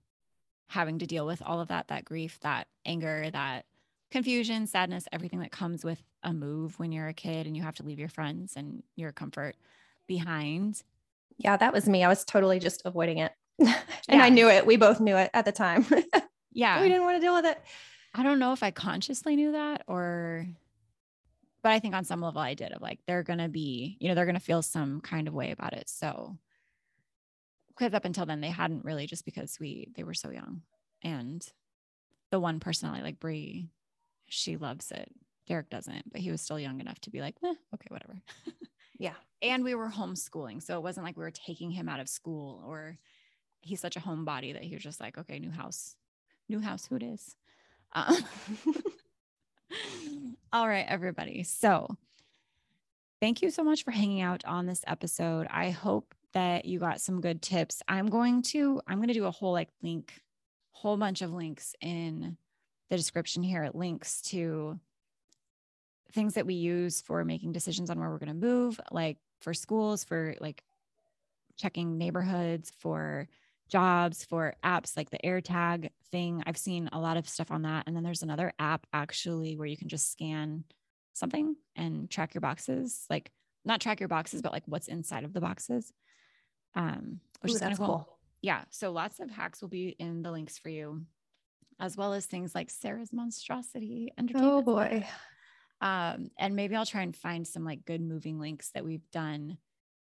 having 0.68 1.00
to 1.00 1.06
deal 1.06 1.26
with 1.26 1.42
all 1.46 1.62
of 1.62 1.68
that, 1.70 1.88
that 1.88 2.06
grief, 2.06 2.40
that 2.42 2.68
anger, 2.86 3.30
that 3.32 3.66
confusion, 4.12 4.68
sadness, 4.68 5.08
everything 5.12 5.40
that 5.40 5.52
comes 5.52 5.84
with 5.84 6.02
a 6.24 6.32
move 6.32 6.80
when 6.80 6.92
you're 6.92 7.08
a 7.08 7.14
kid 7.14 7.48
and 7.48 7.58
you 7.58 7.64
have 7.64 7.76
to 7.76 7.84
leave 7.84 8.00
your 8.00 8.10
friends 8.10 8.54
and 8.56 8.84
your 8.96 9.12
comfort 9.12 9.56
behind. 10.08 10.82
Yeah, 11.38 11.58
that 11.58 11.74
was 11.74 11.90
me. 11.90 12.04
I 12.04 12.08
was 12.08 12.24
totally 12.24 12.60
just 12.60 12.84
avoiding 12.86 13.18
it. 13.18 13.34
and 13.60 13.76
yeah. 14.10 14.24
I 14.24 14.30
knew 14.30 14.50
it. 14.50 14.66
We 14.66 14.76
both 14.78 15.00
knew 15.00 15.16
it 15.16 15.30
at 15.34 15.46
the 15.46 15.52
time. 15.52 15.86
yeah. 16.52 16.82
We 16.82 16.90
didn't 16.90 17.04
want 17.04 17.18
to 17.18 17.22
deal 17.22 17.36
with 17.36 17.46
it. 17.46 17.62
I 18.14 18.24
don't 18.24 18.40
know 18.40 18.54
if 18.54 18.64
I 18.64 18.72
consciously 18.72 19.36
knew 19.36 19.54
that 19.54 19.84
or 19.88 20.48
but 21.62 21.72
I 21.72 21.80
think 21.80 21.96
on 21.96 22.06
some 22.06 22.22
level 22.22 22.42
I 22.42 22.54
did 22.54 22.74
of 22.74 22.82
like 22.82 23.00
they're 23.08 23.24
gonna 23.24 23.50
be, 23.50 23.98
you 24.00 24.08
know, 24.08 24.14
they're 24.14 24.28
gonna 24.28 24.40
feel 24.40 24.62
some 24.62 25.02
kind 25.02 25.28
of 25.28 25.34
way 25.34 25.52
about 25.52 25.74
it. 25.74 25.90
So 25.90 26.38
because 27.70 27.94
up 27.94 28.06
until 28.06 28.26
then 28.26 28.40
they 28.40 28.50
hadn't 28.50 28.86
really 28.86 29.08
just 29.08 29.26
because 29.26 29.58
we 29.60 29.90
they 29.96 30.04
were 30.04 30.14
so 30.14 30.30
young. 30.30 30.62
And 31.02 31.46
the 32.32 32.40
one 32.40 32.60
personality 32.60 33.04
like 33.04 33.20
Brie, 33.20 33.70
she 34.28 34.58
loves 34.58 34.92
it. 34.92 35.12
Derek 35.48 35.70
doesn't, 35.70 36.12
but 36.12 36.22
he 36.22 36.32
was 36.32 36.42
still 36.42 36.60
young 36.60 36.80
enough 36.82 37.00
to 37.02 37.10
be 37.10 37.22
like, 37.22 37.36
eh, 37.44 37.54
okay, 37.74 37.88
whatever. 37.90 38.22
yeah. 39.00 39.14
And 39.42 39.64
we 39.64 39.76
were 39.76 39.90
homeschooling. 39.90 40.62
So 40.62 40.78
it 40.78 40.84
wasn't 40.84 41.06
like 41.06 41.18
we 41.18 41.24
were 41.24 41.32
taking 41.32 41.72
him 41.72 41.88
out 41.88 42.00
of 42.00 42.10
school 42.10 42.64
or 42.66 42.98
he's 43.66 43.82
such 43.82 43.98
a 43.98 44.00
homebody 44.00 44.54
that 44.54 44.64
he 44.64 44.76
was 44.76 44.84
just 44.84 45.02
like, 45.02 45.18
okay, 45.18 45.40
new 45.40 45.52
house, 45.52 45.96
new 46.48 46.60
house, 46.60 46.86
who 46.86 46.96
it 46.96 47.04
is. 47.04 47.36
Um, 47.94 48.18
All 50.54 50.68
right, 50.68 50.86
everybody. 50.88 51.44
So, 51.44 51.98
thank 53.20 53.42
you 53.42 53.50
so 53.50 53.64
much 53.64 53.84
for 53.84 53.92
hanging 53.92 54.22
out 54.22 54.46
on 54.46 54.68
this 54.68 54.84
episode. 54.88 55.48
I 55.50 55.72
hope 55.72 56.14
that 56.34 56.66
you 56.66 56.80
got 56.80 57.02
some 57.02 57.22
good 57.22 57.42
tips. 57.42 57.82
I'm 57.88 58.08
going 58.08 58.44
to 58.44 58.82
I'm 58.88 58.98
going 58.98 59.08
to 59.08 59.14
do 59.14 59.26
a 59.26 59.32
whole 59.32 59.52
like 59.54 59.70
link 59.82 60.14
whole 60.72 60.98
bunch 60.98 61.22
of 61.22 61.34
links 61.34 61.74
in 61.82 62.38
the 62.90 62.98
description 62.98 63.42
here, 63.42 63.64
It 63.64 63.74
links 63.74 64.22
to 64.24 64.80
things 66.12 66.36
that 66.36 66.46
we 66.46 66.54
use 66.54 67.02
for 67.02 67.26
making 67.26 67.54
decisions 67.54 67.90
on 67.90 68.00
where 68.00 68.10
we're 68.10 68.20
going 68.20 68.28
to 68.28 68.34
move, 68.34 68.80
like 68.92 69.18
for 69.40 69.54
schools, 69.54 70.04
for 70.04 70.36
like 70.40 70.64
checking 71.58 71.98
neighborhoods, 71.98 72.72
for 72.78 73.28
jobs 73.70 74.24
for 74.24 74.56
apps 74.64 74.96
like 74.96 75.10
the 75.10 75.20
AirTag 75.24 75.90
thing. 76.12 76.44
I've 76.46 76.58
seen 76.58 76.90
a 76.92 77.00
lot 77.00 77.18
of 77.18 77.28
stuff 77.28 77.52
on 77.52 77.64
that. 77.64 77.86
And 77.88 77.96
then 77.96 78.04
there's 78.04 78.24
another 78.24 78.54
app 78.60 78.86
actually 78.94 79.58
where 79.58 79.68
you 79.68 79.78
can 79.78 79.90
just 79.90 80.12
scan 80.12 80.64
something 81.14 81.56
and 81.76 82.10
track 82.10 82.34
your 82.34 82.42
boxes, 82.42 83.06
like 83.10 83.32
not 83.64 83.82
track 83.82 84.00
your 84.00 84.10
boxes, 84.10 84.42
but 84.42 84.52
like 84.52 84.64
what's 84.66 84.88
inside 84.88 85.24
of 85.24 85.34
the 85.34 85.42
boxes. 85.42 85.92
Um, 86.76 87.22
which 87.42 87.54
Ooh, 87.54 87.56
is 87.56 87.62
kind 87.62 87.74
of 87.74 87.80
cool. 87.80 87.88
cool. 87.88 88.20
Yeah. 88.42 88.64
So 88.70 88.92
lots 88.92 89.20
of 89.20 89.32
hacks 89.32 89.62
will 89.62 89.70
be 89.70 89.90
in 89.90 90.22
the 90.22 90.32
links 90.32 90.58
for 90.58 90.70
you, 90.70 91.06
as 91.80 91.98
well 91.98 92.14
as 92.14 92.26
things 92.26 92.54
like 92.54 92.70
Sarah's 92.70 93.14
monstrosity. 93.14 94.14
Oh 94.36 94.62
boy. 94.62 95.08
Um, 95.82 96.30
and 96.38 96.56
maybe 96.56 96.76
I'll 96.76 96.86
try 96.86 97.02
and 97.02 97.16
find 97.16 97.48
some 97.48 97.64
like 97.64 97.86
good 97.86 98.02
moving 98.02 98.40
links 98.40 98.72
that 98.74 98.86
we've 98.86 99.10
done 99.12 99.58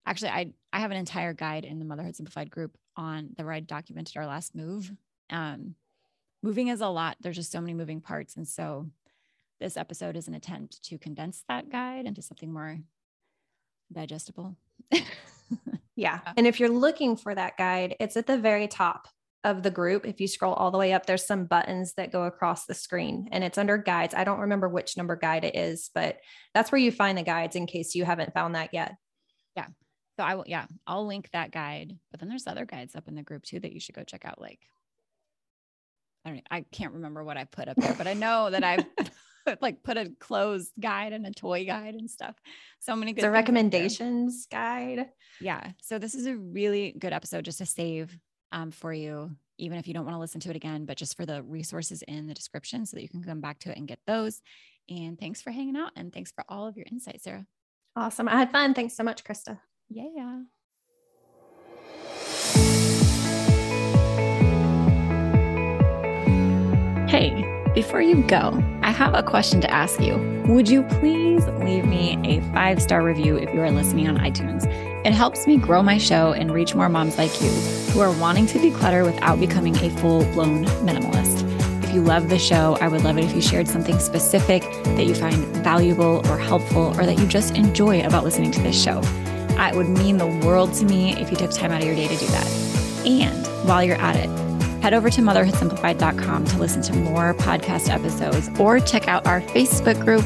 actually 0.09 0.29
I 0.29 0.53
I 0.73 0.79
have 0.79 0.91
an 0.91 0.97
entire 0.97 1.33
guide 1.33 1.65
in 1.65 1.79
the 1.79 1.85
Motherhood 1.85 2.15
Simplified 2.15 2.49
group 2.49 2.75
on 2.97 3.29
the 3.37 3.43
where 3.43 3.53
I 3.53 3.59
documented 3.59 4.17
our 4.17 4.27
last 4.27 4.55
move. 4.55 4.91
Um, 5.29 5.75
moving 6.43 6.67
is 6.67 6.81
a 6.81 6.87
lot. 6.87 7.17
There's 7.21 7.35
just 7.35 7.51
so 7.51 7.61
many 7.61 7.73
moving 7.73 8.01
parts, 8.01 8.35
and 8.35 8.47
so 8.47 8.89
this 9.59 9.77
episode 9.77 10.15
is 10.15 10.27
an 10.27 10.33
attempt 10.33 10.83
to 10.85 10.97
condense 10.97 11.43
that 11.47 11.69
guide 11.69 12.05
into 12.05 12.21
something 12.21 12.51
more 12.51 12.79
digestible. 13.91 14.55
yeah. 15.95 16.19
And 16.37 16.47
if 16.47 16.59
you're 16.59 16.69
looking 16.69 17.15
for 17.17 17.35
that 17.35 17.57
guide, 17.57 17.95
it's 17.99 18.17
at 18.17 18.25
the 18.25 18.37
very 18.37 18.67
top 18.67 19.07
of 19.43 19.63
the 19.63 19.71
group. 19.71 20.05
If 20.05 20.19
you 20.19 20.27
scroll 20.27 20.53
all 20.53 20.71
the 20.71 20.77
way 20.77 20.93
up, 20.93 21.05
there's 21.05 21.25
some 21.25 21.45
buttons 21.45 21.93
that 21.93 22.11
go 22.11 22.23
across 22.23 22.65
the 22.65 22.73
screen 22.73 23.29
and 23.31 23.43
it's 23.43 23.57
under 23.57 23.77
guides. 23.77 24.13
I 24.13 24.23
don't 24.23 24.39
remember 24.39 24.67
which 24.67 24.97
number 24.97 25.15
guide 25.15 25.43
it 25.43 25.55
is, 25.55 25.89
but 25.93 26.19
that's 26.53 26.71
where 26.71 26.79
you 26.79 26.91
find 26.91 27.17
the 27.17 27.23
guides 27.23 27.55
in 27.55 27.65
case 27.65 27.95
you 27.95 28.05
haven't 28.05 28.33
found 28.33 28.55
that 28.55 28.73
yet. 28.73 28.95
Yeah. 29.55 29.67
So 30.19 30.25
I 30.25 30.35
will, 30.35 30.43
yeah, 30.47 30.65
I'll 30.85 31.07
link 31.07 31.29
that 31.31 31.49
guide. 31.49 31.97
But 32.11 32.19
then 32.19 32.27
there's 32.27 32.45
other 32.45 32.65
guides 32.65 32.93
up 32.93 33.07
in 33.07 33.15
the 33.15 33.23
group 33.23 33.43
too 33.43 33.61
that 33.61 33.71
you 33.71 33.79
should 33.79 33.95
go 33.95 34.03
check 34.03 34.25
out. 34.25 34.41
Like, 34.41 34.59
I 36.25 36.31
don't, 36.31 36.47
I 36.51 36.65
can't 36.73 36.95
remember 36.95 37.23
what 37.23 37.37
I 37.37 37.45
put 37.45 37.69
up 37.69 37.77
there, 37.77 37.93
but 37.93 38.05
I 38.05 38.15
know 38.15 38.49
that 38.49 38.61
I've 38.61 38.85
like 39.61 39.81
put 39.81 39.95
a 39.95 40.11
clothes 40.19 40.73
guide 40.77 41.13
and 41.13 41.25
a 41.25 41.31
toy 41.31 41.63
guide 41.65 41.95
and 41.95 42.11
stuff. 42.11 42.35
So 42.81 42.97
many 42.97 43.13
good. 43.13 43.23
The 43.23 43.31
recommendations 43.31 44.45
guide. 44.51 45.07
Yeah. 45.39 45.71
So 45.81 45.99
this 45.99 46.15
is 46.15 46.25
a 46.25 46.35
really 46.35 46.93
good 46.99 47.13
episode 47.13 47.45
just 47.45 47.59
to 47.59 47.65
save 47.65 48.13
um, 48.51 48.71
for 48.71 48.91
you, 48.91 49.31
even 49.57 49.77
if 49.77 49.87
you 49.87 49.93
don't 49.93 50.03
want 50.03 50.15
to 50.15 50.19
listen 50.19 50.41
to 50.41 50.49
it 50.49 50.57
again, 50.57 50.83
but 50.83 50.97
just 50.97 51.15
for 51.15 51.25
the 51.25 51.43
resources 51.43 52.01
in 52.01 52.27
the 52.27 52.33
description 52.33 52.85
so 52.85 52.97
that 52.97 53.03
you 53.03 53.07
can 53.07 53.23
come 53.23 53.39
back 53.39 53.59
to 53.59 53.71
it 53.71 53.77
and 53.77 53.87
get 53.87 53.99
those. 54.05 54.41
And 54.89 55.17
thanks 55.17 55.41
for 55.41 55.51
hanging 55.51 55.77
out 55.77 55.91
and 55.95 56.11
thanks 56.11 56.33
for 56.33 56.43
all 56.49 56.67
of 56.67 56.75
your 56.75 56.87
insights, 56.91 57.23
Sarah. 57.23 57.45
Awesome. 57.95 58.27
I 58.27 58.35
had 58.35 58.51
fun. 58.51 58.73
Thanks 58.73 58.97
so 58.97 59.03
much, 59.03 59.23
Krista. 59.23 59.59
Yeah. 59.91 60.41
Hey, 67.07 67.43
before 67.73 67.99
you 68.03 68.21
go, 68.21 68.63
I 68.83 68.91
have 68.91 69.15
a 69.15 69.23
question 69.23 69.61
to 69.61 69.71
ask 69.71 69.99
you. 69.99 70.43
Would 70.47 70.69
you 70.69 70.83
please 70.83 71.43
leave 71.47 71.85
me 71.85 72.19
a 72.23 72.39
five 72.53 72.79
star 72.79 73.01
review 73.01 73.35
if 73.37 73.51
you 73.51 73.61
are 73.61 73.71
listening 73.71 74.07
on 74.07 74.17
iTunes? 74.17 74.67
It 75.03 75.13
helps 75.13 75.47
me 75.47 75.57
grow 75.57 75.81
my 75.81 75.97
show 75.97 76.33
and 76.33 76.53
reach 76.53 76.75
more 76.75 76.87
moms 76.87 77.17
like 77.17 77.41
you 77.41 77.49
who 77.49 77.99
are 78.01 78.11
wanting 78.19 78.45
to 78.47 78.59
declutter 78.59 79.03
without 79.03 79.39
becoming 79.39 79.75
a 79.77 79.89
full 79.97 80.23
blown 80.33 80.65
minimalist. 80.85 81.47
If 81.83 81.95
you 81.95 82.01
love 82.01 82.29
the 82.29 82.37
show, 82.37 82.77
I 82.79 82.89
would 82.89 83.03
love 83.03 83.17
it 83.17 83.23
if 83.23 83.33
you 83.33 83.41
shared 83.41 83.67
something 83.67 83.97
specific 83.97 84.61
that 84.83 85.05
you 85.07 85.15
find 85.15 85.43
valuable 85.63 86.21
or 86.29 86.37
helpful 86.37 86.93
or 86.99 87.07
that 87.07 87.17
you 87.17 87.25
just 87.25 87.55
enjoy 87.55 88.05
about 88.05 88.23
listening 88.23 88.51
to 88.51 88.61
this 88.61 88.79
show. 88.79 89.01
It 89.59 89.75
would 89.75 89.89
mean 89.89 90.17
the 90.17 90.27
world 90.27 90.73
to 90.75 90.85
me 90.85 91.15
if 91.17 91.29
you 91.29 91.37
took 91.37 91.51
time 91.51 91.71
out 91.71 91.81
of 91.81 91.87
your 91.87 91.95
day 91.95 92.07
to 92.07 92.15
do 92.15 92.25
that. 92.27 92.47
And 93.05 93.67
while 93.67 93.83
you're 93.83 93.97
at 93.97 94.15
it, 94.15 94.29
head 94.81 94.93
over 94.93 95.09
to 95.09 95.21
motherhoodsimplified.com 95.21 96.45
to 96.45 96.57
listen 96.57 96.81
to 96.83 96.93
more 96.93 97.33
podcast 97.33 97.89
episodes 97.89 98.49
or 98.59 98.79
check 98.79 99.07
out 99.07 99.27
our 99.27 99.41
Facebook 99.41 100.03
group, 100.03 100.23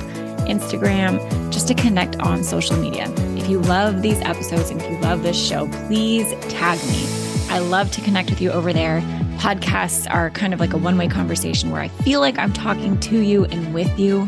Instagram, 0.48 1.20
just 1.52 1.68
to 1.68 1.74
connect 1.74 2.18
on 2.18 2.44
social 2.44 2.78
media. 2.78 3.12
If 3.36 3.50
you 3.50 3.60
love 3.60 4.02
these 4.02 4.20
episodes 4.22 4.70
and 4.70 4.82
if 4.82 4.90
you 4.90 4.98
love 5.00 5.24
this 5.24 5.38
show, 5.38 5.68
please 5.88 6.32
tag 6.50 6.80
me 6.88 7.24
I 7.54 7.60
love 7.60 7.92
to 7.92 8.02
connect 8.02 8.32
with 8.32 8.42
you 8.42 8.52
over 8.52 8.74
there. 8.74 9.02
Podcasts 9.38 10.12
are 10.12 10.32
kind 10.32 10.56
of 10.56 10.60
like 10.60 10.74
a 10.74 10.78
one 10.78 10.98
way 10.98 11.08
conversation 11.08 11.70
where 11.70 11.82
I 11.82 11.88
feel 11.88 12.20
like 12.20 12.40
I'm 12.40 12.52
talking 12.52 13.00
to 13.02 13.20
you 13.20 13.46
and 13.46 13.76
with 13.76 14.00
you. 14.00 14.28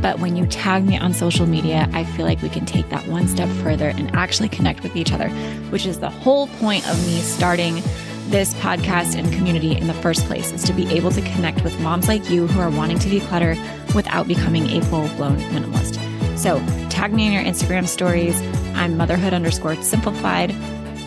But 0.00 0.18
when 0.18 0.36
you 0.36 0.46
tag 0.46 0.86
me 0.86 0.96
on 0.96 1.12
social 1.12 1.46
media, 1.46 1.88
I 1.92 2.04
feel 2.04 2.26
like 2.26 2.40
we 2.42 2.48
can 2.48 2.64
take 2.64 2.88
that 2.88 3.06
one 3.06 3.28
step 3.28 3.48
further 3.62 3.88
and 3.88 4.14
actually 4.14 4.48
connect 4.48 4.82
with 4.82 4.96
each 4.96 5.12
other, 5.12 5.28
which 5.70 5.86
is 5.86 6.00
the 6.00 6.10
whole 6.10 6.46
point 6.46 6.88
of 6.88 6.98
me 7.06 7.20
starting 7.20 7.82
this 8.30 8.54
podcast 8.54 9.16
and 9.16 9.32
community 9.32 9.76
in 9.76 9.88
the 9.88 9.94
first 9.94 10.24
place 10.26 10.52
is 10.52 10.62
to 10.62 10.72
be 10.72 10.86
able 10.94 11.10
to 11.10 11.20
connect 11.20 11.64
with 11.64 11.78
moms 11.80 12.06
like 12.06 12.30
you 12.30 12.46
who 12.46 12.60
are 12.60 12.70
wanting 12.70 12.98
to 13.00 13.08
declutter 13.08 13.56
without 13.94 14.28
becoming 14.28 14.70
a 14.70 14.80
full 14.84 15.08
blown 15.16 15.36
minimalist. 15.36 15.98
So 16.38 16.58
tag 16.88 17.12
me 17.12 17.26
in 17.26 17.32
your 17.32 17.42
Instagram 17.42 17.88
stories. 17.88 18.40
I'm 18.74 18.96
motherhood 18.96 19.34
underscore 19.34 19.74
simplified. 19.82 20.54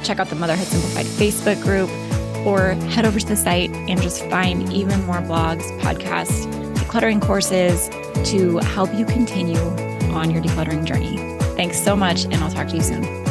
Check 0.04 0.20
out 0.20 0.28
the 0.28 0.36
Motherhood 0.36 0.68
Simplified 0.68 1.06
Facebook 1.06 1.62
group 1.64 1.90
or 2.46 2.74
head 2.92 3.06
over 3.06 3.20
to 3.20 3.26
the 3.26 3.38
site 3.38 3.70
and 3.72 4.02
just 4.02 4.26
find 4.26 4.72
even 4.74 5.02
more 5.06 5.22
blogs, 5.22 5.64
podcasts, 5.80 6.63
decluttering 6.94 7.22
courses 7.22 7.90
to 8.30 8.58
help 8.60 8.94
you 8.94 9.04
continue 9.06 9.60
on 10.14 10.30
your 10.30 10.44
decluttering 10.44 10.86
journey. 10.86 11.18
Thanks 11.56 11.82
so 11.82 11.96
much, 11.96 12.26
and 12.26 12.36
I'll 12.36 12.52
talk 12.52 12.68
to 12.68 12.76
you 12.76 12.84
soon. 12.84 13.23